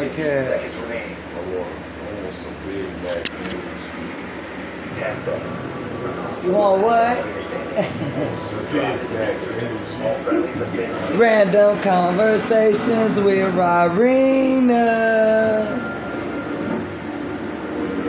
Okay. 0.00 0.48
I 0.48 1.40
want, 1.50 1.68
I 1.68 2.22
want 2.22 2.34
some 2.36 2.56
Big 2.66 2.88
Mac 3.02 3.22
noodles. 3.52 3.84
You 6.42 6.52
want 6.52 6.82
what? 6.82 7.16
Some 8.38 8.64
Big 8.72 8.98
Mac 9.12 9.36
noodles. 9.52 11.18
Random 11.18 11.78
conversations 11.82 13.20
with 13.20 13.54
Irina. 13.58 14.86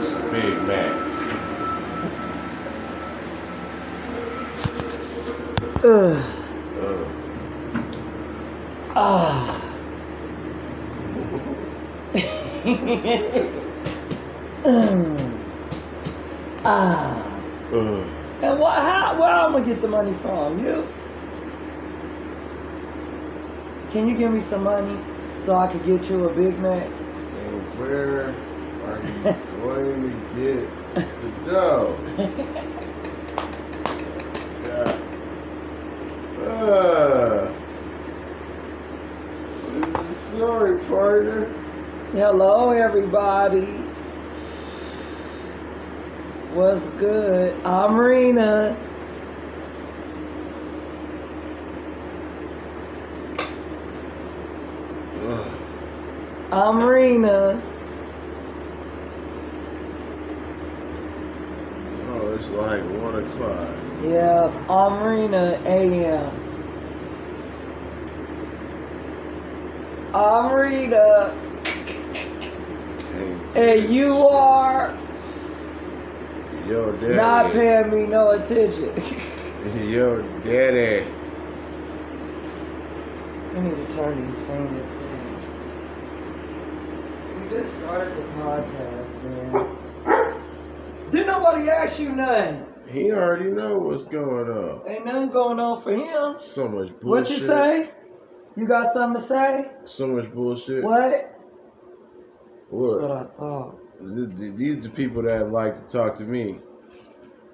Some 0.01 0.31
Big 0.31 0.57
Macs. 0.63 1.17
Ugh. 5.83 6.17
Uh, 6.77 7.05
Ah. 8.95 9.57
Mm. 12.13 12.60
Ah. 16.65 17.41
uh, 17.73 18.05
And 18.41 18.59
what? 18.59 18.81
How? 18.81 19.19
Where 19.19 19.29
I'm 19.29 19.51
gonna 19.53 19.65
get 19.65 19.81
the 19.81 19.87
money 19.87 20.13
from? 20.15 20.63
You? 20.63 20.87
Can 23.91 24.07
you 24.07 24.15
give 24.15 24.31
me 24.31 24.39
some 24.39 24.63
money 24.63 24.97
so 25.35 25.55
I 25.57 25.67
could 25.67 25.83
get 25.85 26.09
you 26.09 26.25
a 26.29 26.33
Big 26.33 26.57
Mac? 26.59 26.87
and 26.87 27.79
where 27.79 28.33
are 28.85 29.03
you 29.05 29.23
going 29.61 30.11
to 30.11 30.15
get 30.35 30.65
the 30.95 31.29
dough? 31.51 31.97
God. 34.63 34.89
Uh, 36.47 37.53
sorry, 40.13 40.79
partner. 40.85 41.60
Hello, 42.13 42.71
everybody. 42.71 43.67
What's 46.53 46.85
good? 46.99 47.55
I'm 47.63 47.95
Rena. 47.95 48.77
Ugh. 55.23 55.47
I'm 56.51 56.83
Rena. 56.83 57.63
Oh, 62.09 62.35
it's 62.37 62.49
like 62.49 62.83
one 63.01 63.23
o'clock. 63.23 63.69
Yeah, 64.03 64.47
I'm 64.69 65.01
Rena 65.01 65.61
AM. 65.65 66.41
I'm 70.13 70.53
Rita. 70.53 71.50
And 73.55 73.93
you 73.93 74.27
are 74.27 74.97
Yo, 76.67 76.91
daddy. 76.93 77.15
not 77.15 77.51
paying 77.51 77.89
me 77.91 78.05
no 78.07 78.29
attention. 78.31 78.93
Yo, 79.89 80.21
daddy. 80.45 81.05
I 83.53 83.59
need 83.59 83.75
to 83.75 83.95
turn 83.95 84.31
these 84.31 84.41
fans 84.43 84.89
down. 84.89 85.27
We 87.43 87.49
just 87.49 87.75
started 87.79 88.15
the 88.15 88.21
podcast, 88.39 89.23
man. 89.23 91.11
Did 91.11 91.27
nobody 91.27 91.69
ask 91.69 91.99
you 91.99 92.15
nothing? 92.15 92.65
He 92.87 93.11
already 93.11 93.51
know 93.51 93.77
what's 93.77 94.05
going 94.05 94.49
on. 94.49 94.81
Ain't 94.87 95.05
nothing 95.05 95.29
going 95.29 95.59
on 95.59 95.81
for 95.81 95.91
him. 95.91 96.37
So 96.39 96.69
much 96.69 96.89
bullshit. 97.01 97.03
What 97.03 97.29
you 97.29 97.39
say? 97.39 97.89
You 98.55 98.65
got 98.65 98.93
something 98.93 99.21
to 99.21 99.27
say? 99.27 99.71
So 99.85 100.07
much 100.07 100.31
bullshit. 100.33 100.83
What? 100.83 101.30
That's 102.77 102.93
What? 102.93 103.01
what 103.01 103.11
I 103.11 103.23
thought. 103.37 103.77
Th- 103.99 104.37
th- 104.37 104.55
These 104.55 104.81
the 104.83 104.89
people 104.89 105.21
that 105.23 105.51
like 105.51 105.85
to 105.87 105.91
talk 105.91 106.17
to 106.17 106.23
me. 106.23 106.59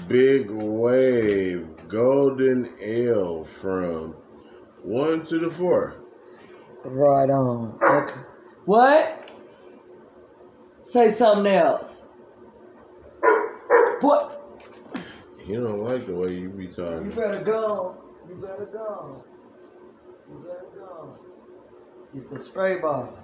Big 0.08 0.50
Wave 0.50 1.68
Golden 1.88 2.74
Ale 2.82 3.44
from 3.44 4.16
one 4.82 5.24
to 5.26 5.40
the 5.40 5.50
four. 5.50 5.96
Right 6.84 7.30
on. 7.30 7.78
Okay. 7.84 8.14
What? 8.66 9.25
Say 10.96 11.12
something 11.12 11.52
else. 11.52 12.04
What? 14.00 14.42
He 15.40 15.52
don't 15.56 15.82
like 15.82 16.08
the 16.08 16.16
way 16.16 16.32
you 16.36 16.48
be 16.48 16.68
talking. 16.68 17.08
You 17.08 17.12
better 17.12 17.44
go. 17.44 17.98
You 18.30 18.36
better 18.36 18.70
go. 18.72 19.26
You 20.30 20.38
better 20.38 20.68
go. 20.74 21.18
Get 22.14 22.32
the 22.32 22.40
spray 22.40 22.80
bottle 22.80 23.20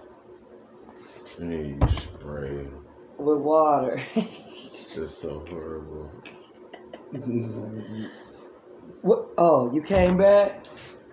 Hey, 1.39 1.67
you 1.67 1.79
spray. 1.95 2.67
with 3.17 3.39
water. 3.39 4.03
It's 4.17 4.93
just 4.93 5.21
so 5.21 5.45
horrible. 5.49 6.11
what? 9.01 9.29
Oh, 9.37 9.73
you 9.73 9.81
came 9.81 10.17
back? 10.17 10.65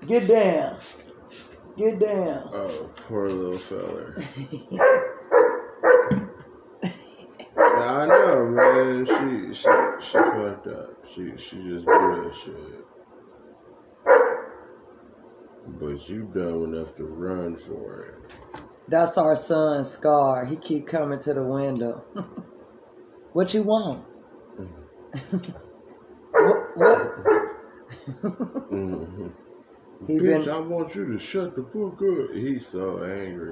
Get 0.08 0.26
down. 0.26 0.80
Get 1.76 2.00
down. 2.00 2.50
oh, 2.52 2.90
poor 3.06 3.30
little 3.30 3.58
feller. 3.58 4.20
I 7.88 8.06
know, 8.06 8.37
man. 8.54 9.06
She 9.06 9.54
she 9.54 9.68
she 10.00 10.18
fucked 10.18 10.66
up. 10.68 10.90
She 11.14 11.32
she 11.38 11.56
just 11.68 11.86
bullshit. 11.86 12.84
But 15.80 16.08
you 16.08 16.30
dumb 16.34 16.64
enough 16.74 16.96
to 16.96 17.04
run 17.04 17.56
for 17.58 18.02
it. 18.06 18.60
That's 18.88 19.18
our 19.18 19.36
son, 19.36 19.84
Scar. 19.84 20.44
He 20.46 20.56
keep 20.56 20.86
coming 20.86 21.20
to 21.20 21.34
the 21.34 21.42
window. 21.44 22.04
what 23.32 23.52
you 23.54 23.62
want? 23.62 24.04
what? 26.32 26.76
what? 26.76 27.14
hmm 28.70 29.28
He 30.06 30.18
Bitch, 30.18 30.44
been- 30.44 30.48
I 30.48 30.58
want 30.60 30.94
you 30.94 31.06
to 31.12 31.18
shut 31.18 31.54
the 31.54 31.62
fuck 31.64 32.00
up. 32.02 32.34
He's 32.34 32.66
so 32.66 33.02
angry. 33.04 33.50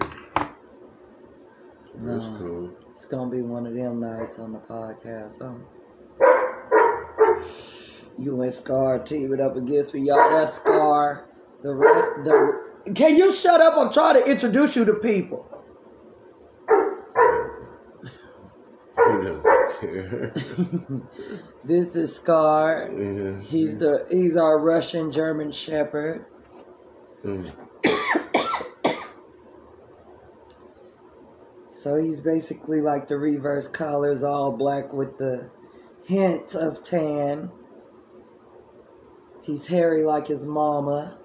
That's 1.94 2.28
No. 2.28 2.36
cool. 2.38 2.70
It's 2.96 3.04
gonna 3.04 3.30
be 3.30 3.42
one 3.42 3.66
of 3.66 3.74
them 3.74 4.00
nights 4.00 4.38
on 4.38 4.52
the 4.52 4.58
podcast. 4.58 5.38
Huh? 5.38 5.52
You 8.18 8.40
and 8.40 8.54
Scar 8.54 8.98
team 9.00 9.34
it 9.34 9.40
up 9.40 9.54
against 9.54 9.92
me, 9.92 10.00
y'all. 10.00 10.30
That's 10.30 10.54
Scar. 10.54 11.28
The 11.62 11.74
the. 12.24 12.94
Can 12.94 13.16
you 13.16 13.30
shut 13.32 13.60
up? 13.60 13.76
I'm 13.76 13.92
trying 13.92 14.14
to 14.14 14.24
introduce 14.24 14.76
you 14.76 14.86
to 14.86 14.94
people. 14.94 15.46
He 18.96 19.12
doesn't 19.26 19.80
care. 19.80 20.34
This 21.64 21.96
is 21.96 22.14
Scar. 22.14 22.88
Yeah, 22.96 23.40
He's 23.40 23.76
the 23.76 24.06
he's 24.08 24.36
our 24.38 24.58
Russian 24.58 25.12
German 25.12 25.52
Shepherd. 25.52 26.24
Mm. 27.24 27.52
So 31.86 31.94
he's 31.94 32.20
basically 32.20 32.80
like 32.80 33.06
the 33.06 33.16
reverse 33.16 33.68
collars, 33.68 34.24
all 34.24 34.50
black 34.50 34.92
with 34.92 35.18
the 35.18 35.48
hint 36.04 36.56
of 36.56 36.82
tan. 36.82 37.48
He's 39.42 39.68
hairy 39.68 40.02
like 40.02 40.26
his 40.26 40.44
mama. 40.44 41.16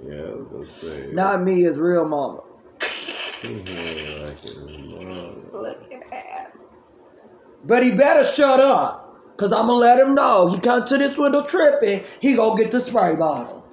Yeah, 0.00 0.30
let's 0.52 0.70
say. 0.74 1.10
Not 1.10 1.42
me, 1.42 1.62
his 1.62 1.76
real 1.76 2.06
mama. 2.06 2.44
He 3.42 3.56
like 4.22 4.38
his 4.38 4.78
mom. 4.78 5.50
Looking 5.52 6.04
ass. 6.12 6.52
But 7.64 7.82
he 7.82 7.90
better 7.90 8.22
shut 8.22 8.60
up. 8.60 9.34
Cause 9.36 9.52
I'ma 9.52 9.72
let 9.72 9.98
him 9.98 10.14
know. 10.14 10.46
He 10.46 10.60
come 10.60 10.84
to 10.84 10.98
this 10.98 11.16
window 11.18 11.44
tripping, 11.44 12.04
he 12.20 12.36
gonna 12.36 12.62
get 12.62 12.70
the 12.70 12.78
spray 12.78 13.16
bottle. 13.16 13.64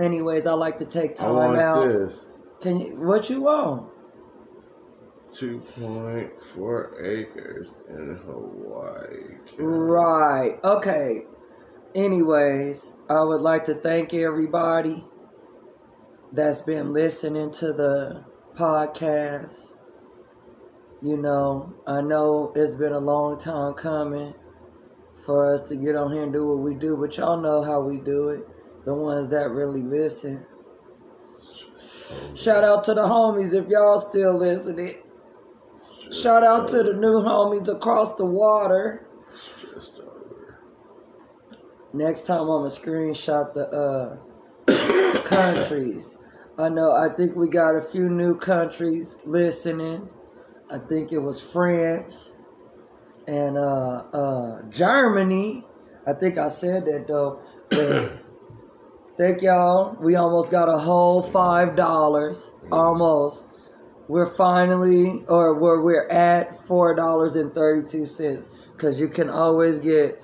Anyways, 0.00 0.48
I 0.48 0.54
like 0.54 0.78
to 0.78 0.86
take 0.86 1.12
I 1.12 1.14
time 1.14 1.36
want 1.36 1.58
out. 1.60 1.86
this. 1.86 2.26
Can 2.60 2.78
you 2.80 2.94
what 2.96 3.30
you 3.30 3.42
want? 3.42 3.90
2.4 5.30 7.04
acres 7.04 7.68
in 7.88 8.20
Hawaii. 8.26 9.38
Right. 9.58 10.58
Okay. 10.62 11.22
Anyways, 11.94 12.84
I 13.08 13.22
would 13.22 13.40
like 13.40 13.64
to 13.66 13.74
thank 13.74 14.12
everybody 14.12 15.04
that's 16.32 16.60
been 16.60 16.92
listening 16.92 17.50
to 17.52 17.72
the 17.72 18.24
podcast. 18.54 19.74
You 21.00 21.16
know, 21.16 21.72
I 21.86 22.02
know 22.02 22.52
it's 22.54 22.74
been 22.74 22.92
a 22.92 22.98
long 22.98 23.38
time 23.38 23.72
coming 23.74 24.34
for 25.24 25.54
us 25.54 25.68
to 25.68 25.76
get 25.76 25.96
on 25.96 26.12
here 26.12 26.24
and 26.24 26.32
do 26.32 26.46
what 26.46 26.58
we 26.58 26.74
do, 26.74 26.96
but 26.96 27.16
y'all 27.16 27.40
know 27.40 27.62
how 27.62 27.80
we 27.80 27.98
do 27.98 28.28
it. 28.30 28.46
The 28.84 28.94
ones 28.94 29.28
that 29.30 29.50
really 29.50 29.82
listen. 29.82 30.44
Shout 32.34 32.64
out 32.64 32.84
to 32.84 32.94
the 32.94 33.02
homies 33.02 33.54
if 33.54 33.68
y'all 33.68 33.98
still 33.98 34.38
listening. 34.38 34.94
Shout 36.12 36.42
out 36.42 36.68
to 36.68 36.82
the 36.82 36.92
new 36.94 37.20
homies 37.20 37.68
across 37.68 38.14
the 38.16 38.24
water. 38.24 39.06
Next 41.92 42.26
time 42.26 42.40
I'm 42.42 42.46
gonna 42.46 42.70
screenshot 42.70 43.54
the 43.54 44.18
uh 44.66 45.22
countries. 45.24 46.16
I 46.58 46.68
know 46.68 46.92
I 46.92 47.14
think 47.14 47.36
we 47.36 47.48
got 47.48 47.76
a 47.76 47.82
few 47.82 48.08
new 48.08 48.36
countries 48.36 49.16
listening. 49.24 50.08
I 50.70 50.78
think 50.78 51.12
it 51.12 51.18
was 51.18 51.42
France 51.42 52.32
and 53.26 53.56
uh 53.56 54.02
uh 54.12 54.62
Germany. 54.68 55.64
I 56.06 56.12
think 56.12 56.38
I 56.38 56.48
said 56.48 56.84
that 56.86 57.06
though. 57.08 57.40
But 57.70 58.12
thank 59.20 59.42
y'all. 59.42 59.96
We 60.00 60.16
almost 60.16 60.50
got 60.50 60.68
a 60.68 60.78
whole 60.78 61.22
five 61.22 61.76
dollars. 61.76 62.50
Almost. 62.72 63.46
We're 64.08 64.34
finally 64.34 65.22
or 65.28 65.54
where 65.54 65.80
we're 65.82 66.08
at 66.08 66.66
four 66.66 66.94
dollars 66.94 67.36
and 67.36 67.52
thirty 67.54 67.86
two 67.86 68.06
cents. 68.06 68.48
Cause 68.78 68.98
you 68.98 69.08
can 69.08 69.28
always 69.28 69.78
get 69.78 70.22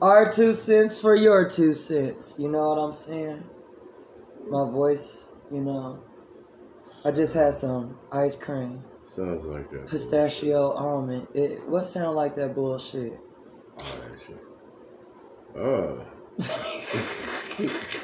our 0.00 0.32
two 0.32 0.54
cents 0.54 0.98
for 0.98 1.14
your 1.14 1.48
two 1.48 1.74
cents. 1.74 2.34
You 2.38 2.48
know 2.48 2.70
what 2.70 2.78
I'm 2.78 2.94
saying? 2.94 3.44
My 4.48 4.70
voice, 4.70 5.24
you 5.52 5.60
know. 5.60 6.02
I 7.04 7.10
just 7.10 7.34
had 7.34 7.52
some 7.52 7.98
ice 8.10 8.34
cream, 8.34 8.82
Sounds 9.06 9.44
like 9.44 9.70
that. 9.70 9.86
pistachio 9.86 10.72
almond. 10.72 11.26
It 11.34 11.68
what 11.68 11.84
sound 11.84 12.16
like 12.16 12.34
that 12.36 12.54
bullshit? 12.54 13.12
All 13.76 13.84
that 13.84 14.18
shit. 14.26 14.40
Oh, 15.56 16.06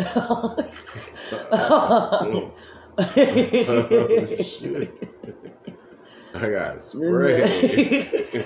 oh 0.00 0.56
shit. 4.42 4.92
I 6.34 6.50
got 6.50 6.80
sprayed. 6.80 8.44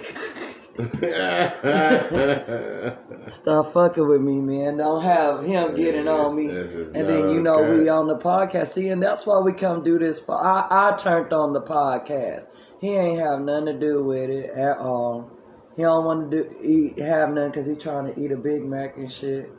Stop 3.28 3.72
fucking 3.72 4.06
with 4.06 4.20
me, 4.20 4.34
man. 4.34 4.76
Don't 4.76 5.02
have 5.02 5.42
him 5.42 5.74
getting 5.74 6.06
on 6.06 6.36
me. 6.36 6.48
And 6.48 7.08
then 7.08 7.30
you 7.30 7.40
know 7.40 7.64
okay. 7.64 7.80
we 7.80 7.88
on 7.88 8.06
the 8.06 8.16
podcast. 8.16 8.72
See, 8.72 8.90
and 8.90 9.02
that's 9.02 9.26
why 9.26 9.40
we 9.40 9.52
come 9.52 9.82
do 9.82 9.98
this. 9.98 10.20
po- 10.20 10.34
I 10.34 10.66
I 10.70 10.96
turned 10.96 11.32
on 11.32 11.52
the 11.52 11.62
podcast. 11.62 12.46
He 12.80 12.94
ain't 12.94 13.18
have 13.18 13.40
nothing 13.40 13.66
to 13.66 13.78
do 13.78 14.04
with 14.04 14.30
it 14.30 14.50
at 14.50 14.78
all. 14.78 15.30
He 15.76 15.82
don't 15.82 16.04
want 16.04 16.30
to 16.30 16.44
do 16.44 16.56
eat 16.62 16.98
have 16.98 17.30
nothing 17.30 17.50
because 17.50 17.66
he 17.66 17.74
trying 17.74 18.12
to 18.12 18.20
eat 18.20 18.32
a 18.32 18.36
Big 18.36 18.64
Mac 18.64 18.98
and 18.98 19.10
shit. 19.10 19.50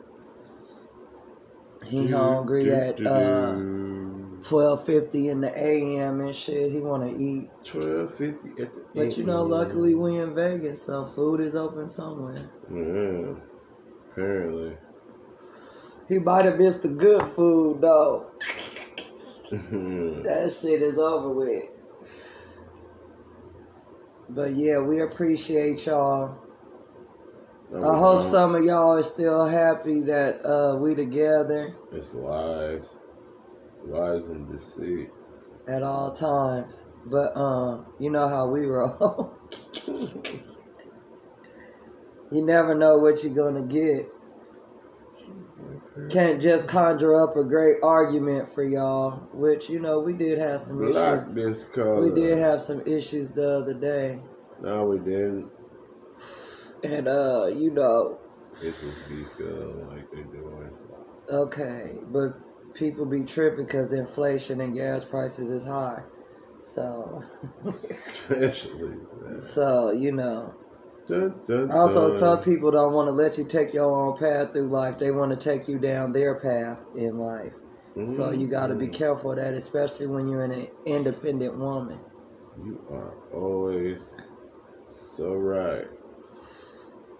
He 1.86 2.08
hungry 2.08 2.72
at 2.72 3.04
uh 3.06 3.56
twelve 4.42 4.84
fifty 4.84 5.28
in 5.28 5.40
the 5.40 5.48
a.m. 5.56 6.20
and 6.20 6.34
shit. 6.34 6.70
He 6.70 6.78
want 6.78 7.02
to 7.04 7.22
eat. 7.22 7.50
twelve 7.64 8.14
fifty 8.16 8.50
at 8.62 8.74
the. 8.74 8.82
But 8.94 9.16
you 9.16 9.24
know, 9.24 9.42
luckily 9.44 9.94
we 9.94 10.18
in 10.18 10.34
Vegas, 10.34 10.82
so 10.82 11.06
food 11.06 11.40
is 11.40 11.54
open 11.56 11.88
somewhere. 11.88 12.36
Yeah, 12.72 13.34
apparently. 14.12 14.76
He 16.08 16.18
might 16.18 16.44
have 16.44 16.58
missed 16.58 16.82
the 16.82 16.88
good 16.88 17.26
food 17.28 17.80
though. 17.80 18.26
That 20.22 20.52
shit 20.60 20.82
is 20.82 20.98
over 20.98 21.30
with. 21.30 21.64
But 24.28 24.56
yeah, 24.56 24.78
we 24.78 25.00
appreciate 25.00 25.84
y'all. 25.86 26.38
I 27.72 27.96
hope 27.96 28.24
some 28.24 28.56
of 28.56 28.64
y'all 28.64 28.96
are 28.96 29.02
still 29.02 29.46
happy 29.46 30.00
that 30.00 30.44
uh, 30.44 30.76
we 30.76 30.94
together 30.96 31.76
It's 31.92 32.12
lies, 32.14 32.96
lies 33.84 34.24
and 34.28 34.50
deceit. 34.50 35.10
at 35.68 35.82
all 35.84 36.12
times. 36.12 36.82
But 37.06 37.36
um, 37.36 37.86
you 37.98 38.10
know 38.10 38.28
how 38.28 38.48
we 38.48 38.66
roll. 38.66 39.32
you 42.30 42.44
never 42.44 42.74
know 42.74 42.98
what 42.98 43.22
you're 43.22 43.34
gonna 43.34 43.62
get. 43.62 44.08
Can't 46.08 46.40
just 46.40 46.66
conjure 46.66 47.22
up 47.22 47.36
a 47.36 47.44
great 47.44 47.76
argument 47.82 48.48
for 48.48 48.64
y'all, 48.64 49.12
which 49.32 49.68
you 49.68 49.78
know 49.80 50.00
we 50.00 50.12
did 50.12 50.38
have 50.38 50.60
some 50.60 50.78
Block 50.78 51.28
issues. 51.36 51.66
We 51.76 52.10
did 52.14 52.38
have 52.38 52.60
some 52.60 52.80
issues 52.86 53.30
the 53.30 53.48
other 53.58 53.74
day, 53.74 54.18
No, 54.60 54.84
we 54.86 54.98
didn't. 54.98 55.50
And 56.82 57.08
uh, 57.08 57.46
you 57.46 57.70
know, 57.72 58.18
be 59.08 59.24
feeling 59.36 59.88
like 59.88 60.10
they 60.10 60.22
doing 60.22 60.74
something. 60.76 61.20
okay, 61.30 61.92
but 62.12 62.32
people 62.74 63.06
be 63.06 63.22
tripping 63.24 63.66
because 63.66 63.92
inflation 63.92 64.60
and 64.60 64.74
gas 64.74 65.04
prices 65.04 65.50
is 65.50 65.64
high. 65.64 66.02
So, 66.62 67.22
Especially 67.66 68.98
that. 69.20 69.40
so 69.40 69.90
you 69.90 70.12
know. 70.12 70.54
Dun, 71.08 71.40
dun, 71.46 71.70
Also, 71.70 72.10
some 72.10 72.40
people 72.42 72.70
don't 72.70 72.92
want 72.92 73.08
to 73.08 73.12
let 73.12 73.38
you 73.38 73.44
take 73.44 73.72
your 73.72 73.90
own 73.90 74.16
path 74.18 74.52
through 74.52 74.68
life. 74.68 74.98
They 74.98 75.10
want 75.10 75.30
to 75.30 75.36
take 75.36 75.68
you 75.68 75.78
down 75.78 76.12
their 76.12 76.34
path 76.36 76.78
in 76.94 77.18
life. 77.18 77.52
So 78.04 78.30
you 78.30 78.48
got 78.48 78.68
to 78.68 78.74
be 78.74 78.86
Mm, 78.86 78.94
careful 78.94 79.30
of 79.32 79.36
that, 79.38 79.54
especially 79.54 80.06
when 80.06 80.28
you're 80.28 80.44
an 80.44 80.68
independent 80.86 81.56
woman. 81.58 82.00
You 82.62 82.80
are 82.90 83.14
always 83.32 84.14
so 84.88 85.34
right. 85.34 85.86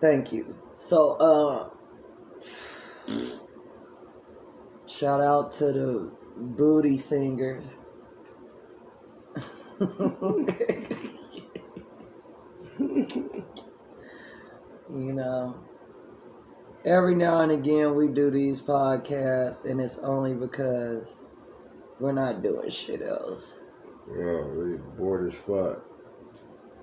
Thank 0.00 0.32
you. 0.32 0.56
So, 0.76 1.12
uh, 1.12 1.68
shout 4.86 5.20
out 5.20 5.52
to 5.52 5.66
the 5.66 6.10
booty 6.36 6.96
singer. 6.96 7.62
you 9.80 9.88
know, 14.88 15.54
every 16.84 17.14
now 17.14 17.42
and 17.42 17.52
again 17.52 17.94
we 17.94 18.08
do 18.08 18.30
these 18.30 18.60
podcasts, 18.60 19.64
and 19.64 19.80
it's 19.80 19.98
only 19.98 20.32
because 20.32 21.18
we're 21.98 22.12
not 22.12 22.42
doing 22.42 22.70
shit 22.70 23.02
else. 23.02 23.54
Yeah, 24.08 24.44
we 24.46 24.76
bored 24.98 25.32
as 25.32 25.38
fuck. 25.40 25.84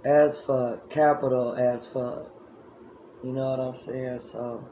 As 0.05 0.39
fuck, 0.39 0.89
capital 0.89 1.55
as 1.55 1.87
fuck. 1.87 2.36
You 3.23 3.33
know 3.33 3.49
what 3.49 3.59
I'm 3.59 3.75
saying? 3.75 4.19
So, 4.19 4.67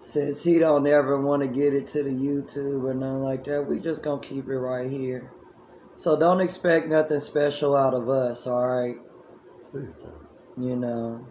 since 0.00 0.42
he 0.44 0.58
don't 0.58 0.86
ever 0.86 1.20
want 1.20 1.42
to 1.42 1.48
get 1.48 1.72
it 1.74 1.86
to 1.88 2.02
the 2.02 2.10
YouTube 2.10 2.84
or 2.84 2.94
nothing 2.94 3.22
like 3.22 3.44
that, 3.44 3.62
we 3.68 3.78
just 3.80 4.02
gonna 4.02 4.20
keep 4.20 4.48
it 4.48 4.58
right 4.58 4.90
here. 4.90 5.32
So 5.96 6.18
don't 6.18 6.40
expect 6.40 6.88
nothing 6.88 7.20
special 7.20 7.76
out 7.76 7.94
of 7.94 8.08
us, 8.08 8.46
all 8.46 8.66
right? 8.66 8.96
Please 9.70 9.94
don't. 9.96 10.66
You 10.68 10.76
know. 10.76 11.26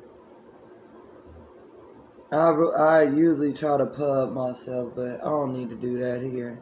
I, 2.32 2.48
I 2.48 3.04
usually 3.04 3.52
try 3.54 3.78
to 3.78 3.86
pub 3.86 4.34
myself, 4.34 4.94
but 4.96 5.20
I 5.22 5.26
don't 5.30 5.54
need 5.54 5.70
to 5.70 5.76
do 5.76 6.00
that 6.00 6.22
here. 6.22 6.62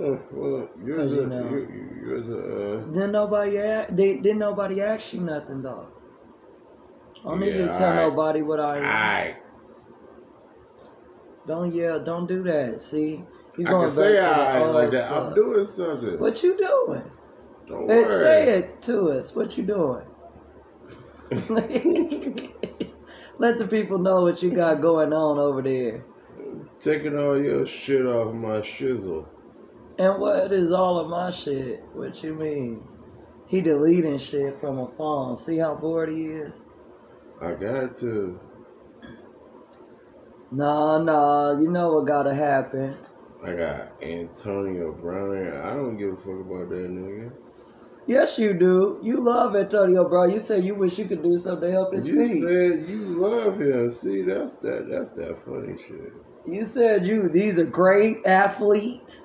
Uh, 0.00 0.16
well, 0.30 0.68
you're 0.82 1.08
the, 1.08 1.14
you 1.16 1.26
know. 1.26 1.48
you're, 1.50 1.96
you're 2.00 2.22
the, 2.22 2.78
uh, 2.78 2.92
Didn't 2.92 3.12
nobody 3.12 3.56
a- 3.56 3.86
they, 3.90 4.14
didn't 4.14 4.38
nobody 4.38 4.80
ask 4.80 5.12
you 5.12 5.20
nothing 5.20 5.62
though. 5.62 5.88
I 7.20 7.28
don't 7.28 7.40
need 7.40 7.54
you 7.54 7.66
to 7.66 7.68
tell 7.72 7.88
alright. 7.90 8.10
nobody 8.10 8.42
what 8.42 8.60
I 8.60 8.78
am. 8.78 9.36
Don't 11.46 11.74
yeah, 11.74 11.98
don't 12.04 12.26
do 12.26 12.42
that. 12.44 12.80
See, 12.80 13.22
you 13.56 13.66
I 13.66 13.70
going 13.70 13.88
can 13.88 13.90
say 13.90 14.12
to 14.16 14.20
I 14.20 14.58
like 14.66 14.90
that. 14.92 15.06
stuff. 15.06 15.28
I'm 15.28 15.34
doing 15.34 15.64
something. 15.64 16.18
What 16.20 16.42
you 16.42 16.56
doing? 16.56 17.02
Don't 17.68 17.88
Hey, 17.88 18.02
worry. 18.04 18.10
say 18.10 18.48
it 18.58 18.82
to 18.82 19.10
us. 19.10 19.34
What 19.34 19.56
you 19.58 19.64
doing? 19.64 20.04
Let 23.38 23.56
the 23.58 23.66
people 23.68 23.98
know 23.98 24.22
what 24.22 24.42
you 24.42 24.50
got 24.50 24.80
going 24.80 25.12
on 25.12 25.38
over 25.38 25.62
there. 25.62 26.04
Taking 26.78 27.18
all 27.18 27.40
your 27.40 27.66
shit 27.66 28.04
off 28.06 28.34
my 28.34 28.58
shizzle. 28.60 29.26
And 29.98 30.20
what 30.20 30.52
is 30.52 30.72
all 30.72 30.98
of 30.98 31.08
my 31.08 31.30
shit? 31.30 31.82
What 31.92 32.22
you 32.22 32.34
mean? 32.34 32.82
He 33.46 33.60
deleting 33.60 34.18
shit 34.18 34.58
from 34.60 34.78
a 34.78 34.88
phone. 34.88 35.36
See 35.36 35.58
how 35.58 35.74
bored 35.74 36.08
he 36.10 36.24
is? 36.26 36.52
I 37.40 37.52
got 37.52 37.96
to. 37.98 38.38
Nah, 40.50 40.98
nah. 41.02 41.58
You 41.58 41.70
know 41.70 41.94
what 41.94 42.06
gotta 42.06 42.34
happen. 42.34 42.96
I 43.44 43.52
got 43.54 44.02
Antonio 44.02 44.92
Brown. 44.92 45.48
I 45.56 45.74
don't 45.74 45.96
give 45.96 46.12
a 46.12 46.16
fuck 46.16 46.40
about 46.40 46.68
that 46.70 46.88
nigga. 46.90 47.32
Yes, 48.06 48.38
you 48.38 48.52
do. 48.54 48.98
You 49.02 49.20
love 49.20 49.54
Antonio, 49.56 50.08
Brown. 50.08 50.30
You 50.32 50.38
say 50.38 50.58
you 50.60 50.74
wish 50.74 50.98
you 50.98 51.06
could 51.06 51.22
do 51.22 51.36
something 51.36 51.68
to 51.68 51.72
help 51.72 51.92
his 51.94 52.06
You 52.08 52.24
feet. 52.24 52.42
said 52.42 52.88
you 52.88 53.20
love 53.20 53.60
him. 53.60 53.92
See, 53.92 54.22
that's 54.22 54.54
that. 54.56 54.88
That's 54.90 55.12
that 55.12 55.38
funny 55.44 55.76
shit. 55.86 56.12
You 56.46 56.64
said 56.64 57.06
you 57.06 57.28
these 57.28 57.58
are 57.58 57.64
great 57.64 58.26
athlete. 58.26 59.20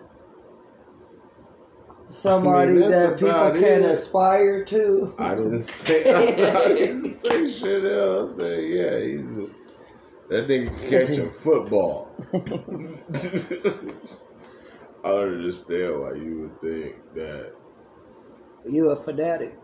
Somebody 2.08 2.78
that's 2.78 2.90
that 2.90 3.20
people 3.20 3.52
can 3.52 3.84
it. 3.84 3.92
aspire 3.92 4.64
to. 4.66 5.14
I 5.18 5.36
didn't 5.36 5.64
say. 5.64 6.04
I 6.14 6.74
didn't 6.74 7.22
say 7.22 7.52
shit 7.52 7.86
else. 7.86 8.36
I 8.36 8.40
said, 8.40 8.64
yeah, 8.64 9.00
he's 9.00 9.38
a, 9.38 9.48
that 10.30 10.48
nigga 10.48 10.78
can 10.78 10.90
catch 11.08 11.18
a 11.18 11.32
football. 11.44 12.16
I 15.04 15.10
don't 15.12 15.34
understand 15.36 16.00
why 16.02 16.14
you 16.16 16.40
would 16.42 16.62
think 16.62 16.96
that 17.16 17.54
You 18.68 18.90
a 18.92 18.96
fanatic. 18.96 19.56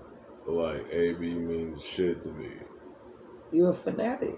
like 0.48 0.88
AB 0.92 1.20
means 1.20 1.84
shit 1.84 2.22
to 2.24 2.30
me. 2.30 2.52
You 3.52 3.68
a 3.68 3.74
fanatic. 3.74 4.36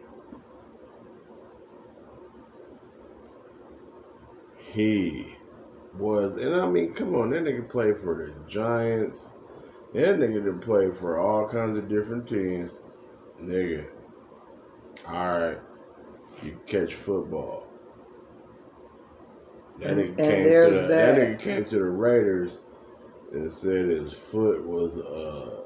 He 4.58 5.36
was, 5.98 6.34
and 6.38 6.56
I 6.56 6.68
mean, 6.70 6.94
come 6.94 7.16
on, 7.16 7.30
that 7.32 7.44
nigga 7.44 7.68
played 7.70 7.98
for 8.00 8.16
the 8.16 8.50
Giants. 8.50 9.30
That 9.94 10.18
nigga 10.18 10.44
done 10.46 10.60
played 10.60 10.96
for 10.96 11.20
all 11.20 11.48
kinds 11.48 11.78
of 11.78 11.88
different 11.88 12.28
teams. 12.28 12.80
Nigga, 13.42 13.86
all 15.08 15.40
right, 15.40 15.60
you 16.42 16.60
catch 16.66 16.96
football. 16.96 17.68
That 19.80 19.92
And- 19.92 20.00
nigga 20.00 20.08
and 20.10 20.18
came 20.18 20.44
to 20.72 20.78
the, 20.82 20.88
that. 20.88 21.16
nigga 21.18 21.40
came 21.40 21.66
to 21.66 21.76
the 21.76 21.84
Raiders 21.84 22.60
and 23.32 23.52
said 23.52 23.90
his 23.90 24.14
foot 24.14 24.64
was 24.66 24.98
uh. 25.00 25.60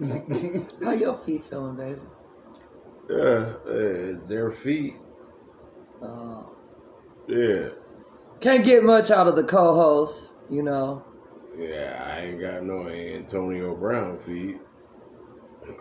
How 0.82 0.92
your 0.92 1.16
feet 1.18 1.44
feeling, 1.44 1.76
baby? 1.76 2.00
yeah, 3.08 3.52
uh, 3.68 4.26
their 4.26 4.50
feet. 4.50 4.94
Uh, 6.02 6.42
Yeah, 7.28 7.68
can't 8.40 8.64
get 8.64 8.84
much 8.84 9.10
out 9.10 9.26
of 9.26 9.36
the 9.36 9.44
co-host, 9.44 10.30
you 10.50 10.62
know. 10.62 11.04
yeah. 11.56 12.02
I 12.16 12.20
ain't 12.26 12.40
got 12.40 12.62
no 12.64 12.88
Antonio 12.88 13.74
Brown 13.74 14.18
feet. 14.18 14.60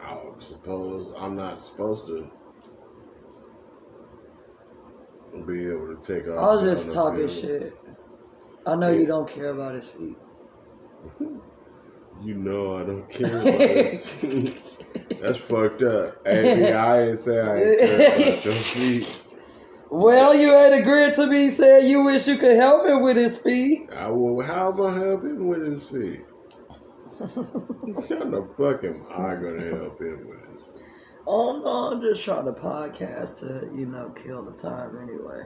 I 0.02 0.18
suppose 0.40 1.14
I'm 1.18 1.36
not 1.36 1.62
supposed 1.62 2.06
to 2.08 2.30
be 5.46 5.66
able 5.68 5.96
to 5.96 6.00
take 6.02 6.28
off. 6.30 6.38
I 6.38 6.54
was 6.54 6.64
just 6.64 6.94
talking 6.94 7.28
field. 7.28 7.42
shit. 7.42 7.80
I 8.66 8.76
know 8.76 8.92
you 8.92 9.06
don't 9.06 9.28
care 9.30 9.50
about 9.50 9.76
his 9.76 9.88
feet. 9.88 10.18
You 12.22 12.36
know 12.36 12.78
I 12.78 12.84
don't 12.84 13.10
care 13.10 13.42
about 13.42 13.60
his 13.60 14.06
feet. 14.06 14.58
That's 15.22 15.38
fucked 15.40 15.82
up. 15.82 16.26
Hey, 16.26 16.72
I 16.72 17.10
ain't 17.10 17.20
say 17.20 17.40
I 17.40 17.58
ain't 17.64 17.80
care 17.80 18.06
about 18.06 18.46
your 18.46 18.54
feet. 18.74 19.23
Well, 19.96 20.34
you 20.34 20.58
ain't 20.58 20.74
agreed 20.74 21.14
to 21.18 21.28
me 21.28 21.52
saying 21.52 21.88
you 21.88 22.02
wish 22.02 22.28
you 22.28 22.40
could 22.40 22.56
help 22.56 22.84
him 22.84 23.04
with 23.04 23.16
his 23.16 23.38
feet. 23.38 23.92
I 23.96 24.08
will. 24.10 24.42
How 24.42 24.74
am 24.74 24.82
I 24.82 24.92
helping 24.92 25.48
with 25.48 25.62
his 25.62 25.84
feet? 25.88 26.26
How 27.20 27.28
the 27.28 28.50
fuck 28.58 28.84
am 28.84 29.06
I 29.12 29.36
gonna 29.36 29.70
help 29.70 30.02
him 30.02 30.28
with 30.28 30.50
his 30.50 30.64
feet? 30.74 30.96
Oh 31.28 31.62
no, 31.64 31.92
I'm 31.92 32.02
just 32.02 32.24
trying 32.24 32.46
to 32.46 32.54
podcast 32.54 33.42
to, 33.42 33.70
you 33.78 33.86
know, 33.86 34.10
kill 34.16 34.44
the 34.44 34.54
time 34.54 34.98
anyway. 34.98 35.44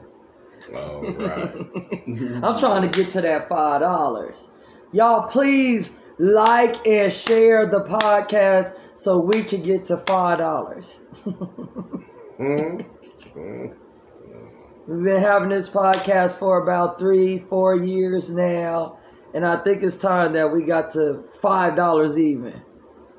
All 0.74 1.01
right. 1.12 2.42
I'm 2.42 2.58
trying 2.58 2.89
to 2.89 3.04
get 3.04 3.12
to 3.12 3.22
that 3.24 3.50
five 3.50 3.82
dollars. 3.82 4.48
Y'all 4.94 5.27
please 5.27 5.92
like 6.20 6.88
and 6.88 7.12
share 7.12 7.70
the 7.70 7.84
podcast 7.84 8.80
so 8.96 9.20
we 9.20 9.44
can 9.44 9.62
get 9.62 9.88
to 9.88 9.98
five 9.98 10.38
dollars. 10.38 11.01
Hmm? 12.38 12.77
We've 14.88 15.03
been 15.03 15.20
having 15.22 15.50
this 15.50 15.67
podcast 15.70 16.36
for 16.36 16.63
about 16.63 16.98
three, 16.98 17.39
four 17.39 17.75
years 17.75 18.29
now, 18.29 19.00
and 19.34 19.46
I 19.46 19.58
think 19.58 19.84
it's 19.84 19.98
time 19.98 20.32
that 20.34 20.53
we 20.53 20.63
got 20.63 20.91
to 20.91 21.25
five 21.41 21.75
dollars 21.75 22.17
even. 22.17 22.62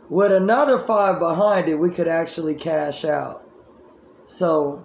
With 0.08 0.32
another 0.32 0.78
five 0.78 1.18
behind 1.18 1.68
it, 1.68 1.74
we 1.74 1.90
could 1.90 2.08
actually 2.08 2.54
cash 2.54 3.04
out. 3.04 3.46
So 4.28 4.82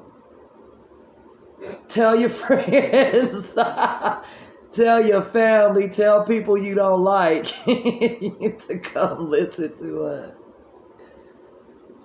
tell 1.87 2.19
your 2.19 2.29
friends, 2.43 3.53
tell 4.73 5.05
your 5.05 5.23
family, 5.23 5.87
tell 5.87 6.25
people 6.25 6.57
you 6.57 6.75
don't 6.75 7.01
like 7.01 7.45
to 7.65 8.79
come 8.83 9.29
listen 9.29 9.77
to 9.77 10.03
us. 10.03 10.35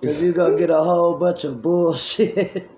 Cause 0.01 0.23
you're 0.23 0.31
gonna 0.31 0.57
get 0.57 0.69
a 0.69 0.81
whole 0.81 1.17
bunch 1.17 1.43
of 1.43 1.61
bullshit. 1.61 2.69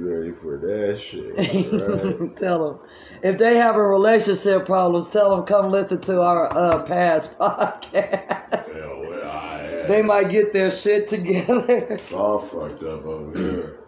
Ready 0.00 0.32
for 0.32 0.56
that 0.56 0.98
shit? 0.98 1.36
Right? 2.16 2.36
tell 2.38 2.64
them 2.66 2.78
if 3.22 3.36
they 3.36 3.56
have 3.56 3.76
a 3.76 3.82
relationship 3.82 4.64
problems, 4.64 5.08
tell 5.08 5.36
them 5.36 5.44
come 5.44 5.70
listen 5.70 6.00
to 6.02 6.22
our 6.22 6.50
uh, 6.56 6.82
past 6.84 7.38
podcast. 7.38 8.66
Well, 8.74 9.28
I 9.28 9.84
they 9.88 10.00
might 10.00 10.30
get 10.30 10.54
their 10.54 10.70
shit 10.70 11.06
together. 11.06 11.86
It's 11.90 12.12
all 12.12 12.40
fucked 12.40 12.82
up 12.82 13.04
over 13.04 13.38
here. 13.38 13.80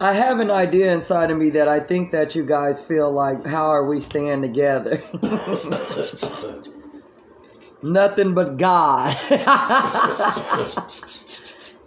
I 0.00 0.12
have 0.12 0.40
an 0.40 0.50
idea 0.50 0.92
inside 0.92 1.30
of 1.30 1.38
me 1.38 1.48
that 1.50 1.68
I 1.68 1.78
think 1.78 2.10
that 2.10 2.34
you 2.34 2.44
guys 2.44 2.82
feel 2.82 3.12
like, 3.12 3.46
how 3.46 3.66
are 3.70 3.86
we 3.86 4.00
staying 4.00 4.42
together? 4.42 5.00
Nothing 7.84 8.34
but 8.34 8.56
God. 8.56 9.16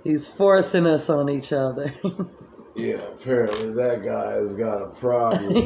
He's 0.05 0.27
forcing 0.29 0.87
us 0.87 1.09
on 1.09 1.27
each 1.27 1.51
other. 1.51 1.93
Yeah, 2.77 3.07
apparently 3.07 3.73
that 3.73 4.05
guy 4.05 4.33
has 4.33 4.53
got 4.53 4.83
a 4.83 4.89
problem. 4.89 5.55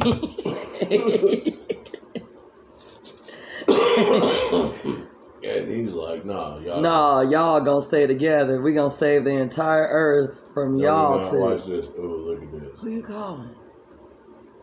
and 5.44 5.70
he's 5.70 5.92
like, 5.92 6.24
nah, 6.24 6.58
y'all. 6.60 6.80
no, 6.80 7.20
y'all 7.20 7.60
gonna 7.60 7.82
stay 7.82 8.06
together. 8.06 8.62
We 8.62 8.72
gonna 8.72 8.88
save 8.88 9.24
the 9.24 9.32
entire 9.32 9.86
earth 9.90 10.38
from 10.54 10.78
No, 10.78 10.86
y'all 10.86 11.30
too. 11.30 11.38
Watch 11.38 11.66
this. 11.66 11.86
Oh, 11.98 12.00
look 12.00 12.42
at 12.42 12.50
this. 12.50 12.80
Who 12.80 12.90
you 12.90 13.02
calling? 13.02 13.54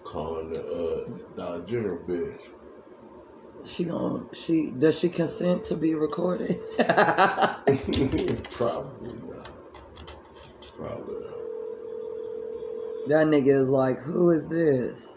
Calling 0.03 0.51
the 0.51 0.65
uh, 0.65 1.07
Dollar 1.37 1.61
General 1.67 1.99
bitch. 1.99 2.39
She 3.63 3.83
gonna 3.83 4.23
she 4.33 4.71
does 4.71 4.97
she 4.97 5.09
consent 5.09 5.65
to 5.65 5.75
be 5.75 5.93
recorded? 5.93 6.59
Probably 8.49 9.13
not. 9.27 9.51
Probably 10.75 11.13
not. 11.13 11.48
That 13.07 13.27
nigga 13.27 13.61
is 13.61 13.67
like, 13.67 13.99
who 13.99 14.31
is 14.31 14.47
this? 14.47 15.07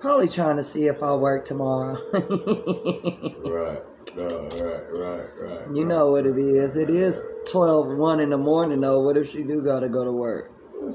Probably 0.00 0.28
trying 0.28 0.56
to 0.56 0.62
see 0.62 0.86
if 0.86 1.02
I 1.02 1.12
work 1.14 1.44
tomorrow. 1.44 1.98
Right. 3.48 3.82
No, 4.16 4.26
right, 4.26 4.84
right, 4.92 5.28
right. 5.38 5.66
you 5.68 5.82
right, 5.82 5.86
know 5.86 6.10
what 6.12 6.26
it 6.26 6.38
is. 6.38 6.76
It 6.76 6.90
is 6.90 7.18
right. 7.18 7.46
12, 7.46 7.98
1 7.98 8.20
in 8.20 8.30
the 8.30 8.38
morning 8.38 8.80
though. 8.80 9.00
What 9.00 9.16
if 9.16 9.30
she 9.30 9.42
do 9.42 9.62
gotta 9.62 9.88
go 9.88 10.04
to 10.04 10.12
work? 10.12 10.52
On 10.80 10.92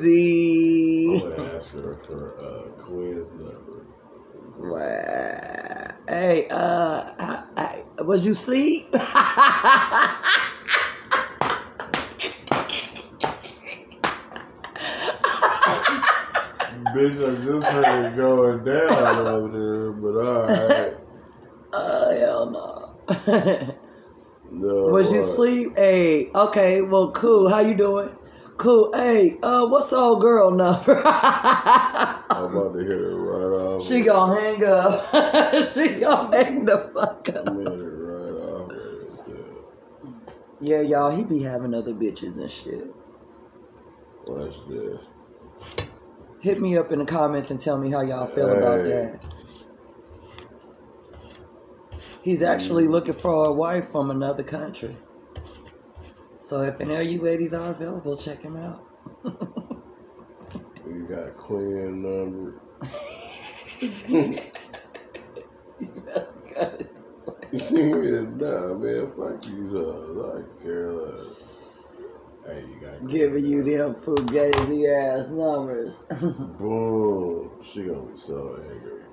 Boo! 0.00 0.10
I'm 1.12 1.36
gonna 1.36 1.54
ask 1.56 1.70
her 1.70 1.96
for 2.06 2.36
a 2.36 2.70
quiz 2.82 3.28
number. 3.32 3.86
Wow. 4.58 5.94
Hey, 6.08 6.48
uh, 6.48 7.10
I, 7.18 7.44
I, 7.56 8.02
was 8.02 8.26
you 8.26 8.34
sleep? 8.34 8.92
Bitch, 16.94 17.18
I 17.20 17.30
just 17.44 17.66
heard 17.72 18.06
it 18.06 18.16
going 18.16 18.64
down 18.64 19.26
over 19.26 19.48
there, 19.52 19.92
but 19.92 20.16
alright. 20.16 20.94
Oh, 21.72 22.18
hell 22.18 22.50
no. 22.50 23.76
No, 24.50 24.84
was 24.84 25.12
you 25.12 25.22
sleep? 25.22 25.76
Hey, 25.76 26.30
okay, 26.34 26.80
well, 26.80 27.10
cool. 27.12 27.48
How 27.48 27.60
you 27.60 27.74
doing? 27.74 28.10
Cool. 28.56 28.92
Hey, 28.94 29.38
uh, 29.42 29.66
what's 29.66 29.90
the 29.90 29.96
old 29.96 30.20
girl 30.20 30.50
number? 30.50 31.02
I'm 31.06 32.56
about 32.56 32.72
to 32.72 32.78
hit 32.78 32.90
it 32.90 33.14
right 33.14 33.74
off. 33.74 33.86
she 33.86 34.00
gonna 34.00 34.40
hang 34.40 34.64
up. 34.64 35.72
she 35.74 35.88
gonna 36.00 36.36
hang 36.36 36.64
the 36.64 36.90
fuck 36.94 37.28
I'm 37.28 37.48
up. 37.48 37.72
it 37.72 37.82
right 37.82 38.42
off. 38.42 38.72
Yeah, 40.60 40.80
y'all, 40.80 41.10
he 41.10 41.22
be 41.22 41.42
having 41.42 41.74
other 41.74 41.92
bitches 41.92 42.38
and 42.38 42.50
shit. 42.50 42.94
Watch 44.26 44.54
this. 44.68 45.00
Hit 46.40 46.60
me 46.60 46.78
up 46.78 46.92
in 46.92 47.00
the 47.00 47.04
comments 47.04 47.50
and 47.50 47.60
tell 47.60 47.76
me 47.76 47.90
how 47.90 48.00
y'all 48.00 48.26
feel 48.26 48.50
about 48.50 48.84
that. 48.84 49.20
He's 52.26 52.42
actually 52.42 52.88
looking 52.88 53.14
for 53.14 53.46
a 53.46 53.52
wife 53.52 53.92
from 53.92 54.10
another 54.10 54.42
country. 54.42 54.96
So 56.40 56.62
if 56.62 56.80
any 56.80 56.96
of 56.96 57.06
you 57.06 57.22
ladies 57.22 57.54
are 57.54 57.70
available, 57.70 58.16
check 58.16 58.42
him 58.42 58.56
out. 58.56 58.84
You 60.84 61.06
got 61.08 61.28
a 61.28 61.30
Queen 61.30 62.02
number. 62.02 62.60
nah, 68.40 68.74
man, 68.74 69.12
fuck 69.16 69.42
these 69.42 69.70
hoes. 69.70 70.18
I 70.18 70.64
care 70.64 70.92
less. 70.92 71.36
Hey, 72.44 72.64
you 72.68 72.80
got 72.80 73.06
Giving 73.08 73.44
you 73.44 73.62
them 73.62 73.94
fugazi 73.94 74.88
ass 74.92 75.28
numbers. 75.28 75.94
Boom. 76.58 77.52
She 77.64 77.84
gonna 77.84 78.02
be 78.02 78.18
so 78.18 78.60
angry. 78.68 79.05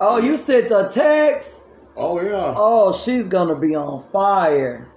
Oh, 0.00 0.18
you 0.18 0.36
sent 0.36 0.70
a 0.70 0.88
text? 0.90 1.62
Oh 1.96 2.20
yeah. 2.20 2.54
Oh, 2.56 2.92
she's 2.92 3.28
gonna 3.28 3.56
be 3.56 3.74
on 3.74 4.02
fire. 4.10 4.88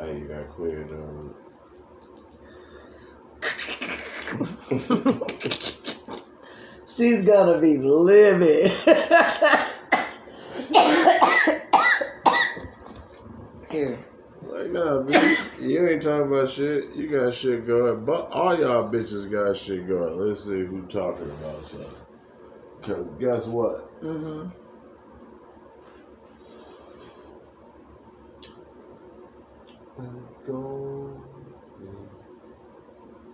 Hey, 0.00 0.18
you 0.18 0.28
got 0.28 0.48
quit 0.50 0.90
um, 0.92 1.34
She's 6.86 7.24
gonna 7.24 7.58
be 7.60 7.76
livid. 7.78 8.70
Here. 13.70 13.98
Like 14.42 14.70
nah, 14.70 15.02
bitch. 15.02 15.60
You 15.60 15.88
ain't 15.88 16.02
talking 16.02 16.26
about 16.32 16.50
shit. 16.50 16.94
You 16.94 17.08
got 17.08 17.34
shit 17.34 17.66
going. 17.66 18.04
But 18.04 18.30
all 18.30 18.58
y'all 18.58 18.90
bitches 18.90 19.30
got 19.30 19.56
shit 19.56 19.86
going. 19.88 20.18
Let's 20.18 20.44
see 20.44 20.64
who 20.64 20.86
talking 20.88 21.30
about 21.30 21.68
something. 21.70 22.09
Cause 22.82 23.06
guess 23.18 23.46
what? 23.46 23.80
hmm 24.00 24.48
I'm 29.98 30.26
going 30.46 31.22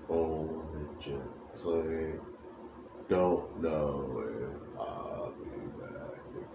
on 0.08 0.68
the 0.72 1.04
jet 1.04 1.20
plane. 1.62 2.20
Don't 3.08 3.62
know 3.62 4.24
if 4.26 4.80
I'll 4.80 5.32
be 5.44 5.50
back 5.80 6.18
again. 6.34 6.48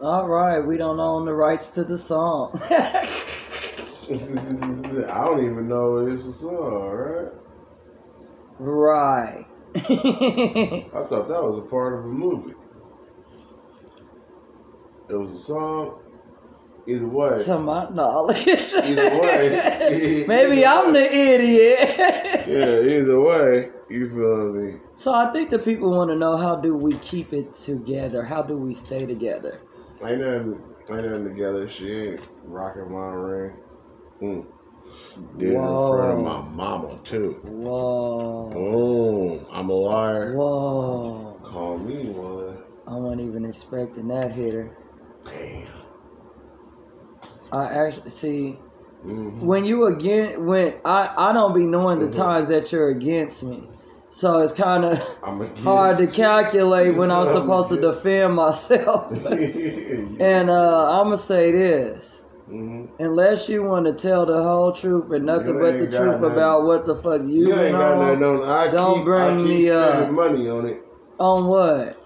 All 0.00 0.26
right, 0.26 0.60
we 0.60 0.78
don't 0.78 1.00
own 1.00 1.26
the 1.26 1.34
rights 1.34 1.68
to 1.68 1.84
the 1.84 1.98
song. 1.98 2.58
I 4.10 5.24
don't 5.26 5.44
even 5.44 5.68
know 5.68 6.06
it's 6.06 6.24
a 6.24 6.32
song, 6.32 6.88
right? 6.88 7.32
right. 8.58 9.47
I 9.76 11.04
thought 11.08 11.28
that 11.28 11.42
was 11.42 11.62
a 11.64 11.68
part 11.68 11.98
of 11.98 12.04
a 12.04 12.08
movie. 12.08 12.54
It 15.10 15.14
was 15.14 15.34
a 15.34 15.38
song. 15.38 16.00
Either 16.86 17.06
way, 17.06 17.44
to 17.44 17.58
my 17.58 17.88
knowledge. 17.90 18.46
Either 18.46 19.20
way. 19.20 20.24
Maybe 20.28 20.64
I'm 20.64 20.94
the 20.94 21.04
idiot. 21.04 21.78
yeah. 22.48 22.98
Either 22.98 23.20
way, 23.20 23.70
you 23.90 24.08
feel 24.08 24.52
me? 24.54 24.78
So 24.94 25.12
I 25.12 25.30
think 25.32 25.50
the 25.50 25.58
people 25.58 25.90
want 25.90 26.10
to 26.10 26.16
know 26.16 26.38
how 26.38 26.56
do 26.56 26.74
we 26.74 26.96
keep 26.98 27.34
it 27.34 27.52
together? 27.52 28.24
How 28.24 28.40
do 28.40 28.56
we 28.56 28.72
stay 28.72 29.04
together? 29.04 29.60
Ain't 30.02 30.20
nothing, 30.20 30.62
ain't 30.90 31.04
nothing 31.04 31.24
together. 31.24 31.68
She 31.68 31.92
ain't 31.92 32.20
rocking 32.44 32.90
my 32.90 33.08
ring. 33.08 33.56
Mm. 34.22 34.46
Did 35.38 35.48
it 35.50 35.54
in 35.54 35.80
front 35.88 36.12
of 36.12 36.18
my 36.18 36.40
mama 36.42 36.98
too. 37.04 37.40
Whoa. 37.44 38.50
Boom. 38.52 39.46
I'm 39.50 39.68
a 39.70 39.72
liar. 39.72 40.34
Whoa. 40.36 41.40
Call 41.44 41.78
me 41.78 42.10
one. 42.10 42.58
I 42.86 42.94
wasn't 42.96 43.22
even 43.22 43.44
expecting 43.44 44.08
that 44.08 44.32
hitter. 44.32 44.76
Damn. 45.24 45.68
I 47.52 47.64
actually 47.64 48.10
see 48.10 48.58
hmm 49.02 49.28
when 49.40 49.64
you 49.64 49.86
again 49.86 50.46
when 50.46 50.74
I 50.84 51.10
I 51.16 51.32
don't 51.32 51.54
be 51.54 51.64
knowing 51.64 51.98
the 52.00 52.06
Mhm. 52.06 52.16
times 52.16 52.48
that 52.48 52.72
you're 52.72 52.88
against 52.88 53.42
me, 53.44 53.68
so 54.10 54.40
it's 54.40 54.52
kind 54.52 54.84
of 54.84 54.98
hard 55.62 55.98
to 55.98 56.06
calculate 56.08 56.96
when 56.96 57.10
I'm 57.10 57.26
supposed 57.26 57.68
to 57.70 57.80
defend 57.80 58.34
myself. 58.34 59.12
and 59.26 60.50
uh, 60.50 60.90
I'm 60.90 61.04
gonna 61.04 61.16
say 61.16 61.52
this. 61.52 62.20
Hmm 62.48 62.86
Unless 62.98 63.48
you 63.48 63.62
want 63.62 63.86
to 63.86 63.92
tell 63.94 64.26
the 64.26 64.42
whole 64.42 64.72
truth 64.72 65.12
and 65.12 65.26
nothing 65.26 65.48
You 65.48 65.60
but 65.60 65.78
the 65.78 65.86
truth 65.86 66.20
nothing. 66.20 66.24
about 66.24 66.64
what 66.64 66.86
the 66.86 66.96
fuck 66.96 67.20
you, 67.22 67.46
You 67.46 67.52
ain't 67.52 67.60
been 67.62 67.72
got 67.72 67.98
nothing 67.98 68.24
on. 68.24 68.48
I 68.48 68.68
Don't 68.68 68.96
keep, 68.96 69.04
bring 69.04 69.22
I 69.22 69.36
keep 69.36 69.44
me 69.46 69.70
up. 69.70 69.92
spending 69.92 70.14
money 70.14 70.48
on 70.48 70.66
it. 70.66 70.82
on 71.20 71.46
what? 71.46 72.02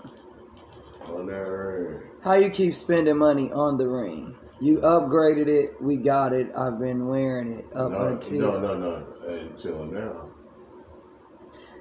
On 1.15 1.27
that 1.27 1.33
ring. 1.33 2.01
How 2.23 2.35
you 2.35 2.51
keep 2.51 2.75
spending 2.75 3.17
money 3.19 3.51
on 3.53 3.79
the 3.79 3.89
ring? 3.89 4.37
You 4.61 4.79
upgraded 4.79 5.49
it. 5.49 5.81
We 5.83 5.97
got 5.97 6.33
it. 6.33 6.53
I've 6.57 6.79
been 6.79 7.07
wearing 7.09 7.53
it 7.59 7.67
up 7.75 7.91
no, 7.91 8.07
until. 8.09 8.39
no, 8.39 8.59
no, 8.61 8.75
no. 8.79 9.07
Until 9.27 9.85
now. 9.87 10.29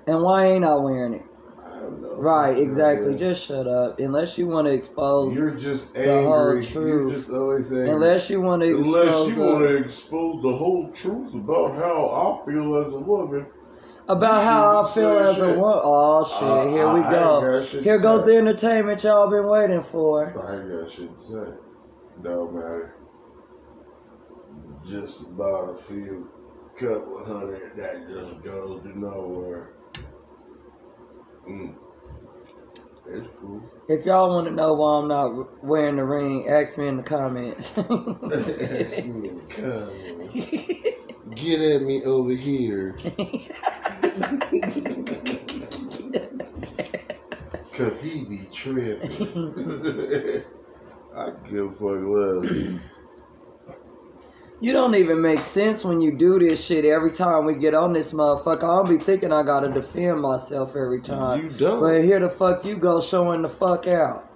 And 0.08 0.21
why 0.24 0.45
ain't 0.47 0.65
I 0.65 0.76
wearing 0.76 1.13
it? 1.13 1.26
I 1.82 1.86
don't 1.86 2.02
know. 2.02 2.13
Right, 2.15 2.58
exactly. 2.58 3.13
Yeah. 3.13 3.17
Just 3.17 3.46
shut 3.48 3.67
up. 3.67 4.00
Unless 4.00 4.38
you 4.38 4.46
want 4.46 4.67
to 4.67 4.74
expose. 4.74 5.34
You're 5.34 5.52
just 5.52 5.91
the 5.94 6.22
whole 6.22 6.52
angry. 6.52 6.65
You're 6.65 7.00
truth. 7.00 7.15
just 7.15 7.30
always 7.32 7.72
angry. 7.72 7.89
unless 7.89 8.30
you 8.30 8.41
want 8.41 8.62
to 8.62 8.78
expose. 8.78 8.94
Unless 8.96 9.30
you 9.30 9.36
the- 9.36 9.41
want 9.41 9.60
to 9.67 9.76
expose 9.78 10.44
the 10.44 10.56
whole 10.56 10.91
truth 10.94 11.34
about 11.34 11.76
how 11.76 12.41
I 12.44 12.46
feel 12.46 12.76
as 12.86 12.94
a 12.94 13.00
woman. 13.00 13.48
about 14.08 14.44
how 14.44 14.84
I 14.84 14.94
feel 14.94 15.17
as 15.17 15.41
a 15.41 15.48
woman. 15.54 15.82
Oh 15.84 16.24
shit! 16.24 16.44
Uh, 16.44 16.67
Here 16.67 16.94
we 16.94 17.00
I- 17.00 17.08
I 17.08 17.12
go. 17.12 17.62
Here 17.63 17.98
goes 17.98 18.26
the 18.26 18.38
entertainment 18.38 19.04
y'all 19.04 19.30
been 19.30 19.48
waiting 19.48 19.82
for. 19.82 20.26
I 20.28 20.60
ain't 20.60 20.70
got 20.70 20.91
shit 20.91 21.10
to 21.20 21.28
say. 21.28 21.54
Don't 22.22 22.54
matter. 22.54 22.96
Just 24.88 25.22
about 25.22 25.76
a 25.76 25.78
few 25.84 26.30
couple 26.80 27.24
hundred 27.26 27.72
that 27.78 28.08
just 28.08 28.44
goes 28.44 28.82
to 28.84 29.00
nowhere. 29.00 29.74
Mm. 31.47 31.75
It's 33.08 33.27
cool. 33.39 33.62
If 33.88 34.06
y'all 34.06 34.30
want 34.30 34.47
to 34.47 34.54
know 34.54 34.73
why 34.73 34.99
I'm 34.99 35.08
not 35.08 35.63
wearing 35.63 35.97
the 35.97 36.06
ring, 36.06 36.47
ask 36.47 36.77
me 36.77 36.88
in 36.88 36.97
the 36.97 37.04
comments. 37.04 37.73
Ask 37.77 37.89
me 37.89 39.30
in 39.30 39.38
the 39.38 39.45
comments. 39.49 40.36
Get 41.36 41.62
at 41.62 41.82
me 41.84 42.04
over 42.04 42.32
here. 42.32 42.95
Cause 47.73 47.99
he 48.01 48.25
be 48.25 48.47
tripping. 48.54 49.12
I 51.15 51.32
give 51.49 51.65
a 51.65 51.71
fuck 51.71 52.01
less. 52.06 52.80
You 54.62 54.74
don't 54.74 54.93
even 54.93 55.19
make 55.19 55.41
sense 55.41 55.84
when 55.84 56.02
you 56.02 56.12
do 56.15 56.38
this 56.38 56.63
shit 56.63 56.86
every 56.86 57.12
time 57.12 57.45
we 57.45 57.56
get 57.56 57.74
on 57.74 57.93
this 57.93 58.13
motherfucker. 58.13 58.63
I'll 58.63 58.84
be 58.84 59.00
thinking 59.00 59.34
I 59.34 59.41
gotta 59.43 59.69
defend 59.69 60.21
myself 60.21 60.76
every 60.76 61.02
time. 61.02 61.43
You 61.43 61.50
don't. 61.50 61.82
But 61.82 62.04
here 62.04 62.19
the 62.19 62.30
fuck 62.30 62.63
you 62.63 62.78
go 62.78 63.02
showing 63.02 63.41
the 63.41 63.50
fuck 63.50 63.88
out 63.88 64.30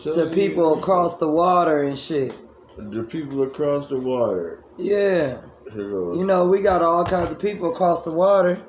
to 0.00 0.30
people 0.32 0.74
you, 0.74 0.80
across 0.80 1.16
the 1.16 1.28
water 1.28 1.82
and 1.82 1.98
shit. 1.98 2.32
the 2.78 3.02
people 3.02 3.42
across 3.42 3.88
the 3.88 3.98
water. 3.98 4.64
Yeah. 4.78 5.40
Here 5.72 5.90
goes. 5.90 6.18
You 6.18 6.24
know, 6.24 6.44
we 6.44 6.60
got 6.60 6.82
all 6.82 7.04
kinds 7.04 7.30
of 7.30 7.40
people 7.40 7.72
across 7.72 8.04
the 8.04 8.12
water 8.12 8.62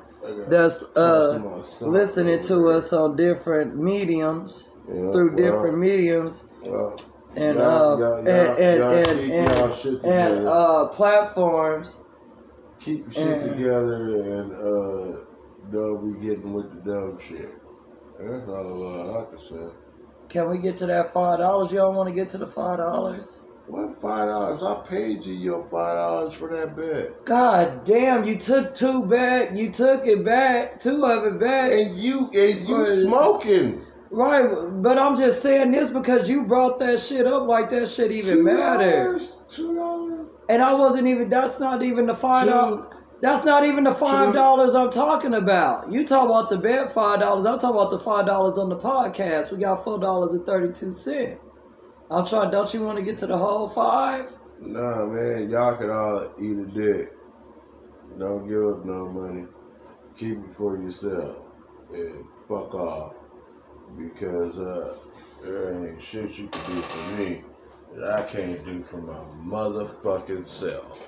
that's 0.47 0.81
uh 0.95 1.39
listening 1.79 2.41
to 2.41 2.69
us 2.69 2.91
on 2.91 3.15
different 3.15 3.77
mediums. 3.77 4.69
Yeah, 4.89 5.11
through 5.11 5.35
different 5.35 5.77
mediums 5.77 6.45
and 7.35 7.57
uh 7.59 8.15
and 8.19 8.27
and 8.27 8.59
and, 8.59 9.19
and, 9.31 9.55
y'all 9.55 9.75
shit 9.75 9.93
and, 9.93 10.01
together. 10.01 10.47
uh 10.49 10.87
platforms. 10.89 11.97
keep 12.79 13.11
shit 13.11 13.27
and- 13.27 13.49
together 13.51 14.39
and 14.39 14.51
uh 14.53 15.19
don't 15.71 16.13
be 16.13 16.25
getting 16.25 16.53
with 16.53 16.69
the 16.73 16.91
dumb 16.91 17.19
shit. 17.19 17.53
That's 18.19 18.47
all 18.47 19.17
I 19.17 19.35
can 19.35 19.47
say. 19.47 19.75
Can 20.29 20.49
we 20.49 20.57
get 20.57 20.77
to 20.77 20.85
that 20.87 21.13
five 21.13 21.39
dollars? 21.39 21.71
Y'all 21.71 21.93
want 21.93 22.09
to 22.09 22.15
get 22.15 22.29
to 22.31 22.37
the 22.37 22.47
five 22.47 22.77
dollars? 22.77 23.27
What 23.67 24.01
five 24.01 24.27
dollars? 24.29 24.63
I 24.63 24.87
paid 24.87 25.25
you 25.25 25.33
your 25.33 25.63
five 25.69 25.97
dollars 25.97 26.33
for 26.33 26.49
that 26.49 26.75
bet. 26.77 27.25
God 27.25 27.83
damn! 27.83 28.23
You 28.23 28.37
took 28.37 28.73
two 28.73 29.05
back. 29.05 29.53
You 29.53 29.69
took 29.71 30.05
it 30.07 30.23
back. 30.23 30.79
Two 30.79 31.05
of 31.05 31.25
it 31.25 31.37
back. 31.39 31.73
And 31.73 31.97
you 31.97 32.29
and 32.33 32.67
you 32.67 32.85
smoking. 33.01 33.85
Right, 34.09 34.47
but 34.81 34.97
I'm 34.97 35.17
just 35.17 35.41
saying 35.41 35.71
this 35.71 35.89
because 35.89 36.29
you 36.29 36.43
brought 36.43 36.79
that 36.79 36.99
shit 36.99 37.27
up 37.27 37.47
like 37.47 37.69
that 37.71 37.87
shit 37.87 38.11
even 38.11 38.37
Two 38.37 38.43
mattered. 38.43 39.05
dollars? 39.05 39.33
Two 39.53 39.75
dollars? 39.75 40.27
And 40.49 40.61
I 40.61 40.73
wasn't 40.73 41.07
even. 41.07 41.29
That's 41.29 41.59
not 41.59 41.83
even 41.83 42.05
the 42.05 42.15
five 42.15 42.47
dollars. 42.47 42.93
That's 43.19 43.43
not 43.43 43.65
even 43.65 43.83
the 43.83 43.93
five 43.93 44.33
dollars 44.33 44.75
I'm 44.75 44.91
talking 44.91 45.33
about. 45.33 45.91
You 45.91 46.05
talk 46.05 46.25
about 46.25 46.49
the 46.49 46.57
bet 46.57 46.93
five 46.93 47.19
dollars. 47.19 47.45
I'm 47.45 47.59
talking 47.59 47.75
about 47.75 47.89
the 47.89 47.99
five 47.99 48.25
dollars 48.25 48.57
on 48.57 48.69
the 48.69 48.77
podcast. 48.77 49.51
We 49.51 49.57
got 49.57 49.83
four 49.83 49.99
dollars 49.99 50.31
and 50.31 50.45
thirty 50.45 50.71
two 50.71 50.93
cent. 50.93 51.39
I'm 52.09 52.25
trying. 52.25 52.51
Don't 52.51 52.73
you 52.73 52.83
want 52.83 52.97
to 52.97 53.03
get 53.03 53.17
to 53.19 53.27
the 53.27 53.37
whole 53.37 53.67
five? 53.67 54.31
Nah, 54.61 55.05
man, 55.05 55.49
y'all 55.49 55.75
could 55.75 55.89
all 55.89 56.33
eat 56.39 56.57
a 56.57 56.65
dick. 56.65 57.13
Don't 58.17 58.47
give 58.47 58.63
up 58.63 58.85
no 58.85 59.09
money. 59.09 59.45
Keep 60.17 60.37
it 60.37 60.55
for 60.57 60.77
yourself. 60.77 61.37
And 61.93 62.23
fuck 62.47 62.73
off. 62.73 63.13
Because 63.95 64.57
uh, 64.57 64.97
there 65.41 65.87
ain't 65.87 66.01
shit 66.01 66.37
you 66.37 66.47
can 66.47 66.65
do 66.65 66.81
for 66.81 67.17
me 67.17 67.43
that 67.95 68.11
I 68.11 68.23
can't 68.23 68.63
do 68.65 68.83
for 68.83 68.97
my 68.97 69.19
motherfucking 69.45 70.45
self. 70.45 70.99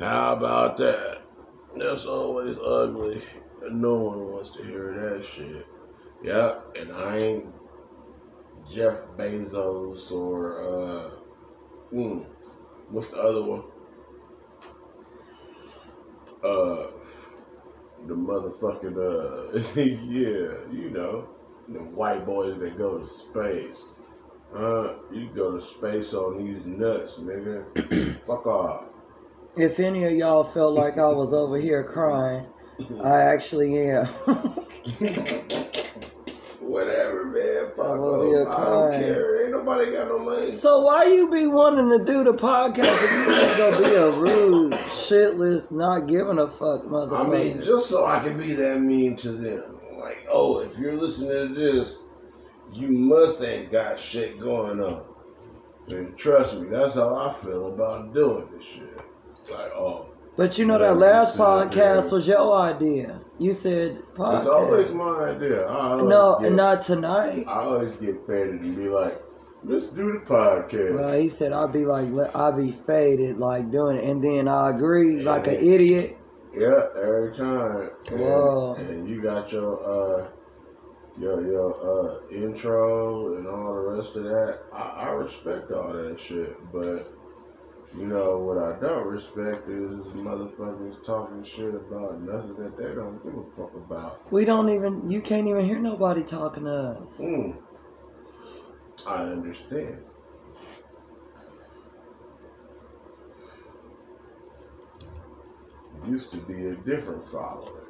How 0.00 0.34
about 0.34 0.76
that? 0.78 1.22
That's 1.76 2.04
always 2.04 2.58
ugly. 2.58 3.22
No 3.70 3.94
one 3.96 4.32
wants 4.32 4.50
to 4.50 4.62
hear 4.64 4.92
that 4.94 5.26
shit. 5.26 5.66
Yep, 6.22 6.76
and 6.78 6.92
I 6.92 7.18
ain't 7.18 7.46
Jeff 8.70 8.98
Bezos 9.16 10.10
or 10.10 10.60
uh 10.60 11.10
mm, 11.94 12.26
what's 12.90 13.08
the 13.08 13.16
other 13.16 13.42
one? 13.42 13.62
Uh, 16.42 16.90
the 18.06 18.14
motherfucking 18.14 18.96
uh, 18.98 19.58
yeah, 19.76 20.72
you 20.72 20.90
know, 20.90 21.28
the 21.68 21.78
white 21.78 22.26
boys 22.26 22.58
that 22.60 22.76
go 22.78 22.98
to 22.98 23.06
space. 23.06 23.76
Uh, 24.54 24.94
you 25.12 25.30
go 25.34 25.58
to 25.58 25.66
space 25.66 26.12
on 26.14 26.44
these 26.44 26.64
nuts, 26.64 27.14
nigga. 27.14 27.64
Fuck 28.26 28.46
off. 28.46 28.84
If 29.56 29.80
any 29.80 30.04
of 30.04 30.12
y'all 30.12 30.44
felt 30.44 30.74
like 30.74 30.98
I 30.98 31.06
was 31.08 31.32
over 31.32 31.58
here 31.58 31.82
crying, 31.84 32.46
I 33.02 33.20
actually 33.20 33.78
am. 33.88 34.06
Whatever, 36.60 37.26
man. 37.26 37.70
Fuck 37.76 37.86
I'm 37.86 38.00
over 38.00 38.26
here 38.26 38.48
off. 38.48 38.58
I 38.58 38.64
don't 38.64 38.88
crying. 38.90 39.02
care. 39.02 39.42
Ain't 39.44 39.52
nobody 39.52 39.92
got 39.92 40.08
no 40.08 40.18
money. 40.18 40.54
so 40.54 40.80
why 40.80 41.04
you 41.04 41.30
be 41.30 41.46
wanting 41.46 41.98
to 41.98 42.04
do 42.04 42.24
the 42.24 42.32
podcast 42.32 43.02
if 43.02 43.10
you 43.12 43.26
just 43.34 43.58
gonna 43.58 43.78
be 43.78 43.94
a 43.94 44.10
rude, 44.10 44.72
shitless, 44.72 45.70
not 45.70 46.06
giving 46.08 46.38
a 46.38 46.48
fuck 46.48 46.82
motherfucker? 46.84 47.26
I 47.26 47.28
mean, 47.28 47.62
just 47.62 47.88
so 47.88 48.06
I 48.06 48.20
can 48.20 48.36
be 48.38 48.54
that 48.54 48.80
mean 48.80 49.16
to 49.18 49.32
them. 49.32 49.73
Like, 50.04 50.26
oh, 50.30 50.58
if 50.58 50.76
you're 50.76 50.92
listening 50.92 51.30
to 51.30 51.54
this, 51.54 51.96
you 52.74 52.88
must 52.88 53.40
ain't 53.40 53.72
got 53.72 53.98
shit 53.98 54.38
going 54.38 54.78
on. 54.78 55.02
And 55.88 56.14
trust 56.18 56.56
me, 56.56 56.68
that's 56.68 56.96
how 56.96 57.16
I 57.16 57.32
feel 57.42 57.72
about 57.72 58.12
doing 58.12 58.46
this 58.54 58.66
shit. 58.66 59.00
Like, 59.50 59.72
oh, 59.74 60.10
but 60.36 60.58
you 60.58 60.66
know 60.66 60.78
that 60.78 60.98
last 60.98 61.38
podcast 61.38 62.12
was 62.12 62.28
your 62.28 62.54
idea. 62.54 63.18
You 63.38 63.54
said 63.54 64.02
podcast. 64.14 64.38
it's 64.40 64.46
always 64.46 64.90
my 64.90 65.30
idea. 65.30 65.66
I 65.66 66.02
no, 66.02 66.38
get, 66.38 66.52
not 66.52 66.82
tonight. 66.82 67.46
I 67.48 67.62
always 67.62 67.96
get 67.96 68.26
faded 68.26 68.60
and 68.60 68.76
be 68.76 68.88
like, 68.88 69.22
let's 69.62 69.86
do 69.86 70.12
the 70.12 70.18
podcast. 70.18 70.98
Well, 70.98 71.18
he 71.18 71.30
said 71.30 71.54
I'd 71.54 71.72
be 71.72 71.86
like 71.86 72.08
I'd 72.36 72.58
be 72.58 72.72
faded 72.72 73.38
like 73.38 73.70
doing 73.70 73.96
it, 73.96 74.04
and 74.04 74.22
then 74.22 74.48
I 74.48 74.68
agree 74.68 75.22
like 75.22 75.46
an 75.46 75.54
idiot. 75.54 76.18
Yeah, 76.56 76.86
every 77.02 77.36
time. 77.36 77.90
And, 78.10 78.20
Whoa. 78.20 78.74
and 78.78 79.08
you 79.08 79.22
got 79.22 79.50
your 79.50 79.74
uh 80.24 80.28
your 81.18 81.46
your 81.46 81.74
uh 81.74 82.28
intro 82.30 83.36
and 83.36 83.46
all 83.46 83.74
the 83.74 83.80
rest 83.96 84.16
of 84.16 84.24
that. 84.24 84.58
I, 84.72 84.82
I 84.82 85.08
respect 85.10 85.72
all 85.72 85.92
that 85.92 86.18
shit, 86.20 86.56
but 86.72 87.12
you 87.96 88.06
know 88.06 88.38
what 88.38 88.58
I 88.58 88.78
don't 88.80 89.06
respect 89.06 89.68
is 89.68 90.06
motherfuckers 90.14 91.04
talking 91.04 91.44
shit 91.44 91.74
about 91.74 92.20
nothing 92.20 92.56
that 92.58 92.76
they 92.76 92.94
don't 92.94 93.22
give 93.24 93.34
a 93.34 93.44
fuck 93.56 93.74
about. 93.74 94.32
We 94.32 94.44
don't 94.44 94.70
even. 94.70 95.10
You 95.10 95.20
can't 95.20 95.48
even 95.48 95.64
hear 95.64 95.78
nobody 95.78 96.22
talking 96.22 96.64
to 96.64 96.70
us. 96.70 97.18
Mm. 97.18 97.56
I 99.06 99.22
understand. 99.24 99.98
Used 106.08 106.30
to 106.32 106.36
be 106.36 106.66
a 106.66 106.74
different 106.74 107.30
follower. 107.30 107.84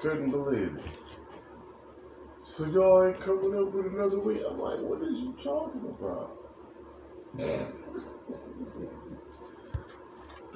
Couldn't 0.00 0.30
believe 0.30 0.76
it. 0.76 0.84
So 2.44 2.66
y'all 2.66 3.06
ain't 3.06 3.20
coming 3.20 3.56
up 3.56 3.72
with 3.72 3.86
another 3.86 4.18
week. 4.18 4.42
I'm 4.48 4.58
like, 4.58 4.80
what 4.80 5.02
is 5.02 5.20
you 5.20 5.34
talking 5.42 5.82
about? 5.88 6.36
the 7.36 7.66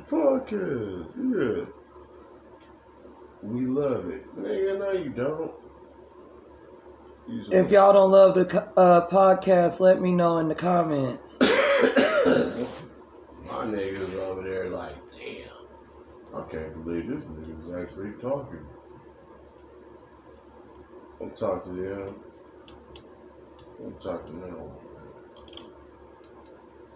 podcast, 0.09 1.07
yeah. 1.17 1.65
We 3.43 3.67
love 3.67 4.11
it. 4.11 4.37
Nigga, 4.37 4.79
no 4.79 4.93
you 4.93 5.11
don't. 5.11 5.53
You 7.29 7.45
If 7.53 7.71
y'all 7.71 7.93
don't 7.93 8.11
love 8.11 8.35
the 8.35 8.63
uh, 8.77 9.07
podcast, 9.09 9.81
let 9.81 10.03
me 10.03 10.13
know 10.13 10.39
in 10.39 10.49
the 10.49 10.55
comments. 10.55 11.37
My 11.41 11.47
niggas 13.65 14.15
over 14.15 14.43
there 14.43 14.69
like, 14.71 14.97
can't 16.55 16.85
believe 16.85 17.09
this 17.09 17.25
nigga's 17.25 17.83
actually 17.83 18.13
talking. 18.21 18.65
I'm 21.21 21.31
talking 21.31 21.77
to 21.77 21.83
them. 21.83 22.15
I'm 23.81 23.95
uh, 23.95 24.03
talking 24.03 24.41
to 24.41 24.47
them. 24.47 24.71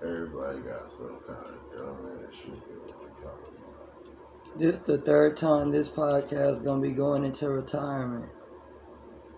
Everybody 0.01 0.61
got 0.61 0.93
some 0.93 1.19
kind 1.27 1.47
of 1.47 1.61
dumb 1.77 2.09
ass 2.25 2.35
shit 2.37 2.69
they 2.69 2.77
want 2.77 3.01
to 3.03 3.23
talk 3.23 3.41
about. 3.41 4.59
This 4.59 4.79
the 4.81 4.99
third 4.99 5.37
time 5.37 5.73
this 5.73 5.89
podcast 5.89 6.63
gonna 6.63 6.81
be 6.81 6.93
going 6.93 7.25
into 7.25 7.49
retirement. 7.49 8.31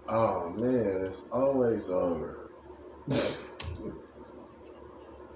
Oh 0.08 0.50
man, 0.50 1.06
it's 1.06 1.16
always 1.32 1.88
over. 1.88 2.50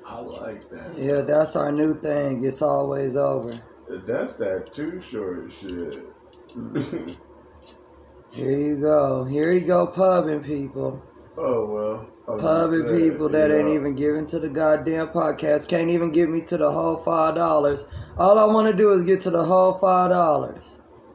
I 0.07 0.21
like 0.21 0.69
that. 0.71 0.99
Yeah, 0.99 1.23
that's 1.23 1.57
our 1.57 1.73
new 1.73 1.99
thing. 1.99 2.45
It's 2.45 2.61
always 2.61 3.17
over. 3.17 3.59
That's 4.07 4.35
that 4.37 4.73
too 4.75 5.01
short 5.11 5.53
shit. 5.61 6.05
Here 8.31 8.51
you 8.59 8.77
go. 8.81 9.25
Here 9.25 9.53
you 9.53 9.61
go, 9.61 9.87
pubbing 9.87 10.41
people. 10.43 11.03
oh 11.37 11.67
well. 11.67 12.11
Pubbing 12.39 12.87
saying, 12.89 13.11
people 13.11 13.29
that 13.29 13.51
ain't 13.51 13.67
know. 13.69 13.75
even 13.75 13.95
giving 13.95 14.27
to 14.29 14.39
the 14.39 14.49
goddamn 14.49 15.09
podcast. 15.09 15.69
Can't 15.69 15.91
even 15.91 16.11
get 16.11 16.31
me 16.31 16.41
to 16.43 16.57
the 16.57 16.71
whole 16.73 16.97
five 16.97 17.35
dollars. 17.35 17.85
All 18.17 18.39
I 18.39 18.45
want 18.47 18.67
to 18.69 18.73
do 18.77 18.93
is 18.93 19.03
get 19.03 19.21
to 19.23 19.31
the 19.31 19.45
whole 19.45 19.75
five 19.75 20.11
dollars, 20.11 20.65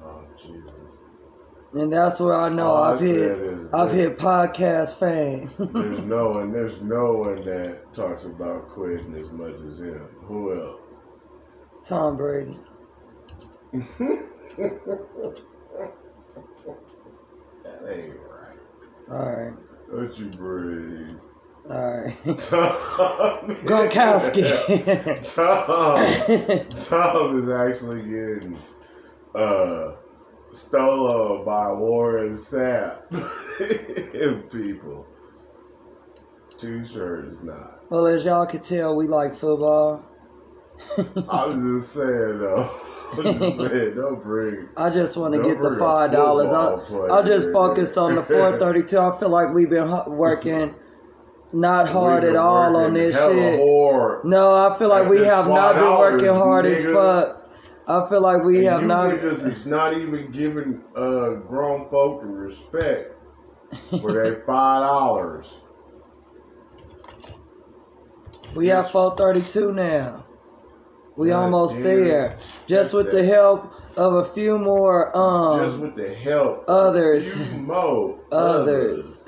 Oh 0.04 0.22
Jesus. 0.38 0.70
and 1.74 1.92
that's 1.92 2.20
where 2.20 2.36
I 2.36 2.50
know 2.50 2.68
All 2.68 2.84
I 2.84 2.92
I've 2.92 3.00
hit. 3.00 3.38
I've 3.74 3.92
hit 3.92 4.18
podcast 4.20 5.00
fame. 5.00 5.50
There's 5.58 6.02
no 6.04 6.30
one. 6.38 6.52
There's 6.54 6.80
no 6.82 7.14
one 7.14 7.42
that 7.44 7.94
talks 7.96 8.26
about 8.26 8.70
quitting 8.70 9.16
as 9.16 9.32
much 9.32 9.56
as 9.56 9.80
him. 9.80 10.08
Who 10.28 10.54
else? 10.62 10.79
Tom 11.84 12.18
Brady. 12.18 12.58
that 17.64 17.88
ain't 17.90 18.16
right. 18.16 18.58
All 19.12 19.32
right. 19.32 19.54
Don't 19.92 20.18
you 20.18 20.26
breathe. 20.38 21.18
All 21.70 21.98
right. 21.98 22.18
Tom. 22.40 23.56
Gronkowski. 23.66 24.44
Tom. 25.34 26.70
Tom 26.86 27.38
is 27.38 27.50
actually 27.50 28.02
getting 28.04 28.58
uh, 29.36 29.94
stolen 30.52 31.46
by 31.46 31.72
Warren 31.72 32.38
Sapp 32.38 33.12
and 34.24 34.50
people. 34.52 35.06
Too 36.58 36.86
sure 36.88 37.26
is 37.26 37.38
not. 37.42 37.84
well, 37.90 38.06
as 38.08 38.26
y'all 38.26 38.46
can 38.46 38.60
tell, 38.60 38.96
we 38.96 39.08
like 39.08 39.34
football. 39.34 40.04
I 41.30 41.46
was 41.46 41.84
just 41.84 41.94
saying 41.96 42.40
though. 42.40 42.82
I'm 43.12 43.24
just 43.24 43.96
don't 43.96 44.22
bring. 44.24 44.70
I 44.78 44.90
just 44.90 45.18
want 45.18 45.34
to 45.34 45.42
get 45.44 45.60
the 45.62 45.76
five 45.80 46.12
dollars. 46.12 46.54
I, 46.54 47.14
I 47.18 47.24
just 47.24 47.52
focused 47.52 47.98
on 47.98 48.16
the 48.16 48.24
four 48.24 48.58
thirty 48.60 48.84
two. 48.84 49.00
I 49.00 49.18
feel 49.20 49.30
like 49.30 49.54
we've 49.54 49.70
been 49.70 49.90
working 50.06 50.76
not 51.52 51.88
hard 51.90 52.24
at 52.24 52.36
all 52.36 52.76
on 52.78 52.94
this 52.94 53.16
shit. 53.16 53.60
hard. 53.60 54.24
No, 54.26 54.54
I 54.56 54.78
feel 54.78 54.90
like 54.90 55.06
At 55.06 55.10
we 55.10 55.20
have 55.24 55.48
not 55.48 55.76
been 55.76 55.84
working 55.98 56.28
hard 56.28 56.66
as 56.68 56.84
nigga. 56.84 56.94
fuck. 56.94 57.36
I 57.88 58.08
feel 58.08 58.22
like 58.22 58.44
we 58.44 58.58
And 58.60 58.68
have 58.68 58.82
you 58.82 58.88
not. 58.88 59.10
niggas 59.10 59.46
is 59.48 59.66
not 59.66 59.98
even 59.98 60.32
giving 60.32 60.80
uh, 60.96 61.32
grown 61.48 61.90
folk 61.90 62.22
the 62.22 62.28
respect 62.28 63.16
for 64.00 64.14
their 64.14 64.44
five 64.46 64.82
dollars. 64.84 65.48
We 68.56 68.68
have 68.68 68.92
four 68.92 69.18
thirty 69.18 69.42
two 69.42 69.74
now. 69.74 70.26
We 71.20 71.32
almost 71.32 71.76
there. 71.76 72.38
Just 72.66 72.94
with 72.94 73.12
the 73.12 73.24
help 73.26 73.74
of 73.98 74.14
a 74.14 74.24
few 74.24 74.58
more 74.58 75.12
Just 75.14 75.76
um 75.76 75.82
with 75.82 75.96
the 75.96 76.16
help 76.16 76.64
others. 76.70 77.36
more 77.52 78.18
others. 78.32 79.20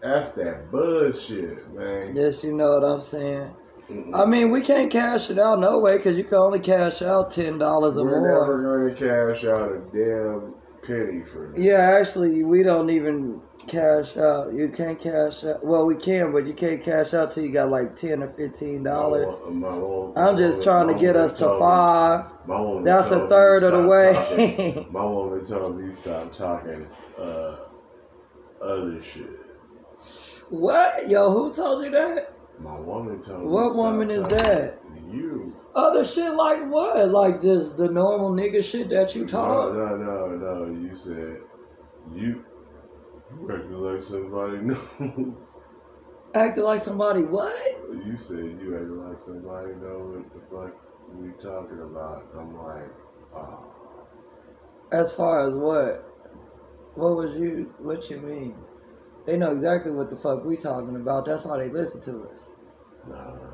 That's 0.00 0.30
that 0.32 0.70
bullshit, 0.70 1.74
man. 1.74 2.14
yes, 2.14 2.44
you 2.44 2.52
know 2.52 2.78
what 2.78 2.84
I'm 2.84 3.00
saying. 3.00 3.50
Mm-mm. 3.90 4.14
I 4.14 4.24
mean, 4.26 4.50
we 4.50 4.60
can't 4.60 4.92
cash 4.92 5.28
it 5.28 5.38
out 5.40 5.58
no 5.58 5.78
way 5.80 5.96
because 5.96 6.16
you 6.16 6.24
can 6.24 6.38
only 6.38 6.60
cash 6.60 7.02
out 7.02 7.32
ten 7.32 7.58
dollars 7.58 7.96
or 7.96 8.04
more. 8.04 8.20
We're 8.46 8.62
never 8.62 8.94
gonna 8.94 9.34
cash 9.34 9.44
out 9.44 9.72
a 9.72 9.78
damn 9.92 10.54
penny 10.86 11.22
for. 11.22 11.54
Yeah, 11.56 11.96
actually, 11.98 12.42
we 12.44 12.62
don't 12.62 12.90
even 12.90 13.40
cash 13.66 14.16
out. 14.16 14.52
You 14.52 14.68
can't 14.68 14.98
cash 14.98 15.44
out. 15.44 15.64
Well, 15.64 15.86
we 15.86 15.96
can, 15.96 16.32
but 16.32 16.46
you 16.46 16.52
can't 16.52 16.82
cash 16.82 17.14
out 17.14 17.30
till 17.30 17.44
you 17.44 17.52
got 17.52 17.70
like 17.70 17.96
ten 17.96 18.22
or 18.22 18.28
fifteen 18.28 18.82
dollars. 18.82 19.34
My, 19.48 19.68
I'm 20.16 20.36
just 20.36 20.62
trying 20.62 20.88
to 20.88 20.94
get 20.94 21.16
us 21.16 21.32
to 21.38 21.58
five. 21.58 22.26
That's 22.84 23.10
a 23.10 23.28
third 23.28 23.62
of 23.62 23.72
the 23.72 23.86
way. 23.86 24.86
my 24.90 25.04
woman 25.04 25.46
told 25.46 25.80
me 25.80 25.94
stop 26.00 26.32
talking 26.36 26.86
uh, 27.18 27.56
other 28.62 29.02
shit. 29.02 29.40
What? 30.50 31.08
Yo, 31.08 31.30
who 31.30 31.52
told 31.52 31.84
you 31.84 31.90
that? 31.90 32.34
My 32.60 32.78
woman 32.78 33.22
told 33.24 33.40
me. 33.40 33.46
What 33.46 33.74
woman 33.74 34.10
is 34.10 34.24
that? 34.26 34.78
You. 35.10 35.43
Other 35.74 36.04
shit 36.04 36.34
like 36.34 36.68
what? 36.70 37.08
Like 37.10 37.40
just 37.42 37.76
the 37.76 37.88
normal 37.88 38.30
nigga 38.30 38.62
shit 38.62 38.88
that 38.90 39.14
you 39.14 39.22
No, 39.22 39.26
talk? 39.26 39.74
no, 39.74 39.96
no, 39.96 40.26
no. 40.36 40.64
No. 40.64 40.80
You 40.80 40.96
said 40.96 41.38
you. 42.14 42.44
You 43.40 43.50
acting 43.52 43.72
like 43.80 44.02
somebody 44.02 44.58
new. 44.58 45.36
Acting 46.34 46.64
like 46.64 46.82
somebody 46.82 47.22
what? 47.22 47.54
You 48.06 48.16
said 48.18 48.58
you 48.60 48.74
acted 48.74 48.90
like 48.90 49.18
somebody 49.24 49.68
know 49.76 49.98
what 50.14 50.32
the 50.34 50.40
fuck 50.50 50.74
we 51.14 51.28
talking 51.42 51.80
about. 51.80 52.26
I'm 52.36 52.56
like, 52.58 52.90
oh. 53.36 53.64
As 54.92 55.12
far 55.12 55.46
as 55.46 55.54
what? 55.54 56.04
What 56.96 57.16
was 57.16 57.36
you? 57.38 57.72
What 57.78 58.10
you 58.10 58.18
mean? 58.18 58.54
They 59.26 59.36
know 59.36 59.52
exactly 59.52 59.92
what 59.92 60.10
the 60.10 60.16
fuck 60.16 60.44
we 60.44 60.56
talking 60.56 60.96
about. 60.96 61.24
That's 61.24 61.44
why 61.44 61.58
they 61.58 61.68
listen 61.70 62.00
to 62.02 62.28
us. 62.28 62.48
Nah, 63.08 63.30
this 63.32 63.42
other 63.42 63.52
shit. 63.52 63.53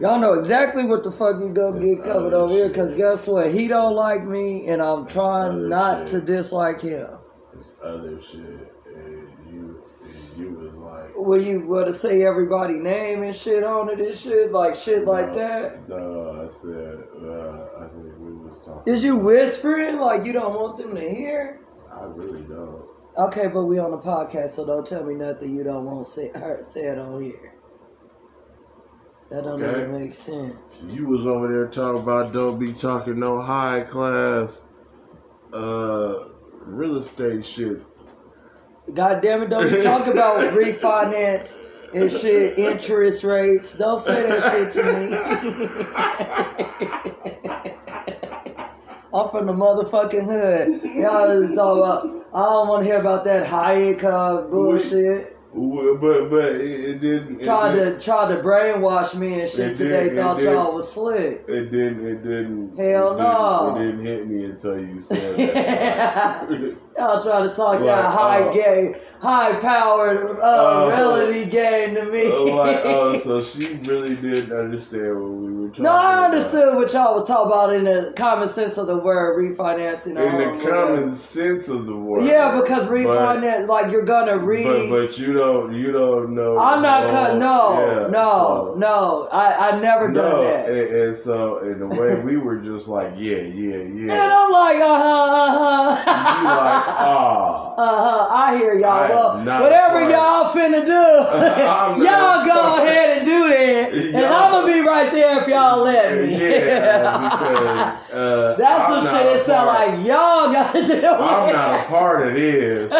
Y'all 0.00 0.18
know 0.18 0.32
exactly 0.32 0.84
what 0.84 1.04
the 1.04 1.12
fuck 1.12 1.38
you 1.40 1.52
go 1.52 1.72
get 1.72 2.02
covered 2.02 2.32
over 2.32 2.54
here. 2.54 2.70
Cause 2.70 2.96
guess 2.96 3.26
what? 3.26 3.52
He 3.52 3.68
don't 3.68 3.94
like 3.94 4.24
me, 4.24 4.66
and 4.68 4.80
I'm 4.80 5.06
trying 5.06 5.68
not 5.68 6.08
shit. 6.08 6.08
to 6.08 6.20
dislike 6.22 6.80
him. 6.80 7.06
This 7.54 7.66
other 7.84 8.18
shit, 8.22 8.72
and 8.86 9.28
you, 9.52 9.82
and 10.02 10.38
you 10.38 10.52
was 10.52 10.74
like, 10.74 11.14
Will 11.14 11.42
you 11.42 11.66
want 11.66 11.86
to 11.88 11.92
say 11.92 12.22
everybody 12.22 12.74
name 12.74 13.22
and 13.22 13.34
shit 13.34 13.62
on 13.62 13.90
it 13.90 14.00
and 14.00 14.16
shit 14.16 14.52
like 14.52 14.74
shit 14.74 15.04
like 15.04 15.34
that? 15.34 15.86
No, 15.86 16.48
I 16.48 16.62
said, 16.62 17.04
uh, 17.22 17.84
I 17.84 17.88
think 17.88 18.18
we 18.18 18.32
was 18.32 18.56
talking. 18.64 18.90
Is 18.90 19.04
you 19.04 19.16
whispering 19.16 19.98
like 19.98 20.24
you 20.24 20.32
don't 20.32 20.54
want 20.54 20.78
them 20.78 20.94
to 20.94 21.00
hear? 21.08 21.60
I 21.92 22.04
really 22.04 22.40
don't. 22.42 22.84
Okay, 23.18 23.48
but 23.48 23.64
we 23.64 23.78
on 23.78 23.90
the 23.90 23.98
podcast, 23.98 24.54
so 24.54 24.64
don't 24.64 24.86
tell 24.86 25.04
me 25.04 25.14
nothing 25.14 25.54
you 25.54 25.62
don't 25.62 25.84
want 25.84 26.06
say, 26.06 26.30
heard 26.34 26.64
said 26.64 26.98
on 26.98 27.22
here. 27.22 27.52
That 29.30 29.44
don't 29.44 29.62
Okay. 29.62 29.82
even 29.82 30.00
make 30.00 30.12
sense. 30.14 30.82
You 30.88 31.06
was 31.06 31.24
over 31.26 31.46
there 31.46 31.68
talking 31.68 32.02
about 32.02 32.32
don't 32.32 32.58
be 32.58 32.72
talking 32.72 33.18
no 33.20 33.40
high 33.40 33.82
class, 33.82 34.60
uh, 35.52 36.14
real 36.66 36.96
estate 36.96 37.44
shit. 37.46 37.80
God 38.92 39.22
damn 39.22 39.42
it, 39.42 39.50
don't 39.50 39.70
be 39.70 39.80
talking 39.82 40.14
about 40.14 40.38
refinance 40.54 41.56
and 41.94 42.10
shit, 42.10 42.58
interest 42.58 43.22
rates. 43.22 43.72
Don't 43.74 44.00
say 44.00 44.26
that 44.28 44.42
shit 44.50 44.72
to 44.72 44.82
me. 44.82 45.16
I'm 49.12 49.28
from 49.30 49.46
the 49.46 49.52
motherfucking 49.52 50.24
hood. 50.24 50.82
Y'all 50.96 51.30
is 51.30 51.54
talking 51.56 51.82
about, 51.82 52.26
I 52.32 52.44
don't 52.44 52.68
want 52.68 52.82
to 52.82 52.88
hear 52.88 53.00
about 53.00 53.24
that 53.24 53.46
high 53.46 53.80
income 53.82 54.50
bullshit. 54.50 55.36
But 55.52 56.30
but 56.30 56.54
it, 56.54 56.60
it 56.60 57.00
didn't. 57.00 57.40
It 57.40 57.44
Tried 57.44 57.72
didn't, 57.72 57.98
to 57.98 58.04
tried 58.04 58.34
to 58.34 58.40
brainwash 58.40 59.16
me 59.16 59.40
and 59.40 59.50
shit 59.50 59.76
today. 59.76 60.14
Thought 60.14 60.40
y'all 60.42 60.74
was 60.74 60.92
slick. 60.92 61.44
It 61.48 61.70
didn't. 61.72 62.06
It 62.06 62.22
didn't. 62.22 62.76
Hell 62.76 63.14
it 63.14 63.18
no. 63.18 63.74
Didn't, 63.76 64.00
it 64.00 64.04
didn't 64.04 64.06
hit 64.06 64.28
me 64.28 64.44
until 64.44 64.78
you 64.78 65.00
said 65.00 65.36
that. 65.54 66.48
Y'all 66.98 67.22
trying 67.22 67.48
to 67.48 67.54
talk 67.54 67.76
Like, 67.76 67.84
that 67.84 68.04
high 68.04 68.42
uh, 68.42 68.52
game, 68.52 68.94
high 69.20 69.58
powered 69.58 70.38
uh, 70.38 70.42
uh, 70.42 70.88
reality 70.88 71.48
game 71.48 71.94
to 71.94 72.04
me. 72.04 72.28
like, 72.28 72.80
oh, 72.84 73.18
so 73.24 73.42
she 73.42 73.76
really 73.84 74.16
didn't 74.16 74.52
understand 74.52 75.14
what 75.14 75.30
we 75.30 75.52
were 75.52 75.68
talking 75.68 75.84
no, 75.84 75.92
I 75.92 76.12
about. 76.12 76.34
understood 76.34 76.74
what 76.74 76.92
y'all 76.92 77.14
was 77.14 77.26
talking 77.26 77.46
about 77.46 77.72
in 77.74 77.84
the 77.84 78.12
common 78.16 78.48
sense 78.48 78.76
of 78.76 78.86
the 78.86 78.98
word 78.98 79.38
refinancing. 79.38 80.08
In 80.08 80.58
the 80.58 80.68
common 80.68 81.14
sense 81.14 81.68
of 81.68 81.86
the 81.86 81.96
word. 81.96 82.24
Yeah, 82.24 82.60
because 82.60 82.84
But- 82.84 82.92
refinance, 82.92 83.66
like 83.66 83.90
you're 83.90 84.04
gonna 84.04 84.36
read. 84.36 84.90
But 84.90 85.06
but 85.06 85.18
you 85.18 85.32
don't 85.40 85.74
you 85.74 85.92
don't 85.92 86.34
know. 86.34 86.58
I'm 86.58 86.82
not 86.82 87.08
cut. 87.08 87.36
No, 87.36 87.80
Yeah, 87.80 88.06
no, 88.08 88.72
so- 88.72 88.74
no. 88.78 89.28
I 89.32 89.68
I 89.70 89.80
never 89.80 90.08
No, 90.08 90.20
done 90.22 90.44
that. 90.44 90.68
and, 90.68 90.94
and 90.96 91.16
so 91.16 91.58
in 91.60 91.78
the 91.80 91.86
way 91.86 92.20
we 92.20 92.36
were 92.36 92.56
just 92.58 92.86
like 92.88 93.12
yeah 93.16 93.38
yeah 93.38 93.76
yeah. 93.78 94.12
And. 94.12 94.32
I'm 94.40 94.50
like, 94.52 94.76
uh 94.76 94.98
huh, 95.04 95.32
uh 95.40 95.88
You 96.40 96.44
like 96.44 96.84
huh. 96.84 96.94
ah. 97.10 97.74
Uh 97.76 97.84
huh. 98.04 98.28
I 98.34 98.56
hear 98.58 98.74
y'all. 98.74 98.90
I 98.90 99.08
Well, 99.10 99.62
whatever 99.62 100.00
part- 100.00 100.10
y'all 100.10 100.52
finna 100.52 100.84
do, 100.84 100.92
y'all 102.04 102.44
go 102.44 102.52
part- 102.52 102.82
ahead 102.82 103.16
and 103.18 103.24
do 103.24 103.48
that, 103.48 103.92
and 103.94 104.16
I'm 104.26 104.50
gonna 104.52 104.66
be 104.72 104.80
right 104.80 105.10
there 105.12 105.40
if 105.42 105.48
y'all 105.48 105.82
let 105.82 106.12
me. 106.20 106.30
Yeah, 106.40 107.30
because 107.30 108.12
uh, 108.12 108.56
That's 108.58 108.84
I'm 108.84 109.02
some 109.02 109.16
shit 109.16 109.36
that 109.36 109.46
sound 109.46 109.66
like 109.68 110.06
y'all 110.06 110.52
gotta 110.52 110.86
do. 110.86 111.06
I'm 111.06 111.52
not 111.52 111.84
a 111.84 111.88
part 111.88 112.28
of 112.28 112.34
this. 112.34 112.90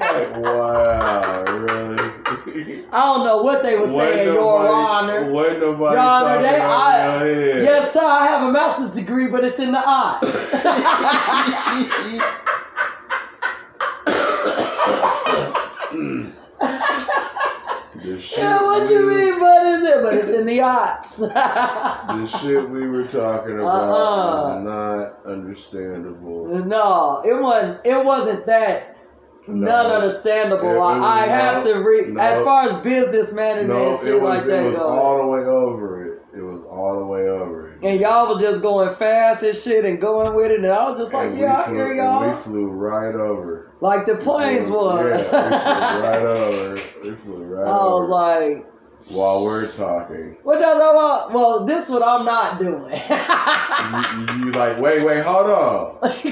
Like 0.00 0.36
wow, 0.36 1.44
really? 1.44 2.84
I 2.92 3.04
don't 3.04 3.24
know 3.26 3.42
what 3.42 3.62
they 3.62 3.76
were 3.78 3.86
saying, 3.86 4.26
Your 4.26 4.68
Honor. 4.68 5.30
Wasn't 5.30 5.60
nobody 5.60 5.96
Your 5.96 6.04
Honor, 6.04 6.42
they, 6.42 6.60
I, 6.60 7.26
yes, 7.62 7.92
sir. 7.92 8.04
I 8.04 8.26
have 8.26 8.48
a 8.48 8.52
master's 8.52 8.90
degree, 8.90 9.28
but 9.28 9.44
it's 9.44 9.58
in 9.58 9.72
the 9.72 9.82
arts. 9.84 10.22
Yeah, 18.36 18.62
what 18.62 18.90
you 18.90 19.06
mean? 19.06 19.40
What 19.40 19.66
is 19.66 19.88
it? 19.88 20.02
But 20.02 20.14
it's 20.14 20.32
in 20.32 20.46
the 20.46 20.60
arts. 20.60 21.18
The 21.18 22.26
shit 22.40 22.68
we 22.70 22.88
were 22.88 23.04
talking 23.04 23.58
about 23.58 23.84
Uh-uh. 23.84 24.58
is 24.58 24.64
not 24.64 25.26
understandable. 25.26 26.46
no, 26.64 27.22
it 27.24 27.40
wasn't. 27.40 27.80
It 27.84 28.04
wasn't 28.04 28.46
that. 28.46 28.96
No. 29.48 29.66
None 29.66 29.86
understandable. 29.86 30.68
It- 30.68 30.76
it 30.76 30.78
I, 31.00 31.24
I 31.24 31.26
have 31.26 31.64
no- 31.64 31.72
to 31.74 31.80
read 31.80 32.08
no. 32.08 32.20
as 32.20 32.44
far 32.44 32.68
as 32.68 32.76
business 32.82 33.32
management 33.32 33.68
No, 33.78 33.86
and 33.92 33.94
it 33.94 34.04
shit 34.04 34.20
was, 34.20 34.28
like 34.28 34.42
it 34.44 34.48
that 34.48 34.64
was 34.64 34.74
goes. 34.74 34.82
all 34.82 35.18
the 35.22 35.26
way 35.26 35.40
over 35.40 36.04
it. 36.04 36.22
It 36.36 36.42
was 36.42 36.62
all 36.70 36.98
the 36.98 37.04
way 37.06 37.22
over 37.22 37.70
it. 37.72 37.82
And 37.82 37.98
y'all 37.98 38.28
was 38.28 38.40
just 38.40 38.60
going 38.60 38.94
fast 38.96 39.42
and 39.42 39.56
shit 39.56 39.84
and 39.86 39.98
going 40.00 40.34
with 40.34 40.50
it, 40.50 40.60
and 40.60 40.66
I 40.70 40.88
was 40.90 40.98
just 40.98 41.12
like, 41.12 41.30
And 41.30 41.38
yeah, 41.38 41.60
I 41.62 41.64
flew, 41.64 41.74
hear 41.76 41.94
y'all. 41.94 42.28
we 42.28 42.34
flew 42.36 42.66
right 42.68 43.14
over. 43.14 43.72
Like 43.80 44.04
the 44.06 44.16
planes 44.16 44.68
was. 44.68 45.22
Yeah, 45.32 45.46
we 45.46 45.56
flew 45.56 46.02
right 46.08 46.22
over. 46.22 46.74
We 47.02 47.14
flew 47.16 47.42
right 47.44 47.66
I 47.66 47.84
was 47.86 48.08
like, 48.10 48.66
while 49.10 49.42
we're 49.44 49.70
talking. 49.72 50.36
what 50.42 50.60
y'all 50.60 50.74
talking 50.78 50.98
about? 50.98 51.32
Well, 51.32 51.64
this 51.64 51.88
what 51.88 52.02
I'm 52.02 52.24
not 52.26 52.58
doing. 52.58 52.92
You, 52.92 54.46
you 54.46 54.52
like, 54.52 54.78
wait, 54.78 55.02
wait, 55.04 55.24
hold 55.24 55.46
on. 55.50 55.98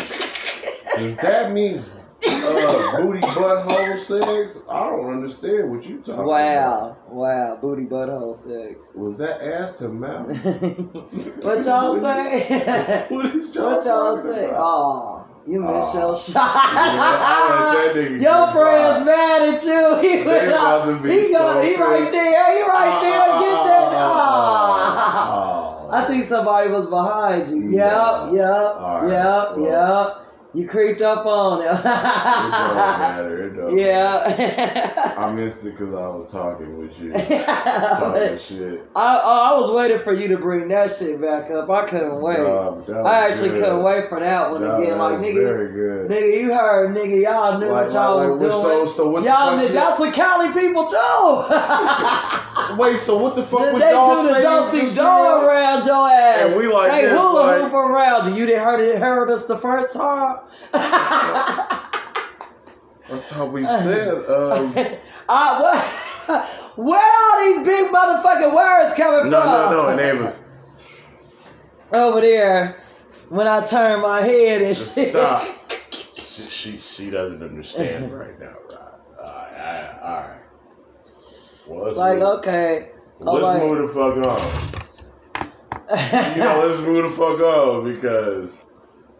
Does 0.97 1.17
that 1.19 1.53
mean 1.53 1.85
uh, 2.25 2.97
booty 2.97 3.21
butthole 3.21 3.99
sex? 3.99 4.59
I 4.69 4.81
don't 4.85 5.13
understand 5.13 5.71
what 5.71 5.85
you're 5.85 5.99
talking 5.99 6.15
about. 6.15 6.27
wow, 6.27 6.97
wow, 7.09 7.59
booty 7.61 7.85
butthole 7.85 8.37
sex. 8.37 8.87
Was 8.95 9.17
that 9.19 9.43
ass 9.43 9.75
to 9.77 9.89
mouth? 9.89 10.29
what 11.45 11.65
y'all 11.65 12.01
say? 12.01 13.07
What 13.11 13.35
is 13.37 13.55
y'all 13.55 13.77
what 13.77 13.85
y'all 13.85 14.23
say? 14.23 14.45
about? 14.47 14.57
Oh, 14.59 15.27
you 15.47 15.61
missed 15.61 15.73
Aw. 15.73 15.99
your 16.01 16.17
shot. 16.17 16.55
That 16.55 17.93
nigga 17.95 18.11
Your 18.11 18.21
get 18.21 18.53
friend's 18.53 19.05
mad 19.07 19.55
at 19.55 19.63
you. 19.63 20.11
He 20.11 20.23
went 20.25 20.49
about 20.49 20.89
up. 20.89 20.97
to 20.97 21.03
be 21.03 21.11
He, 21.11 21.33
go, 21.33 21.53
so 21.55 21.63
he 21.63 21.77
right 21.77 22.11
there. 22.11 22.57
He 22.57 22.63
right 22.63 22.93
ah, 22.93 23.01
there. 23.01 23.13
Get 23.13 23.55
ah, 23.55 23.65
that. 23.67 23.93
Ah. 23.93 25.33
Oh. 25.33 25.91
I 25.93 26.07
think 26.09 26.29
somebody 26.29 26.69
was 26.71 26.87
behind 26.87 27.49
you. 27.49 27.71
Yep, 27.71 28.33
yep, 28.35 28.75
right, 28.77 29.09
yep, 29.09 29.57
well. 29.57 30.17
yep. 30.17 30.26
You 30.57 30.67
creeped 30.67 31.03
up 31.03 31.27
on 31.27 31.61
him. 31.63 31.77
It 31.77 31.83
don't 31.83 32.77
matter. 32.77 33.47
It 33.47 33.57
don't 33.57 33.77
yeah. 33.79 35.15
I 35.19 35.31
missed 35.33 35.59
it 35.59 35.77
because 35.77 35.93
I 35.95 36.07
was 36.09 36.29
talking 36.33 36.79
with 36.79 36.99
you. 36.99 37.13
Talking 37.13 38.39
shit. 38.47 38.81
I, 38.97 39.21
oh, 39.23 39.55
I 39.55 39.59
was 39.59 39.71
waiting 39.71 39.99
for 39.99 40.13
you 40.15 40.29
to 40.29 40.39
bring 40.39 40.69
that 40.69 40.97
shit 40.97 41.21
back 41.21 41.51
up. 41.51 41.69
I 41.69 41.85
couldn't 41.87 42.21
wait. 42.23 42.37
Dog, 42.39 42.89
I 42.91 43.27
actually 43.29 43.51
good. 43.51 43.65
couldn't 43.65 43.83
wait 43.83 44.09
for 44.09 44.19
that 44.21 44.51
one 44.51 44.63
Dog, 44.63 44.83
again. 44.83 44.99
Like 44.99 45.15
nigga, 45.19 45.35
very 45.35 45.73
good. 45.73 46.11
nigga, 46.11 46.41
you 46.41 46.53
heard, 46.55 46.95
nigga, 46.97 47.23
y'all 47.23 47.59
knew 47.59 47.67
Like- 47.69 47.87
what 47.87 47.95
y'all 47.95 48.17
like- 48.17 48.31
was 48.31 48.41
doing. 48.41 48.53
so- 48.53 48.87
so 48.87 49.11
what 49.11 49.25
y'all 49.25 49.57
knew 49.59 49.69
that's 49.69 50.01
what 50.01 50.15
Cali 50.15 50.53
people 50.53 50.89
do. 50.91 50.97
Wait, 52.79 52.99
so 52.99 53.17
what 53.19 53.37
the 53.37 53.43
fuck 53.43 53.61
they 53.61 53.73
was 53.73 53.83
do 53.83 53.89
y'all 53.91 54.23
the 54.23 54.33
saying? 54.33 54.45
dosey 54.45 54.81
just 54.81 54.95
do 54.97 55.03
now? 55.03 55.43
around 55.43 55.85
your 55.87 56.09
ass. 56.09 56.39
And 56.47 56.57
we 56.57 56.67
like 56.67 56.91
they 56.93 57.09
hula 57.11 57.33
like- 57.41 57.61
hoop 57.63 57.73
around 57.75 58.33
you. 58.33 58.41
You 58.41 58.47
didn't 58.47 58.65
heard 58.65 58.81
it, 58.81 58.99
heard 58.99 59.31
us 59.31 59.45
the 59.47 59.59
first 59.59 59.93
time. 59.93 60.39
I 63.09 63.21
thought 63.29 63.53
we 63.53 63.65
said, 63.67 64.15
um, 64.29 64.77
uh, 65.29 65.61
what? 65.61 65.85
Where 66.77 67.01
are 67.01 67.47
these 67.47 67.67
big 67.67 67.91
motherfucking 67.91 68.55
words 68.55 68.95
coming 68.95 69.31
no, 69.31 69.43
from? 69.43 69.73
no, 69.73 69.97
no, 69.97 70.03
it 70.03 70.19
was, 70.19 70.39
over 71.93 72.21
there 72.21 72.83
when 73.29 73.47
I 73.47 73.65
turn 73.65 74.03
my 74.03 74.23
head 74.23 74.63
and 74.63 74.77
shit. 74.77 75.13
stop. 75.13 75.49
She, 76.37 76.43
she, 76.49 76.79
she 76.81 77.09
doesn't 77.09 77.43
understand 77.43 78.13
right 78.13 78.39
now, 78.39 78.57
right? 78.69 78.79
All 79.19 79.25
right, 79.25 79.99
all 80.03 80.21
right. 80.21 80.41
Well, 81.67 81.85
let's 81.85 81.97
Like 81.97 82.19
move, 82.19 82.39
okay, 82.39 82.91
let's 83.21 83.63
move 83.63 83.89
the 83.89 83.95
fuck 83.95 84.17
on. 84.19 84.77
You 86.37 86.43
know, 86.43 86.67
let's 86.67 86.81
move 86.83 87.05
the 87.05 87.17
fuck 87.17 87.41
on 87.41 87.85
because 87.95 88.51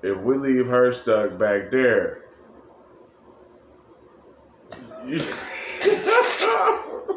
if 0.07 0.19
we 0.19 0.37
leave 0.37 0.67
her 0.67 0.93
stuck 0.93 1.39
back 1.39 1.71
there, 1.71 2.23
you- 5.07 5.19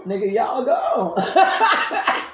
nigga, 0.05 0.31
y'all 0.33 0.65
go. 0.65 1.15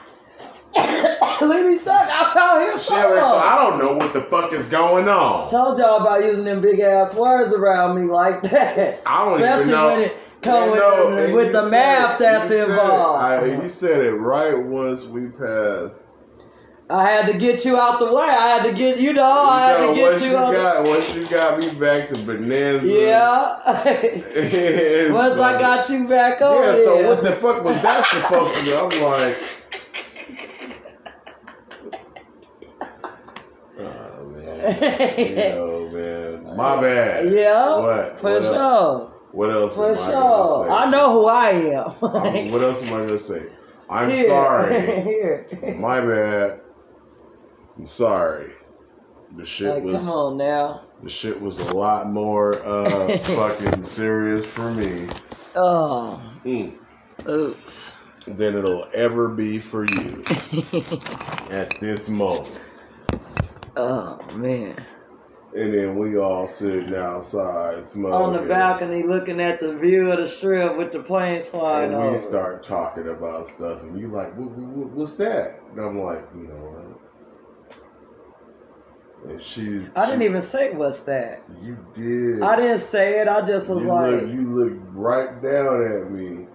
Leave 1.42 1.66
me 1.68 1.78
stuck. 1.78 2.10
I'm 2.12 2.38
out 2.38 2.62
here 2.62 2.78
Shit, 2.78 2.88
so 2.88 2.96
I 3.38 3.58
don't 3.64 3.78
know 3.80 3.94
what 3.94 4.14
the 4.14 4.22
fuck 4.24 4.52
is 4.54 4.66
going 4.68 5.08
on. 5.08 5.50
Told 5.50 5.78
y'all 5.78 6.02
about 6.02 6.24
using 6.26 6.44
them 6.44 6.60
big 6.62 6.80
ass 6.82 7.14
words 7.14 7.54
around 7.54 7.96
me 8.00 8.12
like 8.12 8.42
that. 8.44 9.02
I 9.06 9.26
don't 9.26 9.42
Especially 9.42 9.64
even 9.64 9.72
know. 9.76 9.88
when 9.88 10.02
it 10.02 10.18
come 10.42 10.72
with, 10.72 10.80
No, 10.80 11.28
the, 11.28 11.34
with 11.34 11.52
the 11.54 11.70
math 11.70 12.16
it, 12.16 12.24
that's 12.24 12.44
you 12.50 12.50
said 12.58 12.68
it. 12.68 12.72
involved. 12.72 13.24
I, 13.24 13.46
you 13.64 13.70
said 13.70 14.02
it 14.06 14.12
right 14.14 14.58
once 14.58 15.04
we 15.06 15.28
passed. 15.28 16.04
I 16.90 17.10
had 17.10 17.26
to 17.32 17.38
get 17.38 17.66
you 17.66 17.78
out 17.78 17.98
the 17.98 18.14
way. 18.14 18.26
I 18.26 18.48
had 18.58 18.64
to 18.64 18.74
get 18.74 19.00
you 19.00 19.14
know. 19.14 19.24
I 19.24 19.70
had 19.70 19.80
know, 19.82 19.88
to 19.90 19.96
get 19.96 20.12
once 20.12 20.22
you 20.22 20.28
you 20.28 20.34
got 20.34 20.84
once 20.86 21.16
you 21.16 21.28
got 21.28 21.60
me 21.60 21.70
back 21.72 22.10
to 22.10 22.16
Bonanza. 22.24 22.86
yeah. 22.88 23.50
Once 25.12 25.40
I 25.40 25.60
got 25.60 25.90
you 25.90 26.08
back 26.08 26.42
on. 26.42 26.64
Yeah, 26.64 26.76
so 26.76 27.08
what 27.08 27.24
the 27.24 27.36
fuck 27.38 27.64
was 27.64 27.82
that 27.82 28.06
supposed 28.08 28.56
to 28.56 28.64
be? 28.66 28.76
I'm 28.76 28.90
like, 29.02 29.38
oh 33.80 34.26
man, 34.36 35.20
you 35.20 35.36
know, 35.36 35.90
man, 35.92 36.56
my 36.56 36.82
bad. 36.82 37.34
Yeah. 37.34 37.78
What? 37.80 38.20
For 38.22 38.34
what 38.34 38.44
sure. 38.44 38.56
Else? 38.56 39.12
What 39.32 39.50
else? 39.52 39.76
For 39.76 39.92
am 39.92 39.98
I 39.98 40.12
sure. 40.12 40.66
say? 40.68 40.72
I 40.72 40.90
know 40.92 41.12
who 41.14 41.26
I 41.26 41.50
am. 41.50 41.90
I'm- 42.04 42.52
what 42.52 42.62
else 42.62 42.82
am 42.84 42.94
I 42.94 43.06
gonna 43.06 43.20
say? 43.20 43.44
I'm 43.90 44.10
Here. 44.10 44.26
sorry. 44.28 45.02
Here. 45.02 45.48
My 45.78 46.00
bad. 46.02 46.62
I'm 47.78 47.88
sorry. 47.88 48.54
The 49.38 49.46
shit 49.46 49.68
Like, 49.76 49.84
was 49.84 49.94
come 49.94 50.10
on 50.10 50.38
now. 50.38 50.82
the 51.04 51.10
shit 51.10 51.40
was 51.42 51.60
a 51.60 51.74
lot 51.76 52.10
more 52.10 52.66
uh 52.66 53.18
fucking 53.24 53.84
serious 53.86 54.46
for 54.48 54.72
me 54.72 55.08
Oh, 55.56 56.22
mm, 56.46 56.78
oops. 57.28 57.92
than 58.28 58.56
it'll 58.58 58.88
ever 58.94 59.30
be 59.30 59.60
for 59.60 59.86
you 59.86 60.24
at 61.50 61.80
this 61.80 62.08
moment. 62.10 62.60
oh 63.76 64.20
man. 64.36 64.86
And 65.54 65.74
then 65.74 65.98
we 65.98 66.18
all 66.18 66.50
sitting 66.50 66.94
outside 66.96 67.88
smoking. 67.88 68.14
On 68.14 68.34
the 68.34 68.40
balcony, 68.50 69.04
looking 69.04 69.40
at 69.40 69.62
the 69.62 69.74
view 69.78 70.12
of 70.12 70.20
the 70.20 70.28
strip 70.28 70.78
with 70.78 70.92
the 70.92 71.00
planes 71.00 71.46
flying 71.48 71.94
And 71.94 72.02
we 72.02 72.08
over. 72.08 72.28
start 72.28 72.64
talking 72.66 73.08
about 73.08 73.48
stuff, 73.56 73.82
and 73.84 73.98
you 73.98 74.10
like, 74.10 74.36
what, 74.36 74.50
what, 74.52 74.90
what's 74.92 75.16
that? 75.16 75.62
And 75.72 75.80
I'm 75.80 75.98
like, 76.02 76.28
you 76.36 76.48
know 76.48 76.56
what? 76.56 76.85
And 79.28 79.42
she's. 79.42 79.84
I 79.96 80.06
didn't 80.06 80.22
she- 80.22 80.26
even 80.26 80.42
say 80.42 80.72
what's 80.74 81.00
that. 81.00 81.44
You 81.62 81.78
did. 81.96 82.42
I 82.42 82.56
didn't 82.56 82.80
say 82.80 83.20
it. 83.22 83.28
I 83.28 83.42
just 83.46 83.70
was 83.70 83.84
you 83.84 83.90
like, 83.90 84.12
look, 84.12 84.22
you 84.30 84.56
looked 84.56 84.82
right 84.94 85.42
down 85.42 85.84
at 85.92 86.12
me 86.12 86.46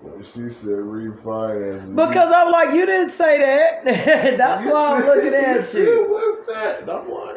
when 0.00 0.22
she 0.24 0.48
said 0.48 0.70
refinance. 0.70 1.94
because 1.94 2.32
I'm 2.34 2.50
like, 2.50 2.72
you 2.74 2.86
didn't 2.86 3.10
say 3.10 3.38
that. 3.38 3.84
That's 4.38 4.64
you 4.64 4.72
why 4.72 4.94
I'm 4.96 5.04
looking 5.06 5.34
at 5.34 5.64
said, 5.64 5.82
you. 5.82 6.06
What's 6.08 6.46
that? 6.48 6.80
And 6.82 6.90
I'm 6.90 7.10
like, 7.10 7.36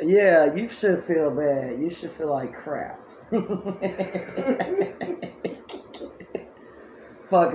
Yeah, 0.00 0.54
you 0.54 0.68
should 0.68 1.02
feel 1.02 1.32
bad. 1.32 1.80
You 1.80 1.90
should 1.90 2.12
feel 2.12 2.30
like 2.30 2.54
crap. 2.54 3.00
Fucking 3.32 3.42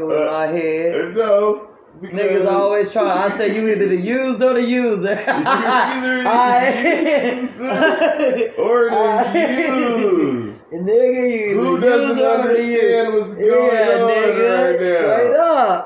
with 0.06 0.22
Uh, 0.22 0.32
my 0.32 0.48
head. 0.48 1.16
no. 1.16 1.70
Because- 2.02 2.16
Niggas 2.18 2.46
always 2.52 2.92
try. 2.92 3.26
I 3.28 3.38
say 3.38 3.56
you 3.56 3.68
either 3.70 3.88
the 3.88 3.96
used 3.96 4.42
or 4.42 4.54
the 4.56 4.62
user. 4.64 5.24
either 5.28 6.24
the 6.24 6.30
I- 6.30 7.42
user 7.42 8.54
or 8.58 8.90
the 8.90 8.98
I- 8.98 9.68
used. 9.68 10.62
Nigga, 10.74 11.24
you 11.50 11.54
Who 11.62 11.80
the 11.80 11.86
doesn't 11.88 12.18
user 12.18 12.26
or 12.26 12.38
the 12.38 12.42
understand 12.42 13.14
what's 13.14 13.36
going 13.36 13.74
yeah, 13.74 14.02
on 14.02 14.10
nigga, 14.10 14.50
right 14.58 14.80
now? 14.80 14.96
straight 14.98 15.36
up. 15.36 15.84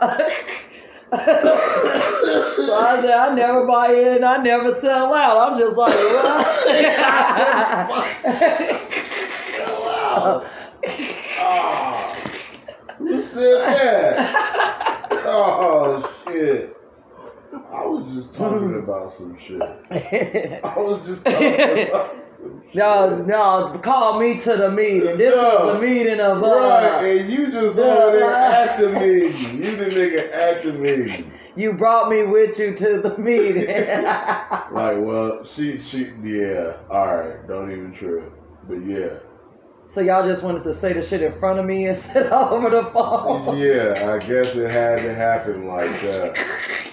so 2.65 2.73
I 2.79 3.01
said, 3.01 3.11
I 3.11 3.33
never 3.35 3.65
buy 3.67 3.93
in, 3.93 4.23
I 4.23 4.37
never 4.37 4.71
sell 4.79 5.13
out. 5.13 5.37
I'm 5.51 5.57
just 5.59 5.75
like, 5.77 5.93
what? 5.93 6.47
Ah, 11.39 12.13
who 12.97 13.21
said 13.21 13.61
that? 13.61 14.66
Oh 15.29 16.13
shit! 16.27 16.75
I 17.53 17.85
was 17.85 18.13
just 18.13 18.33
talking 18.33 18.75
about 18.83 19.13
some 19.13 19.37
shit. 19.37 19.61
I 20.63 20.73
was 20.77 21.05
just 21.05 21.25
talking 21.25 21.89
about 21.89 22.15
some 22.39 22.61
shit. 22.65 22.75
no, 22.75 23.17
no, 23.23 23.67
call 23.81 24.19
me 24.19 24.39
to 24.41 24.55
the 24.55 24.71
meeting. 24.71 25.17
This 25.17 25.35
No. 25.35 25.69
is 25.69 25.73
the 25.81 25.85
meeting 25.87 26.19
of 26.21 26.41
uh, 26.43 26.47
Right, 26.47 27.03
and 27.03 27.31
you 27.31 27.51
just 27.51 27.77
over 27.77 28.17
there 28.17 28.31
at 28.31 28.79
the 28.79 28.89
meeting. 28.89 29.61
You 29.63 29.75
the 29.75 29.85
nigga 29.85 30.33
at 30.33 30.63
the 30.63 30.73
meeting. 30.73 31.31
you 31.55 31.73
brought 31.73 32.09
me 32.09 32.23
with 32.23 32.57
you 32.59 32.73
to 32.75 33.01
the 33.01 33.17
meeting. 33.21 33.67
Like, 33.67 34.97
well, 34.99 35.43
she, 35.43 35.79
she, 35.79 36.11
yeah, 36.23 36.77
all 36.89 37.15
right, 37.17 37.47
don't 37.47 37.71
even 37.71 37.93
trip. 37.93 38.31
But 38.69 38.85
yeah, 38.85 39.19
so 39.87 40.01
y'all 40.01 40.25
just 40.27 40.43
wanted 40.43 40.63
to 40.65 40.73
say 40.73 40.93
the 40.93 41.01
shit 41.01 41.21
in 41.21 41.33
front 41.33 41.59
of 41.59 41.65
me 41.65 41.87
instead 41.89 42.27
of 42.27 42.51
over 42.51 42.69
the 42.69 42.83
phone. 42.91 43.57
yeah, 43.57 44.13
I 44.13 44.19
guess 44.19 44.55
it 44.55 44.69
had 44.69 44.97
to 44.99 45.13
happen 45.15 45.65
like 45.67 45.89
that. 46.01 46.35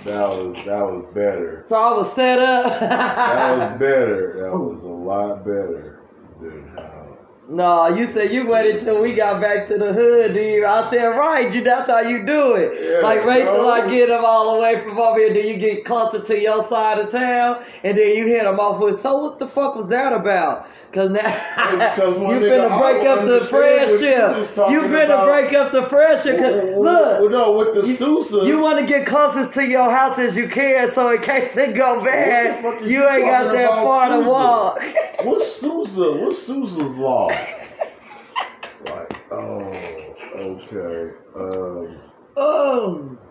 That 0.04 0.28
was 0.28 0.56
that 0.64 0.80
was 0.80 1.04
better. 1.14 1.64
So 1.66 1.76
I 1.76 1.92
was 1.92 2.12
set 2.14 2.38
up. 2.38 2.80
That 2.80 3.58
was 3.72 3.78
better. 3.80 4.34
That 4.42 4.52
was 4.52 4.82
a 4.82 4.86
lot 4.88 5.44
better 5.44 6.00
than 6.40 6.68
how. 6.76 7.18
no, 7.48 7.88
you 7.88 8.06
said 8.12 8.30
you 8.30 8.46
waited 8.46 8.80
till 8.80 9.00
we 9.02 9.14
got 9.14 9.40
back 9.40 9.66
to 9.68 9.78
the 9.78 9.92
hood, 9.92 10.34
dude. 10.34 10.64
I 10.64 10.90
said, 10.90 11.06
right, 11.06 11.52
you 11.54 11.64
that's 11.64 11.88
how 11.88 12.00
you 12.00 12.24
do 12.24 12.54
it. 12.54 12.78
Yeah, 12.82 12.98
like 13.00 13.24
wait 13.26 13.44
till. 13.44 13.68
I 13.68 13.88
get 13.88 14.08
them 14.08 14.24
all 14.24 14.56
away 14.56 14.82
from 14.82 14.98
over 14.98 15.18
here, 15.18 15.32
then 15.32 15.46
you 15.46 15.56
get 15.56 15.84
closer 15.84 16.20
to 16.20 16.38
your 16.40 16.66
side 16.68 16.98
of 16.98 17.10
town, 17.10 17.64
and 17.82 17.96
then 17.96 18.14
you 18.16 18.26
hit 18.26 18.44
them 18.44 18.60
off 18.60 18.80
with, 18.80 19.00
so 19.00 19.16
what 19.16 19.38
the 19.38 19.48
fuck 19.48 19.74
was 19.74 19.88
that 19.88 20.12
about? 20.12 20.68
Cause 20.94 21.10
now 21.10 21.22
you 21.26 22.38
finna 22.38 22.78
break 22.78 23.04
up 23.04 23.24
the 23.24 23.40
understand 23.40 23.50
what 23.50 24.00
you 24.00 24.38
was 24.38 24.48
friendship. 24.48 24.70
You 24.70 24.80
finna 24.82 25.24
break 25.26 25.52
up 25.52 25.72
the 25.72 25.86
friendship. 25.86 26.38
Look, 26.78 27.32
no, 27.32 27.52
with 27.52 27.74
the 27.74 27.88
you- 27.88 27.96
Sousa. 27.96 28.46
you 28.46 28.60
want 28.60 28.78
to 28.78 28.86
get 28.86 29.04
closest 29.04 29.52
to 29.54 29.66
your 29.66 29.90
house 29.90 30.20
as 30.20 30.36
you 30.36 30.46
can, 30.46 30.88
so 30.88 31.10
in 31.10 31.20
case 31.20 31.56
it 31.56 31.74
go 31.74 32.04
bad, 32.04 32.62
you 32.88 33.04
you 33.04 33.08
ain't 33.08 33.24
got 33.24 33.52
that 33.52 33.70
far 33.70 34.08
to 34.10 34.20
walk. 34.20 34.80
What's 35.24 35.56
Sousa? 35.56 36.12
What's 36.12 36.40
Sousa's 36.40 36.96
law? 36.96 37.26
like, 38.84 39.32
oh, 39.32 40.14
okay. 40.36 41.16
Um, 41.34 41.98
oh, 42.36 43.10
yeah. 43.10 43.23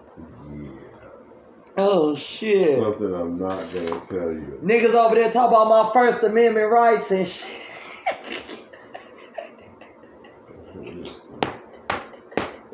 Oh 1.78 2.16
shit. 2.16 2.80
Something 2.80 3.14
I'm 3.14 3.38
not 3.40 3.74
gonna 3.74 4.06
tell 4.06 4.32
you. 4.32 4.60
Niggas 4.64 4.94
over 4.94 5.16
there 5.16 5.32
talk 5.32 5.50
about 5.50 5.68
my 5.68 5.92
First 5.94 6.24
Amendment 6.24 6.72
rights 6.72 7.12
and 7.12 7.28
shit. 7.28 7.60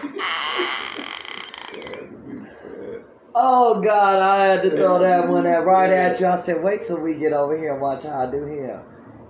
it 1.72 1.84
had 1.84 2.10
to 2.10 2.16
be 2.26 2.46
said. 2.62 3.04
oh 3.34 3.80
God, 3.80 4.18
I 4.18 4.46
had 4.46 4.62
to 4.62 4.76
throw 4.76 5.00
that 5.00 5.28
one 5.28 5.46
at 5.46 5.64
right 5.64 5.90
at 5.90 6.20
you. 6.20 6.26
I 6.26 6.36
said, 6.38 6.62
wait 6.62 6.82
till 6.82 6.98
we 7.00 7.14
get 7.14 7.32
over 7.32 7.56
here 7.56 7.72
and 7.72 7.80
watch 7.82 8.02
how 8.04 8.26
I 8.26 8.30
do 8.30 8.44
here. 8.44 8.82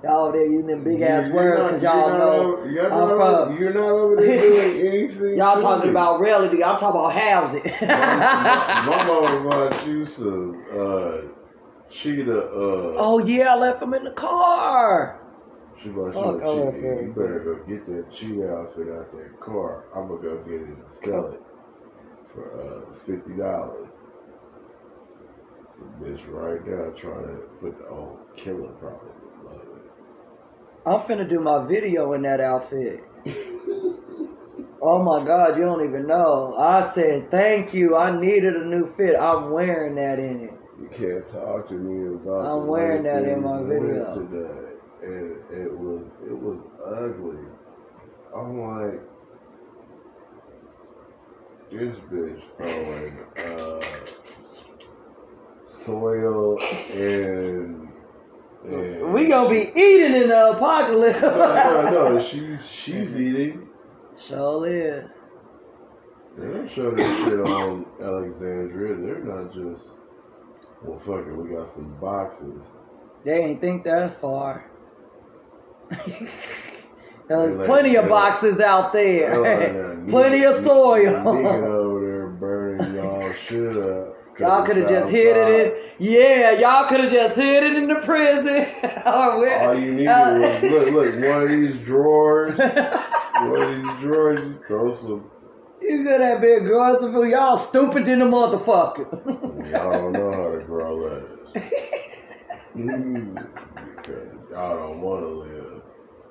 Y'all 0.04 0.30
there 0.32 0.44
using 0.46 0.66
them 0.66 0.84
big 0.84 1.00
ass 1.00 1.26
You're 1.28 1.34
words 1.34 1.64
because 1.64 1.82
y'all 1.82 2.10
know. 2.10 2.56
over- 2.58 2.70
You're 2.70 2.84
I'm 2.84 2.90
not, 2.90 3.08
from- 3.16 3.20
over, 3.20 3.58
you're 3.58 3.72
not 3.72 3.90
over 3.90 4.16
there 4.16 4.38
doing 4.38 4.86
anything. 4.86 5.36
Y'all 5.38 5.58
talking 5.60 5.88
about 5.90 6.20
reality. 6.20 6.62
I'm 6.62 6.76
talking 6.78 7.00
about 7.00 7.12
housing. 7.12 7.62
Mama 8.86 9.48
bought 9.48 9.86
you 9.86 10.04
some 10.04 10.62
uh, 10.78 11.16
cheetah. 11.88 12.38
Uh, 12.38 12.94
oh 12.98 13.18
yeah, 13.24 13.54
I 13.54 13.56
left 13.56 13.80
him 13.82 13.94
in 13.94 14.04
the 14.04 14.10
car. 14.12 15.18
she 15.82 15.88
bought 15.88 16.12
fuck, 16.12 16.24
you 16.24 16.30
a 16.32 16.72
cheetah. 16.72 17.02
You 17.02 17.14
better 17.16 17.40
go 17.40 17.54
get 17.66 17.86
that 17.86 18.12
cheetah 18.12 18.50
outfit 18.52 18.88
out 18.90 19.10
that 19.12 19.40
car. 19.40 19.84
I'm 19.96 20.08
gonna 20.08 20.20
go 20.20 20.36
get 20.44 20.60
it 20.60 20.68
and 20.68 20.84
sell 20.90 21.28
it 21.32 21.40
for 22.34 22.60
uh, 22.60 22.94
fifty 23.06 23.32
dollars. 23.38 23.88
Bitch 26.00 26.22
right 26.28 26.64
now 26.66 26.90
trying 26.96 27.24
to 27.26 27.42
put 27.60 27.78
the 27.78 27.88
old 27.88 28.18
killer 28.36 28.68
love 28.82 29.00
I'm 30.86 31.00
finna 31.00 31.28
do 31.28 31.40
my 31.40 31.66
video 31.66 32.12
in 32.12 32.22
that 32.22 32.40
outfit. 32.40 33.02
Oh 34.82 35.02
my 35.02 35.24
God, 35.24 35.56
you 35.56 35.64
don't 35.64 35.82
even 35.82 36.06
know. 36.06 36.56
I 36.58 36.92
said 36.92 37.30
thank 37.30 37.72
you. 37.72 37.96
I 37.96 38.14
needed 38.20 38.54
a 38.54 38.66
new 38.66 38.86
fit. 38.86 39.16
I'm 39.16 39.50
wearing 39.50 39.94
that 39.94 40.18
in 40.18 40.40
it. 40.42 40.52
You 40.78 40.88
can't 40.88 41.26
talk 41.28 41.68
to 41.68 41.74
me 41.74 42.14
about. 42.14 42.44
I'm 42.44 42.66
wearing 42.66 43.04
that 43.04 43.22
in 43.22 43.42
my 43.42 43.62
video. 43.62 44.14
today, 44.14 44.74
and 45.02 45.36
it 45.50 45.72
was 45.72 46.02
it 46.26 46.36
was 46.36 46.58
ugly. 46.84 47.40
I'm 48.36 48.60
like, 48.60 49.00
this 51.70 51.96
bitch 52.12 52.42
throwing 52.58 53.24
uh, 53.38 53.80
soil 55.70 56.58
and. 56.92 57.83
And 58.64 59.12
We 59.12 59.28
gonna 59.28 59.48
be 59.48 59.70
eating 59.74 60.14
in 60.14 60.28
the 60.28 60.50
apocalypse. 60.52 61.20
No, 61.20 61.90
no, 61.90 62.14
no. 62.16 62.22
She's 62.22 62.66
she's 62.68 63.14
eating. 63.16 63.68
Sure 64.16 64.66
is. 64.68 65.04
Yeah. 66.38 66.48
they 66.48 66.68
show 66.68 66.90
this 66.92 67.06
shit 67.24 67.48
on 67.48 67.86
Alexandria. 68.00 68.96
They're 68.96 69.24
not 69.24 69.52
just, 69.52 69.90
well, 70.82 70.98
fuck 70.98 71.26
it, 71.26 71.32
we 71.36 71.54
got 71.54 71.68
some 71.74 71.96
boxes. 72.00 72.64
They 73.24 73.38
ain't 73.42 73.60
think 73.60 73.84
that 73.84 74.20
far. 74.20 74.64
There's 77.28 77.56
like- 77.56 77.66
plenty 77.66 77.96
of 77.96 78.04
they- 78.04 78.10
boxes 78.10 78.60
out 78.60 78.92
there. 78.92 79.34
Oh, 79.34 79.42
They're 79.42 79.94
like, 79.96 80.08
plenty 80.08 80.44
of 80.44 80.56
nigga 80.56 80.64
soil. 80.64 81.28
over 81.28 82.00
there 82.00 82.26
burning 82.28 82.94
y'all 82.94 83.32
shit 83.32 83.76
up. 83.76 84.16
Y'all 84.38 84.64
could 84.64 84.76
have 84.76 84.88
just 84.88 85.10
hid 85.10 85.36
it 85.36 85.48
in. 85.48 86.06
Yeah, 86.12 86.52
y'all 86.52 86.88
could 86.88 87.00
have 87.00 87.12
just 87.12 87.36
hid 87.36 87.62
it 87.62 87.76
in 87.76 87.86
the 87.86 87.96
prison. 87.96 88.66
All 89.06 89.78
you 89.78 89.92
needed 89.92 90.08
uh, 90.08 90.60
was, 90.62 90.90
look, 90.90 90.90
look, 90.90 91.14
one 91.28 91.42
of 91.42 91.48
these 91.48 91.76
drawers, 91.84 92.58
one 92.58 93.62
of 93.62 93.68
these 93.70 94.02
drawers, 94.02 94.40
you 94.40 94.58
throw 94.66 94.96
some, 94.96 95.30
you 95.80 96.02
could 96.02 96.20
have 96.20 96.40
been 96.40 96.64
growing 96.64 97.00
some 97.00 97.12
food. 97.12 97.30
Y'all 97.30 97.56
stupid 97.56 98.06
than 98.06 98.22
a 98.22 98.26
motherfucker. 98.26 99.70
y'all 99.70 99.92
don't 99.92 100.12
know 100.12 100.32
how 100.32 100.50
to 100.50 100.64
grow 100.66 100.96
lettuce. 100.96 101.70
Mm, 102.76 103.46
y'all 104.50 104.76
don't 104.76 105.00
want 105.00 105.20
to 105.20 105.28
live. 105.28 105.82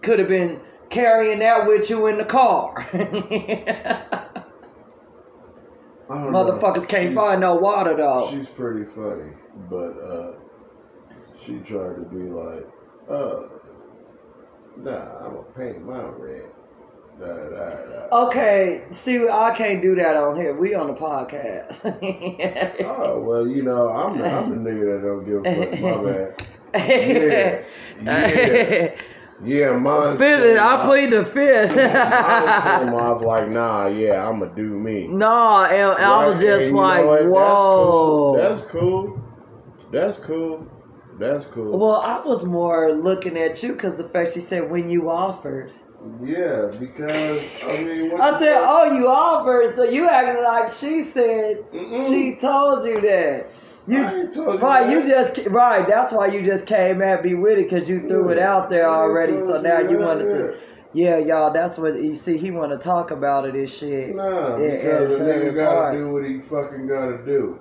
could 0.02 0.20
have 0.20 0.28
been 0.28 0.60
carrying 0.90 1.40
that 1.40 1.66
with 1.66 1.90
you 1.90 2.08
in 2.08 2.18
the 2.18 2.26
car. 2.26 2.86
Don't 6.10 6.32
know. 6.32 6.44
Motherfuckers 6.44 6.88
can't 6.88 7.10
She's- 7.10 7.16
find 7.16 7.42
no 7.42 7.56
water 7.56 7.96
though. 7.96 8.30
She's 8.32 8.48
pretty 8.48 8.86
funny, 8.86 9.32
but 9.70 9.94
uh, 10.02 10.32
she 11.46 11.58
tried 11.60 11.96
to 11.96 12.06
be 12.12 12.24
like, 12.30 12.68
uh, 13.10 13.48
nah, 14.78 15.18
I'm 15.26 15.34
gonna 15.36 15.44
paint 15.56 15.86
my 15.86 16.02
red. 16.04 16.46
Da, 17.20 17.28
da, 17.28 17.50
da, 17.50 18.08
da. 18.10 18.26
Okay, 18.26 18.86
see, 18.92 19.28
I 19.30 19.52
can't 19.56 19.82
do 19.84 19.94
that 19.96 20.16
on 20.18 20.36
here. 20.36 20.56
We 20.60 20.74
on 20.74 20.88
the 20.88 20.94
podcast. 20.94 21.80
Oh 22.86 23.20
well, 23.20 23.48
you 23.48 23.62
know, 23.62 23.90
I'm 23.90 24.18
the, 24.18 24.26
I'm 24.26 24.50
the 24.64 24.70
nigga 24.70 24.86
that 24.94 25.08
don't 25.08 25.24
give 25.26 25.46
a 25.46 25.76
fuck. 25.76 26.04
My 26.04 26.12
bad. 26.74 27.66
Yeah, 28.02 28.28
Yeah, 28.28 28.96
mine. 29.42 30.18
Fifth, 30.18 30.42
came 30.44 30.60
I 30.60 30.86
played 30.86 31.12
the 31.12 31.26
fifth. 31.26 31.70
Came 31.74 32.94
off 32.94 33.22
like, 33.22 33.50
nah, 33.50 33.88
yeah, 33.88 34.28
I'ma 34.28 34.46
do 34.48 34.80
me. 34.80 35.08
no, 35.08 35.66
and 35.66 36.04
I 36.04 36.28
was 36.28 36.40
just 36.42 36.68
and 36.68 36.78
like, 36.78 37.04
whoa. 37.04 38.36
That's 38.38 38.62
cool. 38.72 39.22
That's 39.92 40.18
cool. 40.20 40.68
That's 41.20 41.46
cool. 41.48 41.78
Well, 41.78 42.02
I 42.02 42.20
was 42.26 42.44
more 42.46 42.92
looking 42.94 43.38
at 43.38 43.62
you 43.62 43.74
because 43.74 43.96
the 43.96 44.10
fact 44.10 44.34
she 44.34 44.40
said 44.40 44.70
when 44.70 44.90
you 44.90 45.10
offered. 45.10 45.72
yeah, 46.24 46.72
because 46.80 47.64
I 47.64 47.78
mean, 47.84 48.12
what 48.12 48.22
I 48.22 48.40
said, 48.40 48.58
oh, 48.60 48.92
you 48.96 49.08
offered, 49.08 49.76
so 49.76 49.84
you 49.84 50.10
acting 50.10 50.44
like 50.44 50.72
she 50.72 51.04
said 51.04 51.64
Mm-mm. 51.72 52.10
she 52.10 52.36
told 52.36 52.86
you 52.86 53.00
that. 53.02 53.52
You 53.86 53.98
you 53.98 54.58
right, 54.60 54.88
that. 54.88 54.92
you 54.92 55.08
just 55.08 55.38
right. 55.48 55.86
That's 55.88 56.12
why 56.12 56.28
you 56.28 56.42
just 56.44 56.66
came 56.66 57.02
at 57.02 57.24
me 57.24 57.36
with 57.36 57.58
it 57.58 57.70
because 57.70 57.90
you 57.90 58.08
threw 58.08 58.30
it 58.30 58.40
out 58.40 58.70
there 58.70 58.90
already. 58.90 59.38
So 59.38 59.60
now 59.62 59.80
you 59.80 59.98
wanted 59.98 60.30
to. 60.30 60.58
Yeah, 60.94 61.18
y'all. 61.18 61.52
That's 61.52 61.78
what 61.78 61.96
you 61.96 62.16
see. 62.16 62.38
He 62.38 62.52
want 62.52 62.72
to 62.72 62.78
talk 62.78 63.12
about 63.12 63.46
it. 63.46 63.54
This 63.54 63.76
shit. 63.76 64.16
Nah, 64.16 64.58
Yeah, 64.58 64.78
because 64.78 65.12
yeah, 65.12 65.18
a 65.18 65.20
nigga 65.20 65.56
gotta 65.56 65.98
do 65.98 66.12
what 66.12 66.24
he 66.24 66.40
fucking 66.40 66.88
gotta 66.88 67.18
do. 67.26 67.60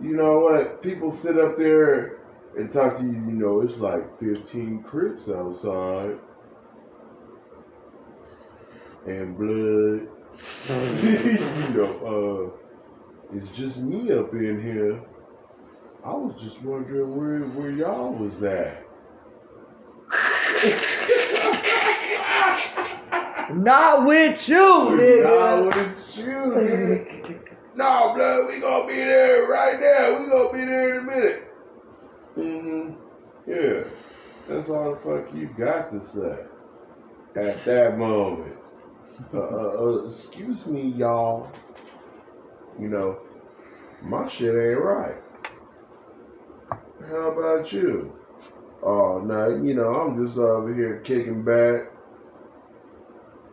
You 0.00 0.16
know 0.16 0.38
what? 0.38 0.80
People 0.80 1.10
sit 1.10 1.38
up 1.38 1.56
there 1.56 2.18
and 2.56 2.72
talk 2.72 2.96
to 2.98 3.02
you, 3.02 3.12
you 3.12 3.32
know, 3.32 3.60
it's 3.60 3.76
like 3.78 4.18
15 4.20 4.82
crips 4.82 5.28
outside. 5.28 6.18
And 9.06 9.36
blood. 9.36 10.08
you 10.68 11.74
know, 11.74 12.52
uh, 13.32 13.36
it's 13.36 13.50
just 13.52 13.78
me 13.78 14.12
up 14.12 14.32
in 14.32 14.62
here. 14.62 15.02
I 16.08 16.12
was 16.14 16.40
just 16.40 16.62
wondering 16.62 17.14
where, 17.14 17.40
where 17.50 17.70
y'all 17.70 18.14
was 18.14 18.42
at. 18.42 18.82
Not 23.54 24.06
with 24.06 24.48
you, 24.48 24.56
nigga. 24.56 25.66
with 25.66 26.16
you, 26.16 26.24
nigga. 26.24 27.40
No, 27.74 28.14
blood, 28.14 28.48
we 28.48 28.58
gonna 28.58 28.86
be 28.86 28.94
there 28.94 29.48
right 29.48 29.78
now. 29.78 30.18
We 30.18 30.30
gonna 30.30 30.52
be 30.52 30.64
there 30.64 30.94
in 30.94 30.98
a 31.00 31.02
minute. 31.02 31.54
hmm 32.34 32.90
Yeah. 33.46 33.84
That's 34.48 34.70
all 34.70 34.94
the 34.94 35.00
fuck 35.00 35.34
you 35.34 35.48
got 35.58 35.90
to 35.92 36.00
say 36.00 36.38
at 37.36 37.64
that 37.66 37.98
moment. 37.98 38.56
Uh, 39.34 39.40
uh, 39.40 39.76
uh, 39.78 40.08
excuse 40.08 40.64
me, 40.64 40.88
y'all. 40.96 41.50
You 42.80 42.88
know, 42.88 43.18
my 44.00 44.26
shit 44.30 44.54
ain't 44.54 44.80
right. 44.80 45.16
How 47.06 47.30
about 47.30 47.72
you? 47.72 48.12
Oh, 48.82 49.20
now, 49.20 49.48
you 49.48 49.74
know, 49.74 49.92
I'm 49.92 50.26
just 50.26 50.38
over 50.38 50.74
here 50.74 51.00
kicking 51.00 51.42
back, 51.42 51.90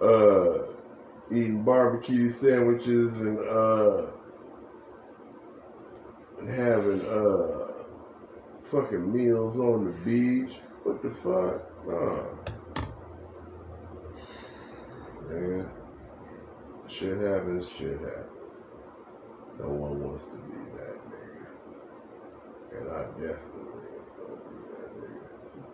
uh, 0.02 0.66
eating 1.32 1.64
barbecue 1.64 2.30
sandwiches 2.30 3.14
and, 3.20 3.40
uh, 3.40 4.08
having, 6.48 7.02
uh, 7.06 7.68
fucking 8.66 9.14
meals 9.14 9.58
on 9.58 9.86
the 9.86 9.92
beach. 10.04 10.60
What 10.84 11.02
the 11.02 11.12
fuck? 11.12 11.88
Nah. 11.88 12.24
Man, 15.30 15.70
shit 16.88 17.18
happens, 17.18 17.70
shit 17.70 18.00
happens. 18.00 18.32
No 19.60 19.70
one 19.70 20.04
wants 20.04 20.26
to 20.26 20.32
be 20.32 20.58
that. 20.78 21.15
And 22.78 22.90
I 22.90 23.04
definitely 23.04 23.84
ain't 23.94 24.18
gonna 24.18 24.38
be 24.50 24.58
that 24.72 24.90
nigga. 25.00 25.28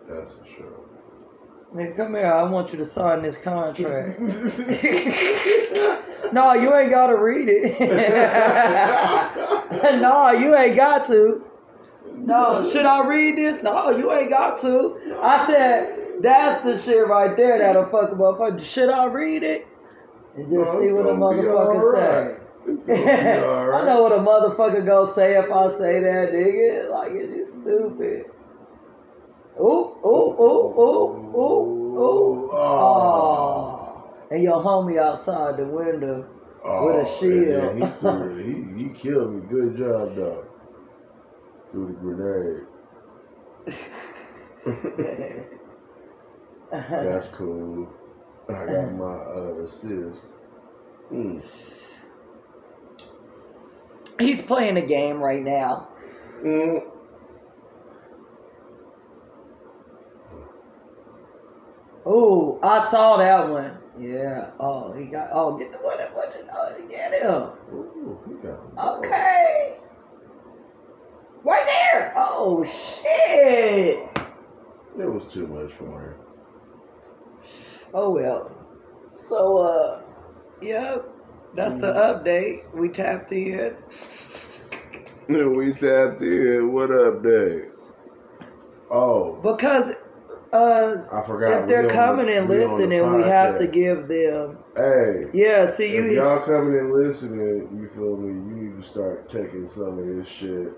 That's 0.08 0.32
for 0.32 0.46
sure. 0.56 0.80
Nigga, 1.74 1.96
come 1.96 2.14
here. 2.14 2.32
I 2.32 2.42
want 2.42 2.72
you 2.72 2.78
to 2.78 2.84
sign 2.84 3.22
this 3.22 3.36
contract. 3.36 4.20
no, 6.32 6.52
you 6.52 6.74
ain't 6.74 6.90
got 6.90 7.06
to 7.06 7.16
read 7.16 7.48
it. 7.48 7.80
no, 10.02 10.30
you 10.32 10.54
ain't 10.56 10.76
got 10.76 11.04
to. 11.06 11.44
No, 12.14 12.68
should 12.70 12.84
I 12.86 13.06
read 13.06 13.36
this? 13.38 13.62
No, 13.62 13.90
you 13.90 14.12
ain't 14.12 14.30
got 14.30 14.60
to. 14.60 14.98
I 15.22 15.46
said, 15.46 15.98
that's 16.20 16.62
the 16.64 16.76
shit 16.76 17.06
right 17.08 17.34
there 17.36 17.58
that'll 17.58 17.86
fuck 17.86 18.12
a 18.12 18.14
motherfucker. 18.14 18.62
Should 18.62 18.90
I 18.90 19.06
read 19.06 19.42
it? 19.42 19.66
And 20.36 20.50
just 20.50 20.72
No, 20.74 20.80
see 20.80 20.92
what 20.92 21.06
a 21.06 21.10
motherfucker 21.10 21.82
alright. 21.82 22.36
say. 22.36 22.41
It's 22.66 22.82
gonna 22.86 23.16
be 23.16 23.38
alright. 23.38 23.82
I 23.82 23.86
know 23.86 24.02
what 24.02 24.12
a 24.12 24.18
motherfucker 24.18 24.86
gonna 24.86 25.12
say 25.14 25.36
if 25.38 25.50
I 25.50 25.68
say 25.70 26.00
that, 26.00 26.32
nigga. 26.32 26.90
Like, 26.90 27.12
is 27.12 27.30
you 27.30 27.46
stupid? 27.46 28.26
Ooh, 29.60 29.96
ooh, 30.04 30.36
ooh, 30.40 30.74
ooh, 30.80 31.36
ooh, 31.36 31.98
ooh. 31.98 32.50
Oh. 32.52 34.04
And 34.30 34.42
your 34.42 34.62
homie 34.62 34.98
outside 34.98 35.56
the 35.58 35.66
window. 35.66 36.26
with 36.78 36.96
a 36.96 37.04
Oh, 37.04 37.04
shield. 37.04 37.48
Yeah, 37.48 37.72
he, 37.74 37.88
threw 38.00 38.36
he, 38.36 38.84
he 38.84 38.88
killed 38.90 39.32
me. 39.34 39.42
Good 39.50 39.76
job, 39.76 40.16
dog. 40.16 40.46
Threw 41.72 41.86
the 41.88 41.92
grenade. 41.94 42.66
That's 47.02 47.28
cool. 47.28 47.88
I 48.48 48.66
got 48.66 48.92
my 48.92 49.04
uh, 49.14 49.64
assist. 49.66 50.22
Mm. 51.12 51.42
He's 54.22 54.40
playing 54.40 54.76
a 54.76 54.82
game 54.82 55.18
right 55.18 55.42
now. 55.42 55.88
Mm. 56.44 56.86
Ooh, 62.06 62.60
I 62.62 62.88
saw 62.90 63.16
that 63.16 63.48
one. 63.48 63.78
Yeah. 63.98 64.50
Oh, 64.60 64.92
he 64.92 65.06
got. 65.06 65.30
Oh, 65.32 65.58
get 65.58 65.72
the 65.72 65.78
one. 65.78 65.98
What 66.14 66.34
you 66.38 66.46
know 66.46 66.76
to 66.76 66.88
get 66.88 67.12
him? 67.12 67.50
Ooh, 67.72 68.18
he 68.28 68.34
got. 68.46 68.98
Okay. 68.98 69.76
Right 71.44 71.66
there. 71.66 72.12
Oh 72.16 72.64
shit. 72.64 74.08
It 74.98 75.06
was 75.06 75.24
too 75.32 75.46
much 75.48 75.72
for 75.72 76.02
him. 76.02 76.14
Oh 77.92 78.10
well. 78.10 78.50
So 79.10 79.58
uh, 79.58 80.02
yep. 80.60 81.11
That's 81.54 81.74
the 81.74 81.92
update. 81.92 82.72
We 82.74 82.88
tapped 82.88 83.32
in. 83.32 83.76
Yeah, 85.28 85.46
we 85.46 85.72
tapped 85.72 86.22
in. 86.22 86.72
What 86.72 86.90
up, 86.90 87.22
Dave? 87.22 87.70
Oh, 88.90 89.34
Because 89.42 89.90
uh, 90.52 90.96
I 91.10 91.22
forgot. 91.26 91.62
if 91.62 91.68
they're 91.68 91.88
coming 91.88 92.26
the- 92.26 92.38
and 92.38 92.48
we 92.48 92.56
on 92.56 92.60
the 92.60 92.66
listening, 92.66 93.16
we 93.16 93.22
have 93.22 93.54
to 93.56 93.66
give 93.66 94.08
them. 94.08 94.58
Hey, 94.76 95.26
Yeah. 95.32 95.66
See 95.70 95.96
if 95.96 96.04
you. 96.10 96.16
y'all 96.16 96.44
coming 96.44 96.78
and 96.78 96.92
listening, 96.92 97.68
you 97.80 97.90
feel 97.94 98.16
me? 98.16 98.28
You 98.34 98.68
need 98.70 98.82
to 98.82 98.88
start 98.88 99.30
taking 99.30 99.68
some 99.68 99.98
of 99.98 100.06
this 100.06 100.28
shit 100.28 100.72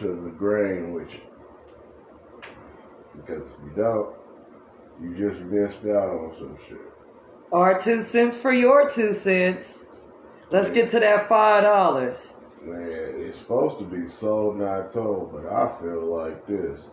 to 0.00 0.06
the 0.08 0.30
grain 0.36 0.92
with 0.92 1.12
you. 1.12 1.20
Because 3.16 3.42
if 3.46 3.52
you 3.64 3.70
don't, 3.82 4.14
you 5.00 5.14
just 5.16 5.40
missed 5.46 5.84
out 5.86 6.08
on 6.10 6.34
some 6.38 6.56
shit. 6.68 6.78
Our 7.52 7.78
two 7.78 8.02
cents 8.02 8.36
for 8.36 8.52
your 8.52 8.88
two 8.90 9.12
cents. 9.12 9.78
Let's 10.50 10.68
get 10.70 10.90
to 10.90 11.00
that 11.00 11.28
five 11.28 11.62
dollars. 11.62 12.28
Man, 12.62 13.14
it's 13.16 13.38
supposed 13.38 13.78
to 13.78 13.84
be 13.84 14.08
sold, 14.08 14.58
not 14.58 14.92
told, 14.92 15.32
but 15.32 15.46
I 15.46 15.80
feel 15.80 16.04
like 16.06 16.46
this. 16.46 16.84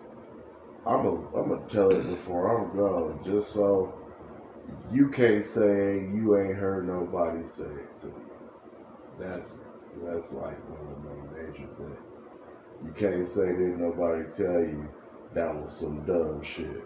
I'm 0.85 1.03
gonna 1.03 1.27
I'm 1.35 1.49
gonna 1.49 1.69
tell 1.69 1.91
it 1.91 2.07
before 2.07 2.55
I'm 2.55 2.75
gone, 2.77 3.19
just 3.23 3.53
so 3.53 3.93
you 4.91 5.09
can't 5.09 5.45
say 5.45 6.07
you 6.13 6.37
ain't 6.37 6.55
heard 6.55 6.87
nobody 6.87 7.47
say 7.47 7.63
it 7.63 7.99
to 8.01 8.07
you. 8.07 8.29
That's 9.19 9.59
that's 10.03 10.31
like 10.33 10.57
one 10.69 10.91
of 10.91 11.03
my 11.03 11.37
major 11.37 11.67
things. 11.77 11.99
You 12.85 12.91
can't 12.95 13.27
say 13.27 13.47
didn't 13.47 13.79
nobody 13.79 14.23
tell 14.35 14.59
you 14.59 14.87
that 15.33 15.55
was 15.55 15.75
some 15.75 16.05
dumb 16.05 16.43
shit. 16.43 16.83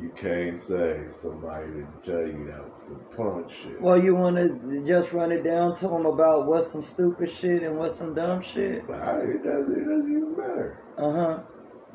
You 0.00 0.10
can't 0.16 0.60
say 0.60 1.04
somebody 1.22 1.66
didn't 1.66 2.02
tell 2.02 2.26
you 2.26 2.46
that 2.50 2.64
was 2.64 2.82
some 2.88 3.04
punk 3.16 3.50
shit. 3.50 3.80
Well, 3.80 4.02
you 4.02 4.14
want 4.14 4.36
to 4.36 4.84
just 4.84 5.12
run 5.12 5.30
it 5.30 5.44
down 5.44 5.74
to 5.76 5.88
them 5.88 6.04
about 6.04 6.46
what's 6.46 6.72
some 6.72 6.82
stupid 6.82 7.30
shit 7.30 7.62
and 7.62 7.78
what's 7.78 7.94
some 7.94 8.14
dumb 8.14 8.42
shit? 8.42 8.86
But 8.86 9.00
I, 9.00 9.20
it 9.20 9.44
doesn't 9.44 9.72
it 9.72 9.84
doesn't 9.84 10.10
even 10.10 10.36
matter. 10.36 10.80
Uh 10.98 11.12
huh. 11.12 11.42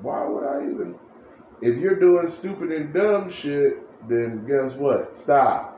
Why 0.02 0.28
would 0.28 0.46
I 0.46 0.64
even? 0.72 0.96
If 1.62 1.78
you're 1.78 2.00
doing 2.00 2.30
stupid 2.30 2.72
and 2.72 2.94
dumb 2.94 3.30
shit, 3.30 3.74
then 4.08 4.46
guess 4.48 4.76
what? 4.76 5.18
Stop. 5.18 5.76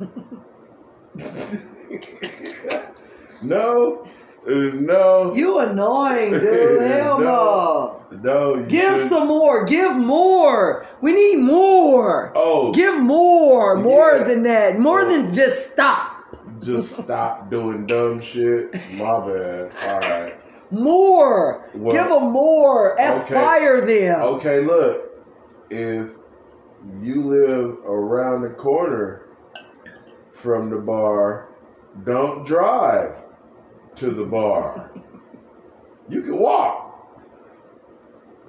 no, 3.42 4.06
Uh, 4.46 4.50
no, 4.74 5.34
You 5.34 5.58
annoying, 5.58 6.32
dude. 6.32 6.80
Hell 6.90 7.20
no. 7.20 8.00
no. 8.22 8.54
You 8.56 8.64
Give 8.66 8.98
should- 8.98 9.08
some 9.08 9.28
more. 9.28 9.64
Give 9.64 9.94
more. 9.96 10.86
We 11.02 11.12
need 11.12 11.36
more. 11.40 12.32
Oh, 12.34 12.72
Give 12.72 12.98
more. 12.98 13.76
More 13.76 14.12
Yeah. 14.16 14.24
than 14.24 14.42
that. 14.44 14.78
More 14.78 15.02
Oh. 15.02 15.08
than 15.08 15.32
just 15.32 15.70
stop. 15.72 16.12
just 16.60 16.92
stop 16.96 17.50
doing 17.50 17.86
dumb 17.86 18.20
shit. 18.20 18.72
My 18.92 19.20
bad. 19.26 19.72
All 19.86 20.00
right. 20.00 20.34
More. 20.70 21.68
Well, 21.74 21.92
Give 21.92 22.08
them 22.08 22.30
more. 22.32 22.94
Aspire 22.98 23.80
them. 23.82 24.20
Okay, 24.22 24.60
look. 24.60 25.06
If 25.70 26.08
you 27.02 27.22
live 27.22 27.78
around 27.86 28.42
the 28.42 28.50
corner 28.50 29.26
from 30.32 30.70
the 30.70 30.76
bar, 30.76 31.48
don't 32.04 32.46
drive 32.46 33.20
to 34.00 34.10
the 34.10 34.24
bar. 34.24 34.90
You 36.08 36.22
can 36.22 36.38
walk. 36.38 36.86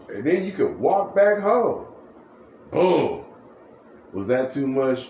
And 0.09 0.25
then 0.25 0.45
you 0.45 0.53
can 0.53 0.79
walk 0.79 1.13
back 1.13 1.39
home. 1.39 1.85
Boom. 2.71 3.25
Was 4.13 4.27
that 4.27 4.53
too 4.53 4.65
much 4.65 5.09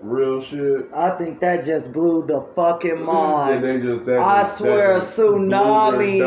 real 0.00 0.42
shit? 0.42 0.88
I 0.94 1.10
think 1.10 1.40
that 1.40 1.64
just 1.64 1.92
blew 1.92 2.26
the 2.26 2.40
fucking 2.56 3.02
mind. 3.04 3.64
they 3.64 3.80
just, 3.80 4.04
that 4.06 4.18
I 4.18 4.48
swear 4.48 4.96
a 4.96 5.00
just 5.00 5.16
blew 5.16 5.48
their 5.48 5.60
tsunami- 5.60 6.18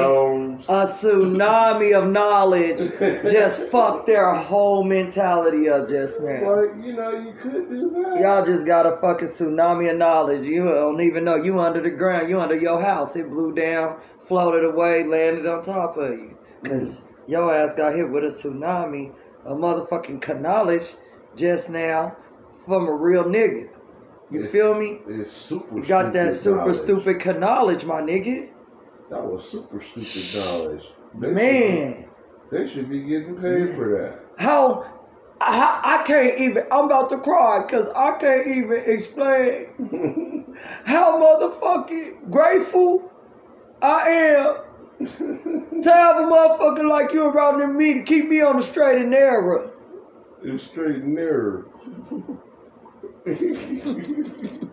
A 0.69 0.86
tsunami 0.88 1.97
of 1.97 2.09
knowledge 2.09 2.78
just 3.32 3.63
fucked 3.69 4.05
their 4.05 4.34
whole 4.34 4.84
mentality 4.84 5.69
up 5.69 5.89
just 5.89 6.21
now. 6.21 6.55
Like, 6.55 6.86
you 6.86 6.93
know, 6.93 7.11
you 7.19 7.34
could 7.34 7.69
do 7.69 7.89
that. 7.89 8.19
Y'all 8.19 8.45
just 8.45 8.65
got 8.65 8.86
a 8.86 8.97
fucking 8.97 9.28
tsunami 9.28 9.89
of 9.91 9.97
knowledge. 9.97 10.45
You 10.45 10.65
don't 10.65 11.01
even 11.01 11.24
know. 11.24 11.36
You 11.36 11.59
under 11.59 11.82
the 11.82 11.89
ground. 11.89 12.30
You 12.30 12.39
under 12.39 12.57
your 12.57 12.82
house. 12.82 13.15
It 13.15 13.30
blew 13.30 13.53
down, 13.53 13.99
floated 14.21 14.65
away, 14.65 15.03
landed 15.03 15.45
on 15.45 15.63
top 15.63 15.97
of 15.97 16.11
you. 16.11 16.38
Cause 16.63 17.01
your 17.28 17.53
ass 17.53 17.74
got 17.74 17.93
hit 17.95 18.09
with 18.09 18.24
a 18.24 18.28
tsunami, 18.28 19.11
a 19.45 19.53
motherfucking 19.53 20.41
knowledge 20.41 20.93
just 21.36 21.69
now 21.69 22.15
from 22.66 22.88
a 22.88 22.91
real 22.93 23.24
nigga. 23.26 23.70
You 24.32 24.39
It's- 24.39 24.51
feel 24.51 24.74
me? 24.74 25.01
It's 25.07 25.32
super 25.32 25.78
You 25.78 25.84
got 25.86 26.14
that 26.14 26.34
super 26.34 26.57
knowledge. 26.57 26.78
stupid 26.78 27.39
knowledge, 27.39 27.86
my 27.86 28.01
nigga. 28.01 28.47
That 29.09 29.24
was 29.26 29.43
super 29.45 29.82
stupid 29.82 30.45
knowledge. 30.45 30.91
They 31.20 31.32
Man. 31.32 32.05
Should, 32.49 32.59
they 32.59 32.68
should 32.68 32.89
be 32.89 33.03
getting 33.03 33.36
paid 33.36 33.76
for 33.76 33.89
that. 33.97 34.20
How 34.43 34.86
I, 35.41 35.99
I 35.99 36.03
can't 36.03 36.39
even 36.39 36.64
I'm 36.72 36.86
about 36.86 37.09
to 37.09 37.18
cry 37.18 37.64
because 37.66 37.88
I 37.95 38.11
can't 38.18 38.47
even 38.47 38.82
explain 38.86 39.68
how 40.86 41.20
motherfucking 41.22 42.32
grateful 42.32 43.11
I 43.82 44.09
am 44.09 44.55
to 45.05 45.91
have 45.91 46.18
a 46.18 46.22
motherfucker 46.22 46.88
like 46.89 47.11
you 47.14 47.26
around 47.26 47.76
me 47.76 47.95
to 47.95 48.03
keep 48.03 48.30
me 48.30 48.41
on 48.41 48.55
the 48.57 48.64
straight 48.64 49.01
and 49.01 49.11
narrow. 49.11 49.72
it's 50.41 50.64
straight 50.64 50.95
and 51.03 51.14
narrow. 51.16 51.66
the 53.26 54.69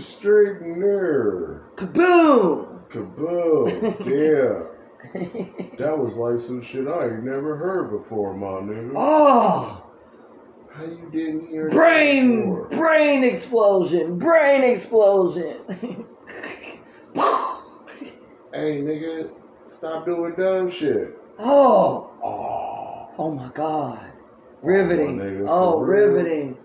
straight 0.00 0.60
narrow. 0.62 1.60
Kaboom! 1.76 2.80
Kaboom. 2.90 4.06
Yeah. 4.10 4.62
That 5.78 5.96
was 5.98 6.14
like 6.14 6.40
some 6.44 6.62
shit 6.62 6.88
I 6.88 7.04
ain't 7.04 7.24
never 7.24 7.56
heard 7.56 7.90
before, 7.90 8.34
my 8.34 8.60
nigga. 8.66 8.92
oh, 8.96 9.84
How 10.72 10.84
you 10.84 11.08
didn't 11.12 11.46
hear 11.48 11.68
brain, 11.68 12.64
brain 12.70 13.22
explosion, 13.22 14.18
brain 14.18 14.64
explosion. 14.64 15.58
Hey, 18.52 18.80
nigga, 18.82 19.30
stop 19.68 20.04
doing 20.06 20.34
dumb 20.36 20.70
shit. 20.70 21.16
oh, 21.38 22.10
Oh. 22.22 23.08
oh 23.18 23.30
my 23.30 23.50
God, 23.54 23.98
riveting. 24.62 25.18
my 25.18 25.24
nigga, 25.24 25.46
Oh, 25.48 25.78
riveting. 25.80 26.56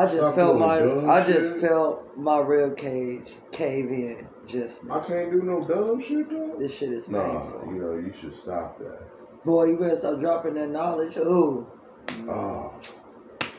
I 0.00 0.06
just 0.06 0.18
Stop 0.18 0.34
felt 0.34 0.58
my, 0.58 0.78
I 1.12 1.22
just 1.24 1.52
shit. 1.52 1.60
felt 1.60 2.16
my 2.16 2.38
rib 2.38 2.76
cage 2.78 3.32
cave 3.52 3.90
in 3.90 4.26
just 4.46 4.82
now. 4.84 5.00
I 5.00 5.06
can't 5.06 5.30
do 5.30 5.42
no 5.42 5.62
dumb 5.62 6.02
shit, 6.02 6.30
though. 6.30 6.56
This 6.58 6.74
shit 6.78 6.90
is 6.92 7.08
Nah, 7.10 7.40
painful. 7.40 7.74
you 7.74 7.80
know, 7.82 7.92
you 7.94 8.12
should 8.18 8.34
stop 8.34 8.78
that. 8.78 9.44
Boy, 9.44 9.64
you 9.66 9.76
better 9.76 9.96
stop 9.96 10.18
dropping 10.20 10.54
that 10.54 10.70
knowledge. 10.70 11.16
Ooh. 11.18 11.66
Oh, 12.28 12.72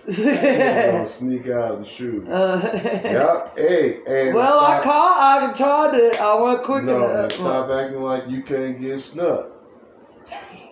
gonna 0.08 1.04
uh, 1.04 1.08
sneak 1.08 1.48
out 1.48 1.78
and 1.78 1.86
shoot. 1.88 2.26
Yup. 2.28 3.58
Hey, 3.58 4.00
hey. 4.08 4.34
well, 4.34 4.60
I 4.60 4.82
caught. 4.82 5.44
I 5.44 5.54
tried 5.54 5.94
it. 5.96 6.20
I 6.20 6.42
went 6.42 6.64
quick 6.64 6.84
No, 6.86 7.06
enough. 7.06 7.24
and 7.24 7.32
stop 7.34 7.70
acting 7.70 8.02
like 8.02 8.28
you 8.28 8.42
can't 8.42 8.82
get 8.82 9.02
snuck. 9.04 9.52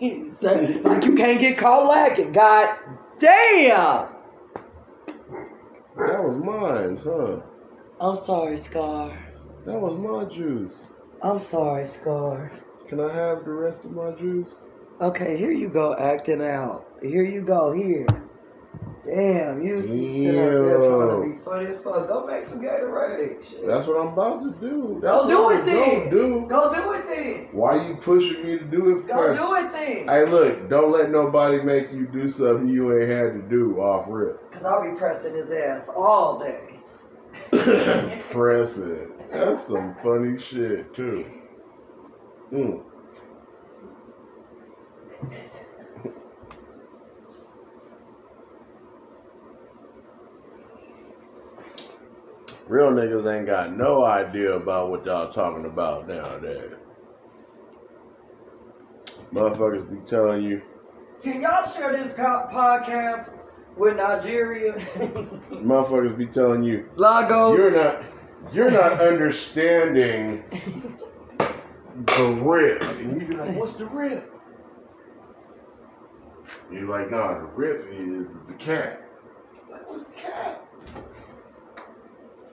like 0.00 1.04
you 1.04 1.14
can't 1.16 1.38
get 1.38 1.56
caught 1.58 1.86
lacking. 1.88 2.32
God 2.32 2.76
damn. 3.18 4.08
Was 6.30 6.44
mine, 6.44 6.96
huh? 7.02 7.40
I'm 8.00 8.14
sorry, 8.14 8.56
Scar. 8.56 9.18
That 9.66 9.80
was 9.80 9.98
my 9.98 10.32
juice. 10.32 10.74
I'm 11.22 11.40
sorry, 11.40 11.84
Scar. 11.84 12.52
Can 12.88 13.00
I 13.00 13.12
have 13.12 13.44
the 13.44 13.50
rest 13.50 13.84
of 13.84 13.90
my 13.90 14.12
juice? 14.12 14.54
Okay, 15.00 15.36
here 15.36 15.50
you 15.50 15.68
go, 15.68 15.96
acting 15.96 16.40
out. 16.40 16.86
Here 17.02 17.24
you 17.24 17.40
go, 17.40 17.72
here. 17.72 18.06
Damn, 19.10 19.60
you 19.60 19.76
you 19.78 19.82
sit 19.82 20.38
up 20.38 20.50
there 20.64 20.78
trying 20.78 21.32
to 21.32 21.36
be 21.36 21.44
funny 21.44 21.66
as 21.66 21.82
fuck. 21.82 22.06
Go 22.06 22.26
make 22.26 22.44
some 22.44 22.60
Gatorade. 22.60 23.44
Shit. 23.44 23.66
That's 23.66 23.88
what 23.88 23.96
I'm 24.00 24.12
about 24.12 24.42
to 24.44 24.50
do. 24.60 25.00
Go 25.02 25.26
That's 25.26 25.28
do 25.28 25.50
it 25.50 25.64
then. 25.64 25.98
gonna 25.98 26.10
do. 26.10 26.46
Go 26.48 26.72
do 26.72 26.92
it 26.92 27.06
then. 27.08 27.48
Why 27.50 27.88
you 27.88 27.96
pushing 27.96 28.44
me 28.46 28.58
to 28.58 28.64
do 28.64 28.98
it 28.98 29.08
Go 29.08 29.14
first? 29.14 29.42
do 29.42 29.54
it 29.56 29.72
then. 29.72 30.08
Hey, 30.08 30.26
look, 30.30 30.70
don't 30.70 30.92
let 30.92 31.10
nobody 31.10 31.60
make 31.62 31.90
you 31.90 32.06
do 32.06 32.30
something 32.30 32.68
you 32.68 32.96
ain't 33.00 33.10
had 33.10 33.32
to 33.32 33.42
do 33.42 33.80
off 33.80 34.06
rip. 34.08 34.52
Cause 34.52 34.64
I'll 34.64 34.82
be 34.88 34.96
pressing 34.96 35.34
his 35.34 35.50
ass 35.50 35.88
all 35.88 36.38
day. 36.38 36.78
Press 38.30 38.76
it. 38.76 39.30
That's 39.32 39.66
some 39.66 39.96
funny 40.04 40.40
shit, 40.40 40.94
too. 40.94 41.24
Mm. 42.52 42.82
Real 52.70 52.92
niggas 52.92 53.26
ain't 53.36 53.46
got 53.46 53.76
no 53.76 54.04
idea 54.04 54.52
about 54.52 54.90
what 54.90 55.04
y'all 55.04 55.32
talking 55.32 55.64
about 55.64 56.06
nowadays. 56.06 56.70
Motherfuckers 59.32 59.90
be 59.90 60.08
telling 60.08 60.44
you, 60.44 60.62
Can 61.20 61.40
y'all 61.40 61.68
share 61.68 61.96
this 61.96 62.12
podcast 62.12 63.32
with 63.76 63.96
Nigeria? 63.96 64.74
motherfuckers 65.50 66.16
be 66.16 66.26
telling 66.26 66.62
you, 66.62 66.88
Lagos. 66.94 67.58
You're 67.58 67.74
not 67.74 68.04
you're 68.52 68.70
not 68.70 69.00
understanding 69.00 70.44
the 71.92 72.40
rip. 72.40 72.82
And 72.82 73.20
you 73.20 73.26
be 73.26 73.34
like, 73.34 73.56
what's 73.56 73.72
the 73.72 73.86
rip? 73.86 74.32
You're 76.70 76.88
like, 76.88 77.10
nah, 77.10 77.34
the 77.36 77.46
rip 77.46 77.88
is 77.90 78.28
the 78.46 78.54
cat. 78.54 79.02
Like, 79.68 79.90
what's 79.90 80.04
the 80.04 80.14
cat? 80.14 80.69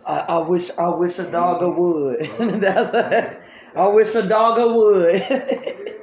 I, 0.08 0.20
I 0.20 0.38
wish 0.38 0.72
I 0.78 0.88
wish 0.90 1.20
a 1.20 1.30
dogger 1.30 1.70
would. 1.70 2.20
Mm. 2.22 2.62
That's 2.62 3.38
I 3.76 3.88
wish 3.90 4.16
a 4.16 4.24
dogger 4.24 4.74
would. 4.74 5.22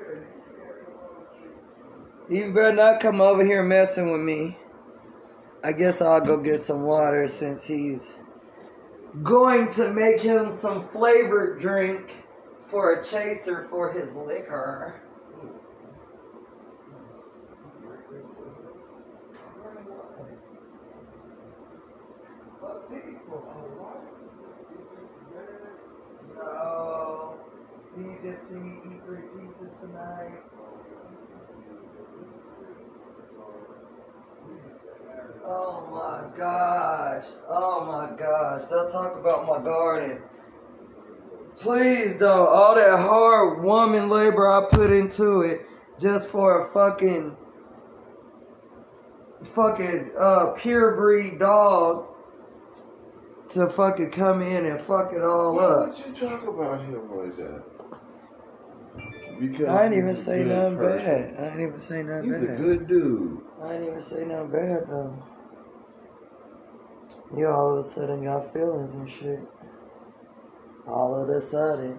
you 2.29 2.53
better 2.53 2.73
not 2.77 3.01
come 3.01 3.23
over 3.23 3.43
here 3.45 3.63
messing 3.63 4.13
with 4.13 4.21
me. 4.21 4.59
I 5.65 5.73
guess 5.73 6.03
I'll 6.03 6.21
go 6.21 6.37
get 6.37 6.61
some 6.61 6.83
water 6.83 7.27
since 7.27 7.65
he's 7.65 8.05
going 9.23 9.71
to 9.73 9.91
make 9.91 10.21
him 10.21 10.55
some 10.55 10.87
flavored 10.89 11.61
drink 11.61 12.13
for 12.71 13.01
a 13.01 13.05
chaser 13.05 13.67
for 13.71 13.91
his 13.91 14.13
liquor. 14.13 15.01
No, 26.37 27.37
you 27.97 28.19
just 28.23 28.49
see 28.49 28.55
me 28.57 28.79
eat 28.87 29.01
three 29.07 29.23
pieces 29.33 29.64
tonight. 29.81 30.33
Oh 35.47 35.87
my 35.91 36.37
gosh. 36.39 37.25
Oh 37.49 37.85
my 37.85 38.17
gosh. 38.19 38.63
Don't 38.71 38.91
talk 38.91 39.17
about 39.19 39.47
my 39.47 39.63
garden. 39.63 40.23
Please 41.59 42.15
don't. 42.15 42.49
All 42.49 42.75
that 42.75 42.99
hard 42.99 43.63
woman 43.63 44.09
labor 44.09 44.51
I 44.51 44.67
put 44.71 44.91
into 44.91 45.43
it 45.43 45.67
just 46.01 46.29
for 46.29 46.67
a 46.67 46.73
fucking 46.73 47.37
fucking 49.55 50.11
uh 50.19 50.47
pure 50.57 50.97
breed 50.97 51.39
dog 51.39 52.07
to 53.49 53.69
fucking 53.69 54.11
come 54.11 54.41
in 54.41 54.65
and 54.65 54.81
fuck 54.81 55.13
it 55.13 55.23
all 55.23 55.55
Why 55.55 55.63
up. 55.65 55.89
would 55.89 55.99
you 55.99 56.29
talk 56.29 56.47
about 56.47 56.81
him 56.81 56.95
like 57.15 57.37
that? 57.37 57.63
Because 59.41 59.69
I 59.69 59.83
didn't 59.89 59.99
even 59.99 60.15
say 60.15 60.45
nothing 60.45 60.77
person. 60.77 61.35
bad. 61.35 61.37
I 61.39 61.45
didn't 61.51 61.69
even 61.69 61.81
say 61.81 62.03
nothing 62.03 62.31
bad. 62.31 62.41
He's 62.41 62.51
a 62.51 62.55
good 62.55 62.87
dude. 62.87 63.41
I 63.63 63.73
didn't 63.73 63.87
even 63.89 64.01
say 64.01 64.25
nothing 64.25 64.51
bad 64.51 64.89
though. 64.89 65.23
You 67.37 67.49
all 67.49 67.73
of 67.73 67.79
a 67.79 67.83
sudden 67.83 68.25
got 68.25 68.53
feelings 68.53 68.95
and 68.95 69.09
shit. 69.09 69.41
All 70.87 71.21
of 71.21 71.29
a 71.29 71.41
sudden. 71.41 71.99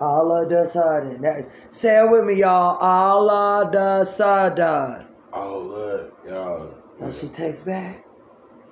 All 0.00 0.32
of 0.32 0.50
a 0.50 0.66
sudden. 0.66 1.20
That, 1.22 1.48
say 1.70 2.02
it 2.02 2.10
with 2.10 2.24
me, 2.24 2.34
y'all. 2.34 2.78
All 2.78 3.30
of 3.30 3.74
a 3.74 4.04
sudden. 4.04 5.06
Oh 5.32 5.58
look, 5.60 6.18
y'all. 6.26 6.74
Oh, 7.00 7.10
she 7.10 7.28
takes 7.28 7.60
back. 7.60 8.04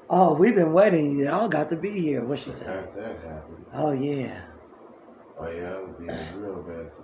Oh, 0.09 0.35
we've 0.35 0.55
been 0.55 0.73
waiting. 0.73 1.19
Y'all 1.19 1.49
got 1.49 1.69
to 1.69 1.77
be 1.77 2.01
here. 2.01 2.25
What 2.25 2.39
she 2.39 2.53
say? 2.53 2.65
Had 2.67 2.95
that 2.97 3.21
happen. 3.21 3.65
Oh 3.73 3.93
yeah. 3.93 4.43
Oh 5.43 5.49
yeah, 5.49 5.73
I 5.73 5.81
was 5.81 5.95
being 5.99 6.11
real 6.37 6.63
messy. 6.69 7.01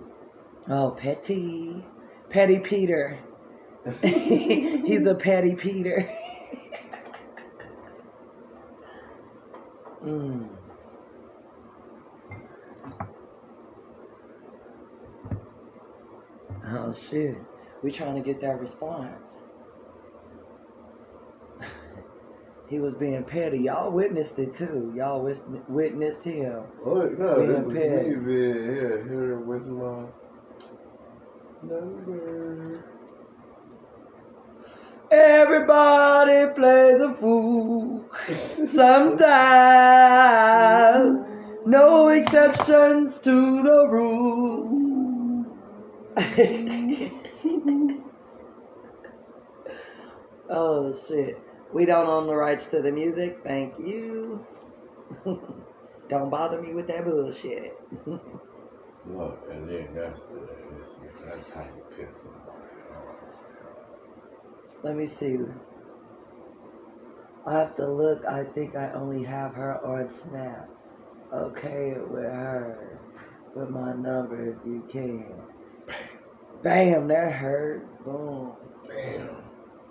Oh, 0.69 0.91
Petty. 0.91 1.83
Petty 2.29 2.59
Peter. 2.59 3.17
He's 4.03 5.07
a 5.07 5.15
Petty 5.15 5.55
Peter. 5.55 6.05
mm. 10.03 10.47
Oh 16.69 16.93
shit. 16.93 17.37
We 17.81 17.91
trying 17.91 18.15
to 18.15 18.21
get 18.21 18.39
that 18.41 18.59
response. 18.59 19.31
He 22.69 22.79
was 22.79 22.95
being 22.95 23.23
petty. 23.23 23.59
Y'all 23.59 23.91
witnessed 23.91 24.39
it 24.39 24.53
too. 24.53 24.93
Y'all 24.95 25.23
wis- 25.23 25.41
witnessed 25.67 26.23
him. 26.23 26.63
Oh 26.85 27.03
no, 27.17 27.35
Being 27.35 27.47
this 27.47 27.65
was 27.65 27.73
petty. 27.73 28.09
me 28.09 28.15
being 28.15 28.53
here, 28.55 29.03
here 29.07 29.39
with 29.39 29.65
my 29.65 30.05
number. 31.63 32.85
Everybody 35.11 36.53
plays 36.53 36.99
a 36.99 37.13
fool. 37.15 38.05
Sometimes. 38.65 39.17
No 41.65 42.09
exceptions 42.09 43.17
to 43.19 43.63
the 43.63 43.87
rule. 43.89 45.45
oh 50.49 50.93
shit. 50.93 51.39
We 51.73 51.85
don't 51.85 52.07
own 52.07 52.27
the 52.27 52.35
rights 52.35 52.67
to 52.67 52.81
the 52.81 52.91
music. 52.91 53.39
Thank 53.43 53.77
you. 53.79 54.45
don't 56.09 56.29
bother 56.29 56.61
me 56.61 56.73
with 56.73 56.87
that 56.87 57.05
bullshit. 57.05 57.77
Look, 59.09 59.47
and 59.51 59.69
then 59.69 59.87
that's 59.95 60.21
the, 60.25 60.47
that's 61.25 61.49
how 61.51 61.61
you 61.63 61.83
piss 61.97 62.15
somebody 62.17 62.81
off. 62.93 63.15
Let 64.83 64.95
me 64.95 65.05
see. 65.05 65.37
I 67.45 67.53
have 67.53 67.75
to 67.77 67.89
look. 67.89 68.25
I 68.25 68.43
think 68.43 68.75
I 68.75 68.91
only 68.91 69.23
have 69.23 69.53
her 69.53 69.83
on 69.85 70.09
Snap. 70.09 70.69
Okay, 71.33 71.93
with 72.09 72.23
her. 72.23 72.99
With 73.55 73.69
my 73.69 73.93
number 73.93 74.51
if 74.51 74.57
you 74.65 74.83
can. 74.89 75.31
Bam, 75.87 75.97
Bam 76.63 77.07
that 77.07 77.31
hurt. 77.31 78.03
Boom. 78.03 78.53
Damn. 78.87 79.46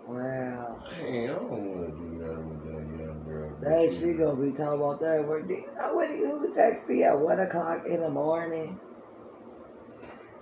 Wow. 0.07 0.79
Dang, 0.89 1.31
I 1.31 1.33
don't 1.33 1.51
want 1.51 1.87
to 1.87 1.97
do 1.97 2.05
nothing 2.15 2.49
with 2.49 2.63
that 2.65 3.05
young 3.05 3.25
girl. 3.25 3.51
That 3.61 3.93
she 3.93 4.13
gonna 4.13 4.41
be 4.41 4.53
talking 4.53 4.81
about 4.81 5.01
that. 5.01 5.27
Where 5.27 5.43
do 5.43 5.55
you 6.15 6.29
know 6.29 6.43
you 6.43 6.55
text 6.55 6.89
me 6.89 7.03
at 7.03 7.19
one 7.19 7.41
o'clock 7.41 7.85
in 7.87 8.01
the 8.01 8.11
morning? 8.11 8.79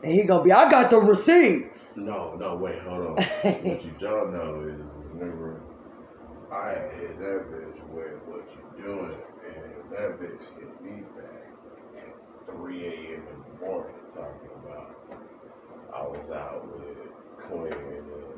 And 0.03 0.13
he 0.13 0.25
gonna 0.25 0.45
be, 0.45 0.53
I 0.53 0.69
got 0.69 0.91
the 0.91 1.01
receipts. 1.01 1.97
No, 1.97 2.35
no, 2.35 2.57
wait, 2.57 2.79
hold 2.81 3.07
on. 3.07 3.17
what 3.17 3.85
you 3.85 3.93
don't 4.01 4.35
know 4.35 4.69
is, 4.69 4.81
remember, 5.15 5.63
I 6.53 6.75
hit 6.97 7.19
that 7.19 7.49
bitch 7.51 7.81
with 7.89 8.21
what 8.29 8.45
you 8.53 8.83
doing, 8.85 9.17
and 9.49 9.91
that 9.91 10.21
bitch 10.21 10.43
hit 10.59 10.83
me 10.83 11.05
back 11.17 11.57
at 11.97 12.55
3 12.55 12.85
a.m. 12.87 13.23
in 13.33 13.45
the 13.61 13.67
morning 13.67 13.97
talking 14.15 14.51
about 14.63 14.95
I 15.95 16.03
was 16.03 16.31
out 16.31 16.67
with 16.69 16.99
Quinn 17.47 17.73
and 17.73 18.34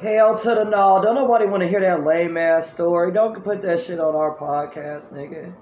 Hell 0.00 0.38
to 0.38 0.48
the 0.48 0.64
no. 0.64 1.00
Don't 1.02 1.14
nobody 1.14 1.46
want 1.46 1.62
to 1.62 1.68
hear 1.68 1.80
that 1.80 2.04
lame 2.04 2.36
ass 2.36 2.70
story. 2.72 3.12
Don't 3.12 3.42
put 3.42 3.62
that 3.62 3.80
shit 3.80 3.98
on 3.98 4.14
our 4.14 4.36
podcast, 4.36 5.12
nigga. 5.12 5.52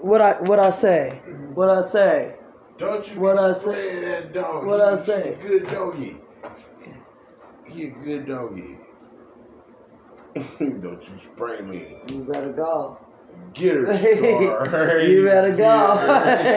what 0.00 0.20
I 0.20 0.40
what 0.40 0.58
I 0.58 0.70
say? 0.70 1.20
What 1.54 1.68
I 1.70 1.88
say? 1.88 2.34
Don't 2.78 3.06
you 3.08 3.20
What 3.20 3.38
I 3.38 3.52
say? 3.52 4.00
that 4.04 4.32
dog. 4.32 4.66
What 4.66 4.78
He- 4.80 5.02
I 5.02 5.04
say? 5.04 5.34
a 5.34 5.36
good 5.46 5.68
doggy. 5.68 6.16
He 7.66 7.86
a 7.86 7.90
good 7.90 8.26
doggy. 8.26 8.78
Don't 10.58 11.02
you 11.02 11.20
spray 11.34 11.60
me. 11.60 11.96
You 12.08 12.24
better 12.24 12.52
go. 12.52 12.98
Get 13.54 13.74
her, 13.74 13.98
Star. 14.66 14.98
you 15.00 15.24
better 15.24 15.50
go. 15.50 15.96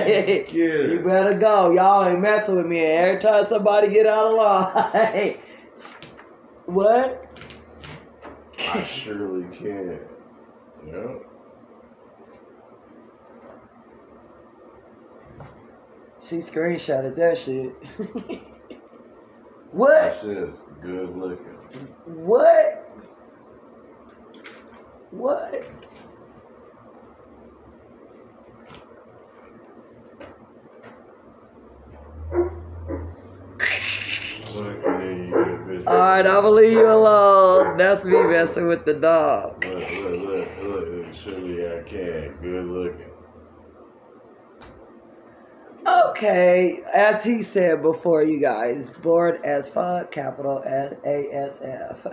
Get 0.07 0.29
her. 0.29 0.45
Get 0.45 0.51
her. 0.51 0.87
you 0.93 0.99
better 0.99 1.33
go. 1.33 1.71
Y'all 1.71 2.05
ain't 2.05 2.21
messing 2.21 2.55
with 2.55 2.67
me. 2.67 2.81
Every 2.81 3.19
time 3.19 3.43
somebody 3.45 3.89
get 3.89 4.05
out 4.05 4.27
of 4.27 4.37
line. 4.37 5.37
what? 6.65 7.27
I 8.59 8.83
surely 8.83 9.43
can. 9.55 9.99
Yeah. 10.87 11.15
She 16.21 16.37
screenshotted 16.37 17.15
that 17.15 17.37
shit. 17.37 17.73
That 17.97 18.39
what? 19.71 20.19
shit 20.21 20.37
is 20.37 20.55
good 20.81 21.17
looking. 21.17 21.57
What? 22.05 22.89
What? 25.13 25.53
Look, 34.55 34.83
and 34.83 35.01
then 35.01 35.17
you 35.23 35.29
get 35.29 35.37
a 35.37 35.57
bitch. 35.67 35.87
Alright, 35.87 36.25
I'm 36.25 36.41
gonna 36.41 36.49
leave 36.49 36.73
you 36.73 36.89
alone. 36.89 37.77
That's 37.77 38.03
me 38.05 38.23
messing 38.23 38.67
with 38.67 38.85
the 38.85 38.95
dog. 38.95 39.63
Look, 39.63 39.91
look, 39.91 40.23
look, 40.23 40.63
look, 40.63 40.89
look. 40.89 41.13
Surely 41.13 41.67
I 41.67 41.83
can. 41.83 42.35
Good 42.41 42.65
looking. 42.65 43.11
Okay, 45.85 46.81
as 46.91 47.23
he 47.23 47.43
said 47.43 47.83
before, 47.83 48.23
you 48.23 48.39
guys, 48.39 48.89
bored 48.89 49.41
as 49.43 49.69
fuck, 49.69 50.09
capital 50.09 50.63
S 50.65 50.95
A 51.05 51.29
S 51.31 51.61
F. 51.61 52.07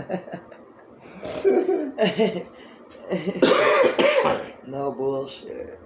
no 4.67 4.93
bullshit. 4.93 5.79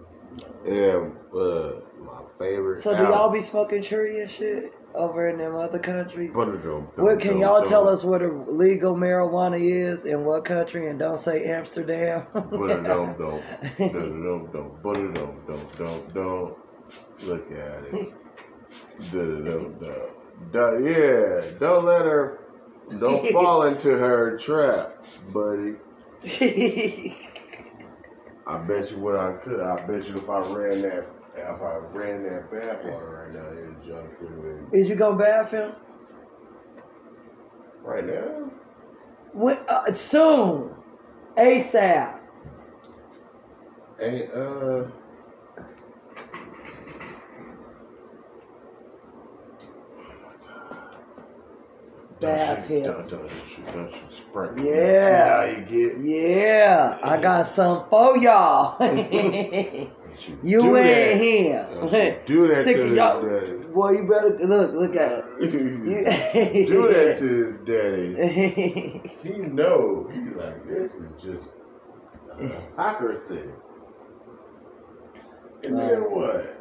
yeah, 0.66 1.08
uh, 1.34 1.72
my 2.00 2.22
favorite. 2.38 2.80
So 2.80 2.96
do 2.96 3.02
y'all 3.04 3.30
be 3.30 3.40
smoking 3.40 3.82
tree 3.82 4.20
and 4.20 4.30
shit 4.30 4.72
over 4.94 5.28
in 5.28 5.38
them 5.38 5.56
other 5.56 5.78
countries? 5.78 6.34
What 6.34 6.48
What 6.96 7.20
can 7.20 7.38
y'all 7.38 7.62
tell 7.62 7.88
us 7.88 8.04
what 8.04 8.22
a 8.22 8.28
legal 8.28 8.94
marijuana 8.94 9.60
is 9.60 10.04
in 10.04 10.24
what 10.24 10.44
country 10.44 10.88
and 10.88 10.98
don't 10.98 11.18
say 11.18 11.44
Amsterdam? 11.44 12.26
But 12.32 12.70
it 12.70 12.84
don't 12.84 13.18
don't 13.18 13.42
don't 13.78 14.52
don't 14.52 14.82
but 14.82 14.94
don't 14.94 15.46
don't 15.46 15.78
don't 15.78 16.14
don't 16.14 16.56
look 17.26 17.50
at 17.52 17.84
it. 17.92 18.12
Don't, 19.12 19.44
don't, 19.44 19.80
don't, 19.80 20.52
don't- 20.52 20.84
yeah, 20.84 21.40
don't 21.60 21.84
let 21.84 22.02
her, 22.02 22.40
don't 22.98 23.28
fall 23.32 23.64
into 23.64 23.96
her 23.96 24.36
trap, 24.36 25.04
buddy. 25.32 25.74
I 28.46 28.58
bet 28.66 28.90
you 28.90 28.98
what 28.98 29.16
I 29.16 29.32
could. 29.32 29.60
I 29.60 29.76
bet 29.86 30.08
you 30.08 30.16
if 30.16 30.28
I 30.30 30.40
ran 30.40 30.82
that, 30.82 31.06
if 31.36 31.62
I 31.62 31.76
ran 31.92 32.22
that 32.22 32.50
bathwater 32.50 33.24
right 33.24 33.34
now, 33.34 33.52
it'd 33.52 33.84
jump 33.86 34.18
through 34.18 34.68
Is 34.72 34.88
you 34.88 34.94
gonna 34.94 35.18
bath 35.18 35.50
him? 35.50 35.72
Right 37.82 38.06
now? 38.06 38.50
When, 39.34 39.58
uh, 39.68 39.92
soon, 39.92 40.74
ASAP. 41.36 42.18
Ain't 44.00 44.32
uh. 44.32 44.84
Bath 52.24 52.68
don't. 52.68 52.82
Don't, 52.84 53.08
don't 53.08 53.30
don't 53.72 54.56
you. 54.56 54.64
Yeah. 54.64 55.36
How 55.36 55.44
you 55.44 55.60
get. 55.62 56.00
Yeah, 56.04 56.98
I 57.02 57.16
got 57.18 57.46
some 57.46 57.88
for 57.88 58.16
y'all. 58.18 58.76
You 60.42 60.62
do 60.62 60.76
and 60.76 61.20
him. 61.20 61.66
Don't 61.90 62.26
do 62.26 62.48
that 62.48 62.64
Sick 62.64 62.76
to 62.76 62.84
his 62.84 62.96
y'all. 62.96 63.20
daddy. 63.20 63.52
Boy, 63.74 63.90
you 63.90 64.08
better 64.08 64.38
look. 64.46 64.72
Look 64.72 64.96
at 64.96 65.12
it. 65.12 65.24
You- 65.40 66.66
do 66.66 66.88
that 66.92 67.18
to 67.18 67.26
his 67.26 67.56
daddy. 67.66 69.02
He 69.22 69.30
know. 69.48 70.08
He's 70.12 70.36
like, 70.36 70.66
this 70.66 70.92
is 70.92 71.22
just 71.22 71.50
uh, 72.32 72.46
hypocrisy. 72.46 73.40
And 75.66 75.78
then 75.78 76.00
what? 76.10 76.60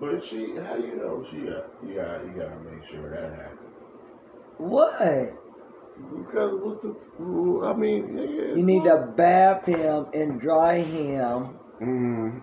But 0.00 0.24
she, 0.24 0.54
how 0.62 0.76
do 0.76 0.82
you 0.86 0.96
know 0.96 1.24
she 1.30 1.38
got? 1.38 1.70
You 1.82 1.94
got, 1.94 2.24
you 2.26 2.32
got 2.38 2.50
to 2.50 2.60
make 2.70 2.84
sure 2.90 3.10
that 3.10 3.32
happens. 3.38 3.65
What? 4.58 5.32
Because 6.16 6.52
what's 6.60 6.82
the? 6.82 6.94
I 7.66 7.72
mean, 7.74 8.16
You 8.56 8.62
need 8.64 8.84
to 8.84 9.12
bath 9.16 9.64
him 9.66 10.06
and 10.12 10.40
dry 10.40 10.80
him 10.80 11.58
Mm, 11.80 12.40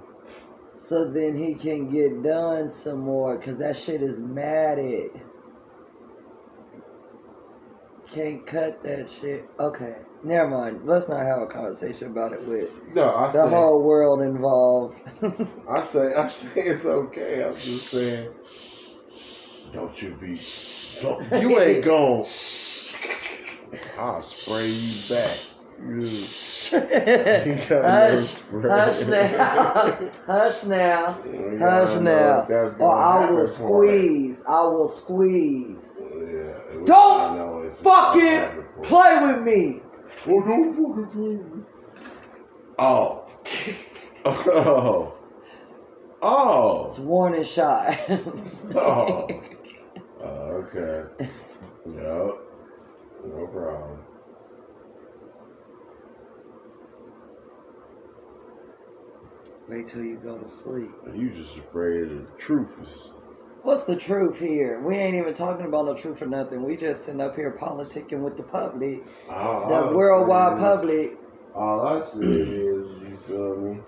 so 0.77 1.05
then 1.05 1.35
he 1.35 1.55
can 1.55 1.89
get 1.91 2.21
done 2.21 2.69
some 2.69 2.99
more 2.99 3.35
because 3.37 3.57
that 3.57 3.75
shit 3.75 4.03
is 4.03 4.19
matted. 4.19 5.09
Can't 8.11 8.45
cut 8.45 8.83
that 8.83 9.09
shit. 9.09 9.49
Okay, 9.59 9.95
never 10.23 10.47
mind. 10.47 10.81
Let's 10.85 11.07
not 11.09 11.25
have 11.25 11.41
a 11.41 11.47
conversation 11.47 12.09
about 12.11 12.33
it 12.33 12.45
with 12.47 12.69
no, 12.93 13.15
I 13.15 13.31
the 13.31 13.43
say, 13.43 13.49
whole 13.49 13.81
world 13.81 14.21
involved. 14.21 14.99
I 15.67 15.83
say, 15.83 16.13
I 16.13 16.27
say 16.27 16.49
it's 16.55 16.85
okay. 16.85 17.43
I'm 17.43 17.51
just 17.51 17.87
saying, 17.91 18.29
don't 19.73 19.99
you 19.99 20.11
be, 20.21 20.39
you 21.01 21.59
ain't 21.59 21.83
going. 21.83 22.25
I'll 23.97 24.23
spray 24.23 24.67
you 24.69 24.93
back. 25.09 25.37
You, 25.79 25.99
you 25.99 27.55
got 27.67 27.83
no 27.83 28.15
hush, 28.67 28.97
hush 28.97 29.05
now, 29.07 30.09
hush 30.27 30.63
now, 30.63 31.17
You 31.25 31.57
hush 31.59 31.95
now, 31.99 32.47
or 32.79 32.95
I 32.95 33.29
will 33.29 33.45
squeeze. 33.45 34.41
I 34.47 34.61
will 34.63 34.87
squeeze. 34.87 35.97
Yeah, 35.99 36.05
it- 36.05 36.85
Don't 36.85 37.75
Fucking 37.77 38.21
happen 38.21 38.63
for 38.75 38.77
her. 38.77 38.83
play 38.83 39.33
with 39.33 39.43
me. 39.43 39.81
Oh, 40.27 40.41
don't 40.45 40.73
fucking 40.73 41.07
play 41.11 41.35
with 41.35 41.53
me. 41.53 41.63
Oh. 42.79 43.25
Oh. 44.25 45.15
Oh. 46.21 46.85
It's 46.85 46.97
warning 46.99 47.43
shot. 47.43 47.93
Oh. 48.73 49.27
Oh, 50.23 50.65
okay. 50.71 51.25
Yep. 51.85 52.39
No 53.25 53.47
problem. 53.51 53.99
Wait 59.69 59.87
till 59.87 60.03
you 60.03 60.17
go 60.17 60.37
to 60.37 60.47
sleep. 60.49 60.91
You 61.15 61.29
just 61.29 61.57
afraid 61.57 62.03
of 62.03 62.09
the 62.25 62.27
truth. 62.37 62.69
is- 62.81 63.11
What's 63.63 63.83
the 63.83 63.95
truth 63.95 64.37
here? 64.39 64.81
We 64.81 64.95
ain't 64.95 65.15
even 65.15 65.33
talking 65.33 65.65
about 65.65 65.85
no 65.85 65.95
truth 65.95 66.21
or 66.21 66.25
nothing. 66.25 66.63
We 66.63 66.75
just 66.75 67.05
sitting 67.05 67.21
up 67.21 67.35
here 67.37 67.51
politicking 67.57 68.19
with 68.19 68.35
the 68.35 68.43
public, 68.43 69.01
All 69.29 69.69
the 69.69 69.75
I 69.75 69.93
worldwide 69.93 70.57
is- 70.57 70.63
public. 70.63 71.17
All 71.55 71.81
I 71.87 72.01
say 72.11 72.17
is, 72.27 72.87
you 73.03 73.17
feel 73.25 73.55
me? 73.55 73.79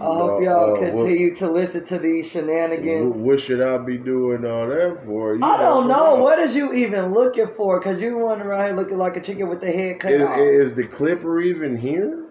I 0.00 0.04
hope 0.04 0.42
y'all 0.42 0.64
Uh, 0.64 0.68
what- 0.68 0.76
continue 0.78 1.34
to 1.36 1.50
listen 1.50 1.84
to 1.86 1.98
these 1.98 2.30
shenanigans. 2.30 3.16
What, 3.16 3.26
what 3.26 3.40
should 3.40 3.60
I 3.62 3.78
be 3.78 3.96
doing 3.98 4.44
all 4.44 4.66
that 4.68 5.04
for? 5.06 5.34
You 5.36 5.44
I 5.44 5.58
don't 5.58 5.88
know. 5.88 6.16
What 6.16 6.38
is 6.38 6.54
you 6.54 6.72
even 6.72 7.12
looking 7.12 7.48
for? 7.48 7.78
Because 7.78 8.02
you 8.02 8.18
running 8.18 8.46
around 8.46 8.66
here 8.66 8.76
looking 8.76 8.98
like 8.98 9.16
a 9.16 9.20
chicken 9.20 9.48
with 9.48 9.60
the 9.60 9.70
head 9.72 9.98
cut 10.00 10.12
Is, 10.12 10.22
off. 10.22 10.38
is 10.38 10.74
the 10.74 10.86
clipper 10.86 11.40
even 11.40 11.76
here? 11.76 12.24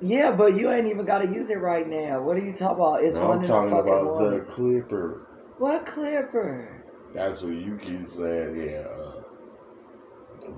Yeah, 0.00 0.30
but 0.30 0.56
you 0.56 0.70
ain't 0.70 0.86
even 0.86 1.04
got 1.04 1.18
to 1.18 1.28
use 1.28 1.50
it 1.50 1.58
right 1.60 1.86
now. 1.86 2.22
What 2.22 2.36
are 2.36 2.44
you 2.44 2.52
talking 2.54 2.76
about? 2.76 3.02
It's 3.02 3.16
No, 3.16 3.28
one 3.28 3.38
I'm 3.38 3.44
in 3.44 3.50
the 3.50 3.54
talking 3.54 3.70
fucking 3.70 3.92
about 3.92 4.30
the 4.30 4.52
clipper. 4.52 5.26
What 5.58 5.84
clipper? 5.84 6.68
That's 7.14 7.42
what 7.42 7.52
you 7.52 7.76
keep 7.82 8.08
saying. 8.16 8.56
Yeah, 8.56 8.86
uh, 8.88 9.20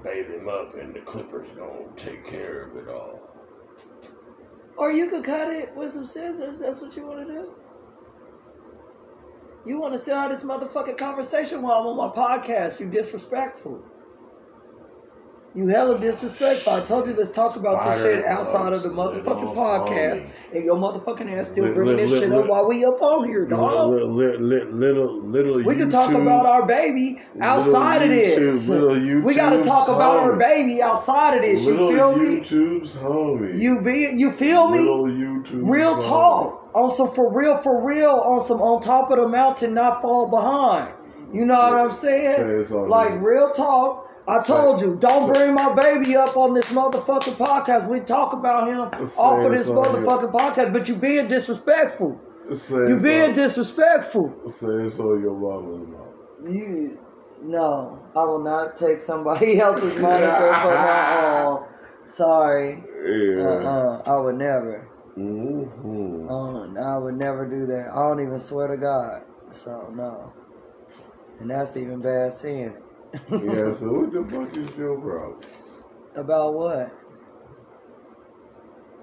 bathe 0.04 0.30
him 0.30 0.48
up, 0.48 0.76
and 0.78 0.94
the 0.94 1.00
clipper's 1.00 1.48
gonna 1.56 1.86
take 1.96 2.24
care 2.26 2.66
of 2.68 2.76
it 2.76 2.88
all. 2.88 3.31
Or 4.76 4.90
you 4.90 5.08
could 5.08 5.24
cut 5.24 5.52
it 5.52 5.74
with 5.76 5.92
some 5.92 6.04
scissors. 6.04 6.58
That's 6.58 6.80
what 6.80 6.96
you 6.96 7.06
want 7.06 7.26
to 7.26 7.32
do. 7.32 7.50
You 9.64 9.78
want 9.78 9.94
to 9.94 9.98
still 9.98 10.16
have 10.16 10.30
this 10.30 10.42
motherfucking 10.42 10.96
conversation 10.96 11.62
while 11.62 11.80
I'm 11.80 11.86
on 11.86 11.96
my 11.96 12.14
podcast. 12.14 12.80
You 12.80 12.86
disrespectful. 12.86 13.82
You 15.54 15.68
hella 15.68 15.98
disrespectful. 15.98 16.72
I 16.72 16.80
told 16.80 17.06
you 17.06 17.14
let's 17.14 17.28
talk 17.28 17.56
about 17.56 17.84
this 17.84 18.00
shit 18.02 18.24
outside 18.24 18.72
of 18.72 18.82
the 18.82 18.88
motherfucking 18.88 19.54
podcast. 19.54 20.26
And 20.54 20.64
your 20.64 20.76
motherfucking 20.76 21.30
ass 21.30 21.48
still 21.48 21.74
bringing 21.74 21.96
this 21.96 22.10
shit 22.10 22.32
up 22.32 22.46
while 22.46 22.66
we 22.66 22.86
up 22.86 23.02
on 23.02 23.28
here, 23.28 23.44
dog. 23.44 23.90
Little, 23.90 24.14
little, 24.14 24.40
little, 24.40 24.72
little, 24.72 25.22
little 25.22 25.62
We 25.62 25.76
can 25.76 25.90
talk 25.90 26.14
about 26.14 26.46
our 26.46 26.64
baby 26.64 27.20
outside 27.40 28.02
of 28.02 28.08
this. 28.08 28.66
little 28.66 29.20
we 29.20 29.34
got 29.34 29.50
to 29.50 29.62
talk 29.62 29.88
about 29.88 30.16
our 30.16 30.36
baby 30.36 30.80
outside 30.80 31.36
of 31.36 31.42
this. 31.42 31.62
You 31.64 31.76
feel 31.76 32.16
me? 32.16 32.40
YouTube's 32.40 32.94
homie. 32.96 33.58
You 33.58 33.82
be 33.82 34.10
you 34.16 34.30
feel 34.30 34.70
me? 34.70 34.80
Real 35.52 35.98
talk. 35.98 36.70
On 36.74 36.88
some 36.88 37.12
for 37.12 37.30
real, 37.30 37.58
for 37.58 37.84
real, 37.84 38.08
on 38.10 38.40
some 38.46 38.62
on 38.62 38.80
top 38.80 39.10
of 39.10 39.18
the 39.18 39.28
mountain, 39.28 39.74
not 39.74 40.00
fall 40.00 40.28
behind. 40.28 40.94
You 41.30 41.44
know 41.44 41.54
what 41.54 41.74
I'm 41.74 41.92
saying? 41.92 42.64
Say 42.64 42.74
Like 42.74 43.20
real 43.20 43.50
talk. 43.50 44.08
I 44.28 44.40
Say- 44.42 44.52
told 44.52 44.80
you, 44.80 44.96
don't 44.96 45.32
bring 45.34 45.54
my 45.54 45.74
baby 45.74 46.14
up 46.16 46.36
on 46.36 46.54
this 46.54 46.66
motherfucking 46.66 47.34
podcast. 47.36 47.88
We 47.88 48.00
talk 48.00 48.32
about 48.32 48.68
him 48.68 48.78
off 48.80 49.44
of 49.44 49.52
this 49.52 49.66
motherfucking 49.66 50.32
podcast, 50.32 50.72
but 50.72 50.88
you 50.88 50.94
being 50.94 51.26
disrespectful. 51.28 52.20
You 52.48 52.98
being 53.02 53.32
disrespectful. 53.32 54.32
Say 54.48 54.88
so 54.90 55.14
your 55.16 55.34
mama's 55.34 55.88
mouth. 55.88 56.54
You 56.54 56.98
no, 57.42 57.98
I 58.14 58.22
will 58.24 58.38
not 58.42 58.76
take 58.76 59.00
somebody 59.00 59.58
else's 59.60 59.96
money 60.00 60.26
for 60.26 60.50
my 60.52 61.42
own. 61.44 61.64
Sorry. 62.06 62.82
Yeah. 63.04 63.42
Uh-uh. 63.44 64.02
I 64.06 64.16
would 64.20 64.36
never. 64.36 64.88
Mm-hmm. 65.18 66.28
Uh, 66.28 66.80
I 66.80 66.98
would 66.98 67.16
never 67.16 67.46
do 67.46 67.66
that. 67.66 67.90
I 67.92 67.96
don't 67.96 68.20
even 68.20 68.38
swear 68.38 68.68
to 68.68 68.76
God. 68.76 69.22
So 69.50 69.92
no. 69.94 70.32
And 71.40 71.50
that's 71.50 71.76
even 71.76 72.00
bad 72.00 72.32
saying 72.32 72.70
it. 72.70 72.82
Yeah, 73.14 73.72
so 73.78 73.92
what 73.92 74.12
the 74.12 74.24
fuck 74.30 74.56
is 74.56 74.76
your 74.76 74.98
problem? 75.00 75.40
About 76.14 76.54
what? 76.54 76.92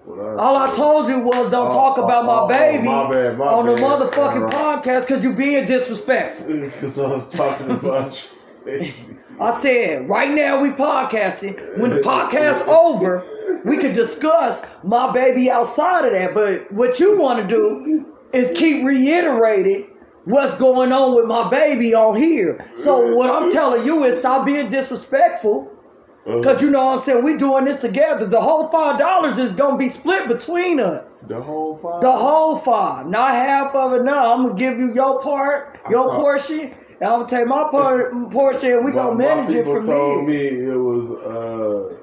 What 0.05 0.19
I 0.19 0.35
All 0.43 0.57
I 0.57 0.73
told 0.75 1.07
you 1.07 1.19
was 1.19 1.51
don't 1.51 1.71
Oh, 1.71 1.73
talk 1.73 1.97
oh, 1.97 2.03
about 2.05 2.23
oh, 2.23 2.27
my 2.27 2.39
oh, 2.39 2.47
baby 2.47 2.83
my 2.85 3.09
bad, 3.11 3.37
my 3.37 3.45
on 3.45 3.65
the 3.65 3.75
motherfucking 3.75 4.49
podcast 4.49 5.01
because 5.01 5.23
you're 5.23 5.33
being 5.33 5.65
disrespectful. 5.65 6.45
Because 6.59 6.97
I 6.97 7.07
was 7.07 7.33
talking 7.33 7.71
about 7.71 8.29
you. 8.65 8.93
I 9.39 9.59
said, 9.61 10.09
right 10.09 10.31
now 10.33 10.59
we 10.59 10.69
podcasting. 10.69 11.77
When 11.77 11.91
the 11.91 11.97
podcast 12.13 12.67
over, 12.67 13.25
we 13.65 13.77
can 13.77 13.93
discuss 13.93 14.61
my 14.83 15.11
baby 15.11 15.49
outside 15.51 16.05
of 16.05 16.13
that. 16.13 16.33
But 16.33 16.71
what 16.71 16.99
you 16.99 17.19
want 17.19 17.39
to 17.41 17.47
do 17.47 18.05
is 18.33 18.57
keep 18.57 18.83
reiterating 18.85 19.88
what's 20.29 20.55
going 20.55 20.91
on 20.91 21.15
with 21.15 21.25
my 21.25 21.49
baby 21.49 21.93
on 21.93 22.15
here. 22.15 22.63
So 22.75 23.13
what 23.15 23.29
I'm 23.29 23.51
telling 23.51 23.85
you 23.85 24.03
is 24.03 24.17
stop 24.17 24.45
being 24.45 24.69
disrespectful. 24.69 25.71
Cause 26.43 26.61
you 26.61 26.69
know 26.69 26.85
what 26.85 26.99
I'm 26.99 27.03
saying, 27.05 27.23
we 27.23 27.37
doing 27.37 27.65
this 27.65 27.77
together. 27.77 28.27
The 28.27 28.39
whole 28.39 28.67
five 28.69 28.99
dollars 28.99 29.39
is 29.39 29.51
gonna 29.53 29.77
be 29.77 29.89
split 29.89 30.27
between 30.27 30.79
us. 30.79 31.21
the 31.21 31.41
whole 31.41 31.75
five. 31.77 32.01
The 32.01 32.11
whole 32.11 32.55
five, 32.55 33.07
not 33.07 33.31
half 33.31 33.73
of 33.73 33.93
it. 33.93 34.03
No, 34.03 34.33
I'm 34.33 34.43
gonna 34.43 34.53
give 34.53 34.77
you 34.77 34.93
your 34.93 35.19
part, 35.21 35.79
your 35.89 36.03
thought- 36.09 36.21
portion, 36.21 36.59
and 36.99 37.09
I'm 37.09 37.21
gonna 37.21 37.27
take 37.27 37.47
my 37.47 37.67
part 37.71 38.13
portion, 38.29 38.73
and 38.73 38.85
we 38.85 38.91
My- 38.91 38.97
gonna 38.97 39.15
manage 39.15 39.55
it 39.55 39.65
from 39.65 39.87
told 39.87 40.27
me 40.27 40.35
it 40.37 40.75
was 40.77 41.09
uh 41.09 41.95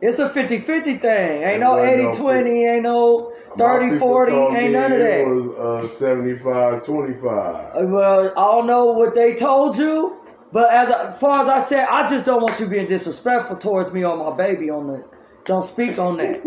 It's 0.00 0.20
a 0.20 0.28
50-50 0.28 1.00
thing. 1.00 1.42
Ain't 1.42 1.60
no 1.60 1.78
80-20, 1.78 2.64
ain't 2.68 2.82
no 2.84 3.32
30, 3.58 3.98
40, 3.98 4.32
ain't 4.32 4.72
none 4.72 4.92
of 4.92 5.00
it 5.00 5.24
that. 5.24 5.26
was 5.28 5.84
uh, 5.92 5.96
75, 5.98 6.84
25. 6.84 7.26
Uh, 7.26 7.86
Well, 7.86 8.28
I 8.36 8.44
don't 8.52 8.66
know 8.66 8.86
what 8.86 9.14
they 9.14 9.34
told 9.34 9.78
you, 9.78 10.16
but 10.52 10.72
as, 10.72 10.90
as 10.90 11.18
far 11.20 11.42
as 11.42 11.48
I 11.48 11.68
said, 11.68 11.86
I 11.88 12.06
just 12.08 12.24
don't 12.24 12.42
want 12.42 12.58
you 12.60 12.66
being 12.66 12.86
disrespectful 12.86 13.56
towards 13.56 13.92
me 13.92 14.04
or 14.04 14.16
my 14.16 14.36
baby 14.36 14.70
on 14.70 14.86
the. 14.88 15.04
Don't 15.44 15.62
speak 15.62 15.98
on 15.98 16.16
that. 16.18 16.42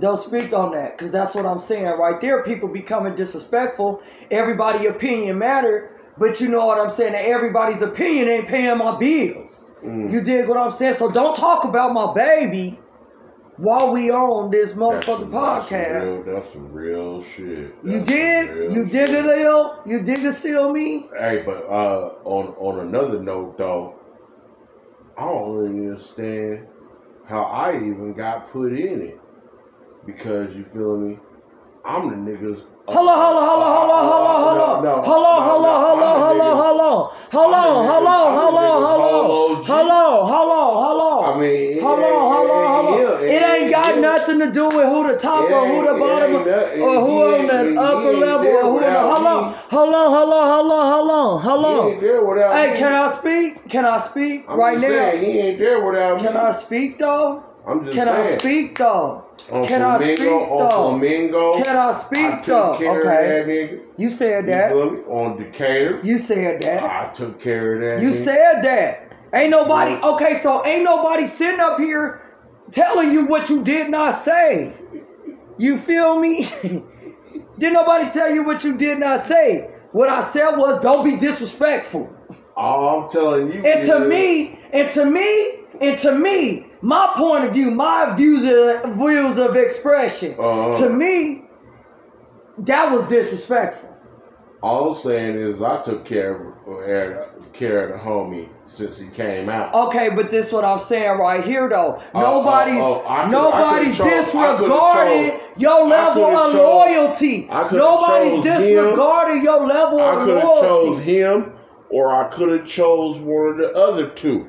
Don't 0.00 0.18
speak 0.18 0.52
on 0.52 0.72
that, 0.72 0.96
because 0.96 1.12
that's 1.12 1.34
what 1.34 1.46
I'm 1.46 1.60
saying 1.60 1.84
right 1.86 2.20
there. 2.20 2.42
People 2.42 2.68
becoming 2.68 3.14
disrespectful. 3.14 4.02
Everybody' 4.30 4.86
opinion 4.86 5.38
matter, 5.38 5.90
but 6.18 6.40
you 6.40 6.48
know 6.48 6.66
what 6.66 6.78
I'm 6.78 6.90
saying. 6.90 7.14
Everybody's 7.14 7.82
opinion 7.82 8.28
ain't 8.28 8.48
paying 8.48 8.78
my 8.78 8.98
bills. 8.98 9.64
Mm. 9.84 10.10
You 10.12 10.20
dig 10.20 10.48
what 10.48 10.58
I'm 10.58 10.70
saying? 10.70 10.94
So 10.94 11.10
don't 11.10 11.36
talk 11.36 11.64
about 11.64 11.92
my 11.92 12.12
baby 12.14 12.78
while 13.56 13.92
we 13.92 14.10
on 14.10 14.50
this 14.50 14.70
That's 14.70 14.78
motherfucking 14.80 15.04
some- 15.04 15.30
that's 15.30 15.68
some 15.68 15.78
podcast. 15.78 16.02
real- 16.02 16.34
That's 16.34 16.52
some 16.52 16.72
real 16.72 17.22
shit. 17.22 17.74
You 17.84 17.98
That's 17.98 18.08
some 18.10 18.16
dig? 18.18 18.50
real 18.50 18.72
You 18.72 18.84
shit. 18.86 18.94
it, 19.14 19.24
Lil? 19.26 19.78
You 19.86 20.00
did 20.00 20.18
it, 20.24 20.32
seal 20.34 20.72
me? 20.72 21.08
Hey, 21.18 21.42
but 21.44 21.64
uh, 21.68 22.14
on 22.24 22.54
on 22.58 22.80
another 22.86 23.20
note 23.22 23.58
though, 23.58 23.94
I 25.18 25.24
don't 25.26 25.52
really 25.54 25.88
understand 25.90 26.66
how 27.26 27.42
I 27.42 27.76
even 27.76 28.14
got 28.14 28.50
put 28.50 28.72
in 28.72 29.02
it 29.02 29.20
because 30.06 30.54
you 30.56 30.64
feel 30.72 30.96
me? 30.96 31.18
I'm 31.84 32.08
the 32.10 32.30
niggas. 32.32 32.62
Hold 32.86 33.08
niggas- 37.48 38.06
on, 38.06 38.32
I'm 38.32 38.38
hold 38.38 38.54
the 38.54 38.58
on, 38.58 38.82
niggas 38.82 38.86
hold 38.86 39.00
on. 39.00 39.22
Polo 39.22 39.62
G. 39.62 39.72
Hold 39.72 39.90
on, 39.90 40.26
hold 40.26 40.50
on, 40.50 40.84
hold 40.84 41.00
on. 41.02 41.24
I 41.24 41.38
mean, 41.38 41.84
on, 41.84 41.98
ain't- 42.02 42.18
hold 42.32 42.50
it 42.50 42.54
ain't 42.54 42.68
hold 42.68 42.86
on. 42.86 42.98
him. 42.98 43.24
It 43.30 43.46
ain't 43.46 43.70
got 43.70 43.98
nothing 43.98 44.38
to 44.40 44.46
do 44.50 44.64
with 44.66 44.88
who 44.88 45.08
the 45.08 45.18
top 45.18 45.44
or 45.50 45.66
who 45.66 45.86
the 45.86 45.94
bottom 46.00 46.34
or 46.82 47.00
who 47.00 47.22
on 47.22 47.46
the 47.46 47.70
he 47.70 47.76
upper 47.76 48.12
level 48.12 48.46
or 48.48 48.62
who 48.62 48.68
on 48.68 48.74
the 48.74 48.74
without 48.74 49.16
hold 49.16 49.26
on, 49.26 49.48
me. 49.50 49.56
hold 49.70 49.94
on, 49.94 50.10
hold 50.10 50.32
on, 50.32 50.46
hold 50.52 50.72
on, 50.72 50.92
hold 50.92 51.10
on, 51.10 51.40
hold 51.40 51.66
He 51.66 51.72
ain't 51.72 51.96
on. 51.96 52.00
there 52.00 52.24
without 52.24 52.54
Hey, 52.56 52.76
can 52.76 52.92
I 52.92 53.16
speak? 53.16 53.68
Can 53.68 53.84
I 53.84 53.98
speak 53.98 54.48
right 54.48 54.78
now? 54.78 55.10
he 55.12 55.38
ain't 55.38 55.58
there 55.58 55.84
without 55.84 56.18
Can 56.20 56.34
me. 56.34 56.40
I 56.40 56.50
speak 56.52 56.98
though? 56.98 57.44
I'm 57.66 57.84
just 57.84 57.94
Can 57.96 58.06
saying. 58.06 58.34
I 58.34 58.38
speak 58.38 58.78
though? 58.78 59.24
On 59.50 59.64
Can 59.64 59.82
I 59.82 59.98
Flamingo, 59.98 60.16
speak 60.16 60.50
on 60.50 60.58
though? 60.58 60.90
Flamingo, 60.90 61.52
Can 61.62 61.76
I 61.76 61.88
I 61.88 61.98
speak 62.00 62.42
took 62.42 62.46
though? 62.46 62.74
Okay. 62.74 62.96
of 62.98 63.02
that 63.02 63.46
nigga. 63.46 63.80
You 63.98 64.10
said 64.10 64.46
that. 64.46 64.72
me? 64.74 65.00
On 65.08 65.36
Decatur, 65.36 66.00
You 66.02 66.18
said 66.18 66.60
that. 66.62 66.82
I 66.82 67.12
took 67.12 67.40
care 67.40 67.74
of 67.74 67.80
that. 68.00 68.02
You 68.04 68.10
nigga. 68.10 68.24
said 68.24 68.62
that. 68.62 69.12
Ain't 69.34 69.50
nobody. 69.50 69.92
Yeah. 69.92 70.08
Okay, 70.10 70.40
so 70.40 70.64
ain't 70.66 70.84
nobody 70.84 71.26
sitting 71.26 71.60
up 71.60 71.78
here 71.78 72.22
telling 72.72 73.12
you 73.12 73.26
what 73.26 73.48
you 73.50 73.62
did 73.62 73.90
not 73.90 74.24
say. 74.24 74.74
You 75.58 75.78
feel 75.78 76.18
me? 76.20 76.48
did 77.58 77.72
nobody 77.72 78.10
tell 78.10 78.32
you 78.34 78.44
what 78.44 78.64
you 78.64 78.76
did 78.76 78.98
not 78.98 79.24
say? 79.26 79.70
What 79.92 80.08
I 80.08 80.30
said 80.32 80.52
was 80.56 80.80
don't 80.82 81.04
be 81.04 81.16
disrespectful. 81.16 82.12
All 82.56 83.04
I'm 83.04 83.10
telling 83.10 83.52
you 83.52 83.64
And 83.64 83.82
to 83.86 84.00
me, 84.00 84.58
and 84.72 84.90
to 84.92 85.04
me, 85.06 85.61
and 85.80 85.98
to 85.98 86.12
me, 86.12 86.66
my 86.80 87.10
point 87.16 87.44
of 87.44 87.52
view, 87.54 87.70
my 87.70 88.14
views 88.14 88.44
of 88.44 88.94
views 88.94 89.38
of 89.38 89.56
expression, 89.56 90.34
Uh-huh. 90.38 90.78
to 90.78 90.90
me, 90.90 91.44
that 92.58 92.92
was 92.92 93.04
disrespectful. 93.06 93.88
all 94.62 94.94
I'm 94.94 95.00
saying 95.00 95.36
is 95.36 95.60
I 95.62 95.80
took 95.82 96.04
care 96.04 96.34
of 96.34 96.52
care 97.52 97.84
of 97.88 97.92
the 97.92 97.98
homie 98.08 98.48
since 98.66 98.96
he 98.98 99.08
came 99.08 99.48
out. 99.48 99.74
Okay, 99.74 100.08
but 100.08 100.30
this 100.30 100.46
is 100.46 100.52
what 100.52 100.64
I'm 100.64 100.78
saying 100.78 101.18
right 101.18 101.42
here 101.42 101.68
though. 101.68 102.00
Nobody's 102.14 102.80
oh, 102.80 103.02
I 103.06 103.22
could- 103.24 103.32
nobody's 103.32 104.00
I 104.00 104.04
could've 104.08 104.24
chose- 104.24 104.34
I 104.36 104.56
could've 104.56 104.58
disregarding 104.68 105.40
your 105.56 105.88
level 105.88 106.24
of 106.36 106.54
loyalty. 106.54 107.48
Nobody's 107.72 108.44
disregarding 108.44 109.42
your 109.42 109.66
level 109.66 110.00
I 110.00 110.24
could 110.24 110.38
have 110.40 110.54
chose 110.60 110.98
him, 111.00 111.52
or 111.90 112.14
I 112.14 112.24
could 112.28 112.50
have 112.52 112.66
chose 112.66 113.18
one 113.18 113.48
of 113.50 113.56
the 113.58 113.72
other 113.76 114.08
two. 114.10 114.46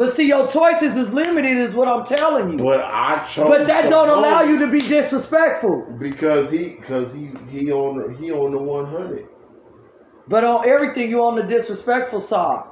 But 0.00 0.14
see, 0.16 0.26
your 0.28 0.46
choices 0.48 0.96
is 0.96 1.12
limited, 1.12 1.58
is 1.58 1.74
what 1.74 1.86
I'm 1.86 2.06
telling 2.06 2.52
you. 2.52 2.56
But 2.56 2.80
I 2.80 3.22
chose. 3.24 3.50
But 3.50 3.66
that 3.66 3.90
don't 3.90 4.08
allow 4.08 4.40
you 4.40 4.58
to 4.60 4.66
be 4.66 4.80
disrespectful. 4.80 5.94
because 5.98 6.50
he 6.50 6.68
because 6.70 7.12
he 7.12 7.32
he 7.50 7.70
on 7.70 7.98
the- 7.98 8.16
he 8.16 8.32
on 8.32 8.52
the 8.52 8.56
one 8.56 8.86
hundred. 8.86 9.28
But 10.26 10.42
on 10.44 10.66
everything, 10.66 11.10
you 11.10 11.22
on 11.22 11.36
the 11.36 11.42
disrespectful 11.42 12.22
side. 12.22 12.64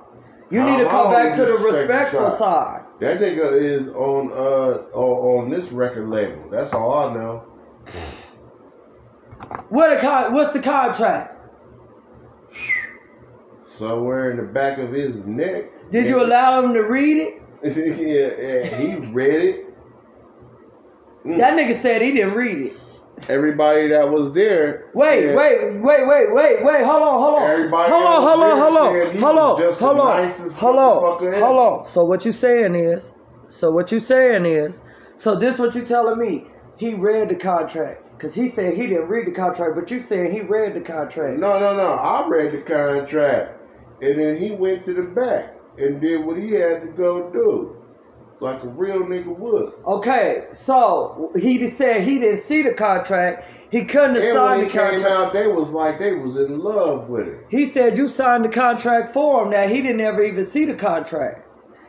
You 0.50 0.64
need 0.64 0.78
to 0.78 0.84
I'm 0.84 0.88
come 0.88 1.12
back 1.12 1.34
to 1.34 1.44
the 1.44 1.58
respectful 1.58 2.30
side. 2.30 2.38
side. 2.38 2.82
That 3.00 3.20
nigga 3.20 3.60
is 3.60 3.88
on 3.90 4.32
uh 4.32 4.96
on, 4.96 5.44
on 5.44 5.50
this 5.50 5.70
record 5.70 6.08
label. 6.08 6.48
That's 6.50 6.72
all 6.72 7.10
I 7.10 7.12
know. 7.12 7.44
What 9.68 9.92
a 9.92 9.98
con- 9.98 10.32
What's 10.32 10.54
the 10.54 10.60
contract? 10.60 11.34
Somewhere 13.64 14.30
in 14.30 14.38
the 14.38 14.44
back 14.44 14.78
of 14.78 14.90
his 14.92 15.14
neck. 15.26 15.72
Did 15.90 16.08
you 16.08 16.22
allow 16.22 16.62
him 16.62 16.74
to 16.74 16.82
read 16.82 17.16
it? 17.16 17.42
yeah, 17.62 17.72
yeah, 18.46 18.76
he 18.76 18.94
read 19.12 19.44
it. 19.44 19.64
Mm. 21.24 21.38
That 21.38 21.58
nigga 21.58 21.80
said 21.80 22.02
he 22.02 22.12
didn't 22.12 22.34
read 22.34 22.58
it. 22.58 22.76
Everybody 23.28 23.88
that 23.88 24.08
was 24.10 24.32
there. 24.32 24.90
Wait, 24.94 25.22
said- 25.22 25.36
wait, 25.36 25.82
wait, 25.82 26.06
wait, 26.06 26.32
wait, 26.34 26.64
wait. 26.64 26.84
Hold 26.84 27.02
on, 27.02 27.20
hold 27.20 27.38
on. 27.40 27.50
Everybody 27.50 27.90
hold 27.90 28.04
on, 28.04 28.22
hold 28.22 28.42
on, 28.42 28.58
hold 28.58 28.76
on, 28.76 29.16
hold 29.18 29.38
on, 29.38 29.58
just 29.58 29.80
hold 29.80 29.98
on, 29.98 30.30
hold 30.52 30.76
on, 30.76 31.40
hold 31.40 31.58
on. 31.58 31.84
So 31.84 32.04
what 32.04 32.24
you 32.24 32.30
saying 32.32 32.76
is, 32.76 33.12
so 33.50 33.70
what 33.72 33.90
you 33.90 33.98
saying 33.98 34.46
is, 34.46 34.82
so 35.16 35.34
this 35.34 35.58
what 35.58 35.74
you 35.74 35.82
telling 35.84 36.18
me? 36.18 36.46
He 36.76 36.94
read 36.94 37.28
the 37.28 37.34
contract 37.34 38.04
because 38.16 38.34
he 38.34 38.48
said 38.48 38.74
he 38.74 38.86
didn't 38.86 39.08
read 39.08 39.26
the 39.26 39.32
contract, 39.32 39.74
but 39.74 39.90
you 39.90 39.98
saying 39.98 40.30
he 40.30 40.42
read 40.42 40.74
the 40.74 40.80
contract. 40.80 41.40
No, 41.40 41.58
no, 41.58 41.74
no. 41.76 41.94
I 41.94 42.28
read 42.28 42.52
the 42.52 42.58
contract, 42.62 43.60
and 44.00 44.16
then 44.20 44.36
he 44.36 44.52
went 44.52 44.84
to 44.84 44.94
the 44.94 45.02
back 45.02 45.56
and 45.78 46.00
did 46.00 46.24
what 46.24 46.36
he 46.38 46.50
had 46.52 46.82
to 46.82 46.88
go 46.88 47.30
do, 47.30 47.76
like 48.40 48.62
a 48.62 48.68
real 48.68 49.00
nigga 49.00 49.36
would. 49.36 49.72
Okay, 49.86 50.46
so 50.52 51.32
he 51.36 51.70
said 51.70 52.02
he 52.02 52.18
didn't 52.18 52.40
see 52.40 52.62
the 52.62 52.72
contract. 52.72 53.44
He 53.70 53.84
couldn't 53.84 54.16
have 54.16 54.24
And 54.24 54.34
when 54.34 54.34
signed 54.34 54.60
he 54.60 54.66
the 54.66 54.72
came 54.72 54.90
contract. 55.02 55.06
out, 55.06 55.32
they 55.34 55.46
was 55.46 55.70
like 55.70 55.98
they 55.98 56.12
was 56.14 56.36
in 56.36 56.58
love 56.58 57.08
with 57.08 57.28
it. 57.28 57.46
He 57.50 57.66
said 57.66 57.98
you 57.98 58.08
signed 58.08 58.44
the 58.44 58.48
contract 58.48 59.12
for 59.12 59.44
him. 59.44 59.50
That 59.50 59.70
he 59.70 59.82
didn't 59.82 60.00
ever 60.00 60.22
even 60.22 60.44
see 60.44 60.64
the 60.64 60.74
contract. 60.74 61.44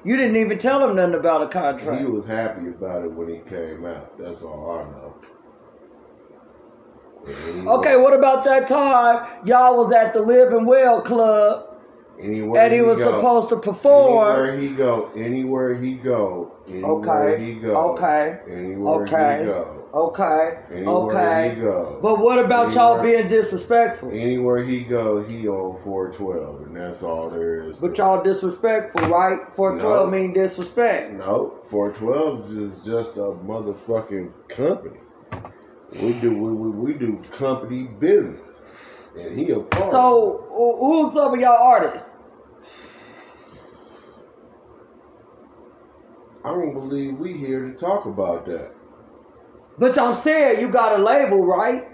You 0.05 0.15
didn't 0.15 0.37
even 0.37 0.57
tell 0.57 0.83
him 0.87 0.95
nothing 0.95 1.15
about 1.15 1.43
a 1.43 1.47
contract. 1.49 1.99
He 1.99 2.05
was 2.05 2.25
happy 2.25 2.69
about 2.69 3.03
it 3.03 3.11
when 3.11 3.27
he 3.29 3.39
came 3.49 3.85
out. 3.85 4.17
That's 4.17 4.41
all 4.41 4.71
I 4.79 4.83
know. 4.91 5.15
Okay, 7.77 7.97
what 7.97 8.13
about 8.13 8.43
that 8.45 8.65
time 8.67 9.27
y'all 9.45 9.75
was 9.77 9.91
at 9.91 10.13
the 10.13 10.21
Living 10.21 10.65
Well 10.65 11.01
Club 11.01 11.68
anywhere 12.19 12.63
and 12.65 12.73
he 12.73 12.81
was 12.81 12.97
go, 12.97 13.05
supposed 13.17 13.49
to 13.49 13.57
perform? 13.57 14.35
Anywhere 14.47 14.57
he 14.59 14.69
go, 14.69 15.11
anywhere 15.15 15.75
he 15.75 15.95
go, 15.95 16.51
anywhere 16.69 17.35
Okay, 17.35 17.45
he 17.45 17.53
go, 17.55 17.91
okay, 17.93 18.39
anywhere 18.49 19.03
okay. 19.03 19.39
he 19.39 19.45
go, 19.45 19.75
Okay, 19.93 20.59
anywhere 20.71 20.93
okay. 20.93 21.55
he 21.55 21.61
go. 21.61 21.99
But 22.01 22.19
what 22.19 22.37
about 22.39 22.73
y'all 22.75 23.01
being 23.01 23.27
disrespectful? 23.27 24.11
Anywhere 24.11 24.63
he 24.63 24.81
go, 24.81 25.23
he 25.23 25.47
on 25.47 25.81
412, 25.83 26.61
and 26.67 26.75
that's 26.75 27.01
all 27.03 27.29
there 27.29 27.69
is. 27.69 27.79
But 27.79 27.97
y'all 27.97 28.21
disrespectful, 28.23 29.07
right? 29.09 29.39
412 29.55 30.05
No. 30.05 30.11
mean 30.11 30.33
disrespect. 30.33 31.13
no 31.13 31.53
412 31.69 32.51
is 32.57 32.79
just 32.85 33.17
a 33.17 33.31
motherfucking 33.45 34.31
company. 34.49 34.99
We 36.01 36.13
do 36.13 36.37
we, 36.37 36.53
we, 36.53 36.69
we 36.69 36.93
do 36.99 37.19
company 37.31 37.83
business, 37.83 38.41
and 39.17 39.37
he 39.39 39.49
a 39.51 39.59
part. 39.59 39.91
So, 39.91 40.45
who's 40.79 41.13
some 41.13 41.33
of 41.33 41.39
y'all 41.39 41.61
artists? 41.61 42.13
I 46.43 46.49
don't 46.49 46.73
believe 46.73 47.17
we 47.17 47.33
here 47.33 47.67
to 47.67 47.73
talk 47.73 48.05
about 48.05 48.45
that. 48.45 48.71
But 49.77 49.97
I'm 49.97 50.13
saying 50.15 50.59
you 50.61 50.69
got 50.69 50.99
a 50.99 51.03
label, 51.03 51.45
right? 51.45 51.87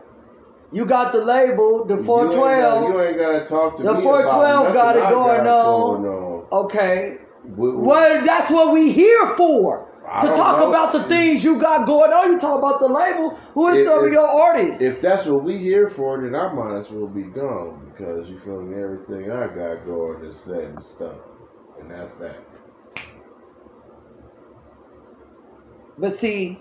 You 0.71 0.85
got 0.85 1.11
the 1.11 1.23
label, 1.23 1.85
the 1.85 1.97
412. 1.97 2.89
You 2.89 3.01
ain't 3.01 3.17
got 3.17 3.39
to 3.39 3.45
talk 3.45 3.77
to 3.77 3.83
The 3.83 3.93
me 3.93 4.01
412 4.03 4.61
about 4.61 4.73
got 4.73 4.95
it 4.97 4.99
going 5.09 5.43
got 5.43 5.65
on. 5.65 6.01
going 6.03 6.13
on. 6.13 6.45
Okay. 6.65 7.17
We- 7.55 7.69
we- 7.69 7.75
Well, 7.87 8.25
that's 8.25 8.49
what 8.51 8.73
we 8.73 8.91
here 8.91 9.27
for. 9.35 9.87
To 10.21 10.27
talk 10.27 10.59
know. 10.59 10.69
about 10.69 10.93
the 10.93 11.03
things 11.03 11.43
you 11.43 11.57
got 11.57 11.85
going 11.85 12.11
on. 12.13 12.31
You 12.31 12.39
talk 12.39 12.57
about 12.59 12.79
the 12.79 12.87
label. 12.87 13.31
Who 13.53 13.67
is 13.69 13.79
If- 13.79 13.85
some 13.87 14.03
of 14.05 14.11
your 14.13 14.27
artists? 14.27 14.81
If 14.81 15.01
that's 15.01 15.25
what 15.25 15.43
we 15.43 15.57
here 15.57 15.89
for, 15.89 16.21
then 16.21 16.33
I 16.35 16.53
might 16.53 16.77
as 16.79 16.89
well 16.91 17.07
be 17.07 17.23
gone 17.23 17.91
because 17.91 18.29
you 18.29 18.39
feel 18.39 18.61
me. 18.61 18.81
Everything 18.81 19.31
I 19.31 19.47
got 19.47 19.85
going 19.85 20.23
is 20.25 20.37
set 20.37 20.63
and 20.63 20.83
stuff, 20.83 21.17
and 21.81 21.91
that's 21.91 22.15
that. 22.17 22.37
but 25.97 26.13
see, 26.13 26.59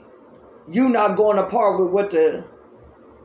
you 0.69 0.89
not 0.89 1.17
going 1.17 1.39
apart 1.39 1.81
with 1.81 1.91
what 1.93 2.11
the. 2.11 2.45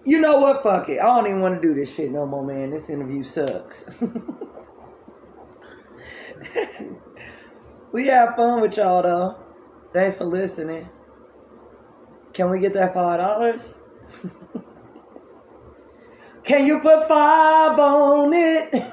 You 0.05 0.19
know 0.21 0.37
what? 0.37 0.63
Fuck 0.63 0.89
it. 0.89 0.99
I 0.99 1.03
don't 1.05 1.27
even 1.27 1.41
want 1.41 1.61
to 1.61 1.67
do 1.67 1.73
this 1.73 1.93
shit 1.93 2.11
no 2.11 2.25
more, 2.25 2.43
man. 2.45 2.71
This 2.71 2.89
interview 2.89 3.21
sucks. 3.21 3.83
we 7.91 8.07
have 8.07 8.35
fun 8.35 8.61
with 8.61 8.77
y'all 8.77 9.03
though. 9.03 9.35
Thanks 9.91 10.17
for 10.17 10.25
listening. 10.25 10.87
Can 12.33 12.51
we 12.51 12.59
get 12.59 12.73
that 12.73 12.93
five 12.93 13.19
dollars? 13.19 13.73
Can 16.43 16.67
you 16.67 16.79
put 16.79 17.07
five 17.07 17.79
on 17.79 18.33
it? 18.33 18.71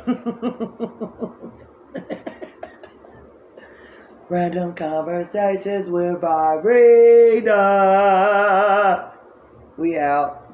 Random 4.29 4.75
conversations 4.75 5.89
with 5.89 6.21
Barreda. 6.21 7.53
We 9.77 9.97
out. 9.99 10.46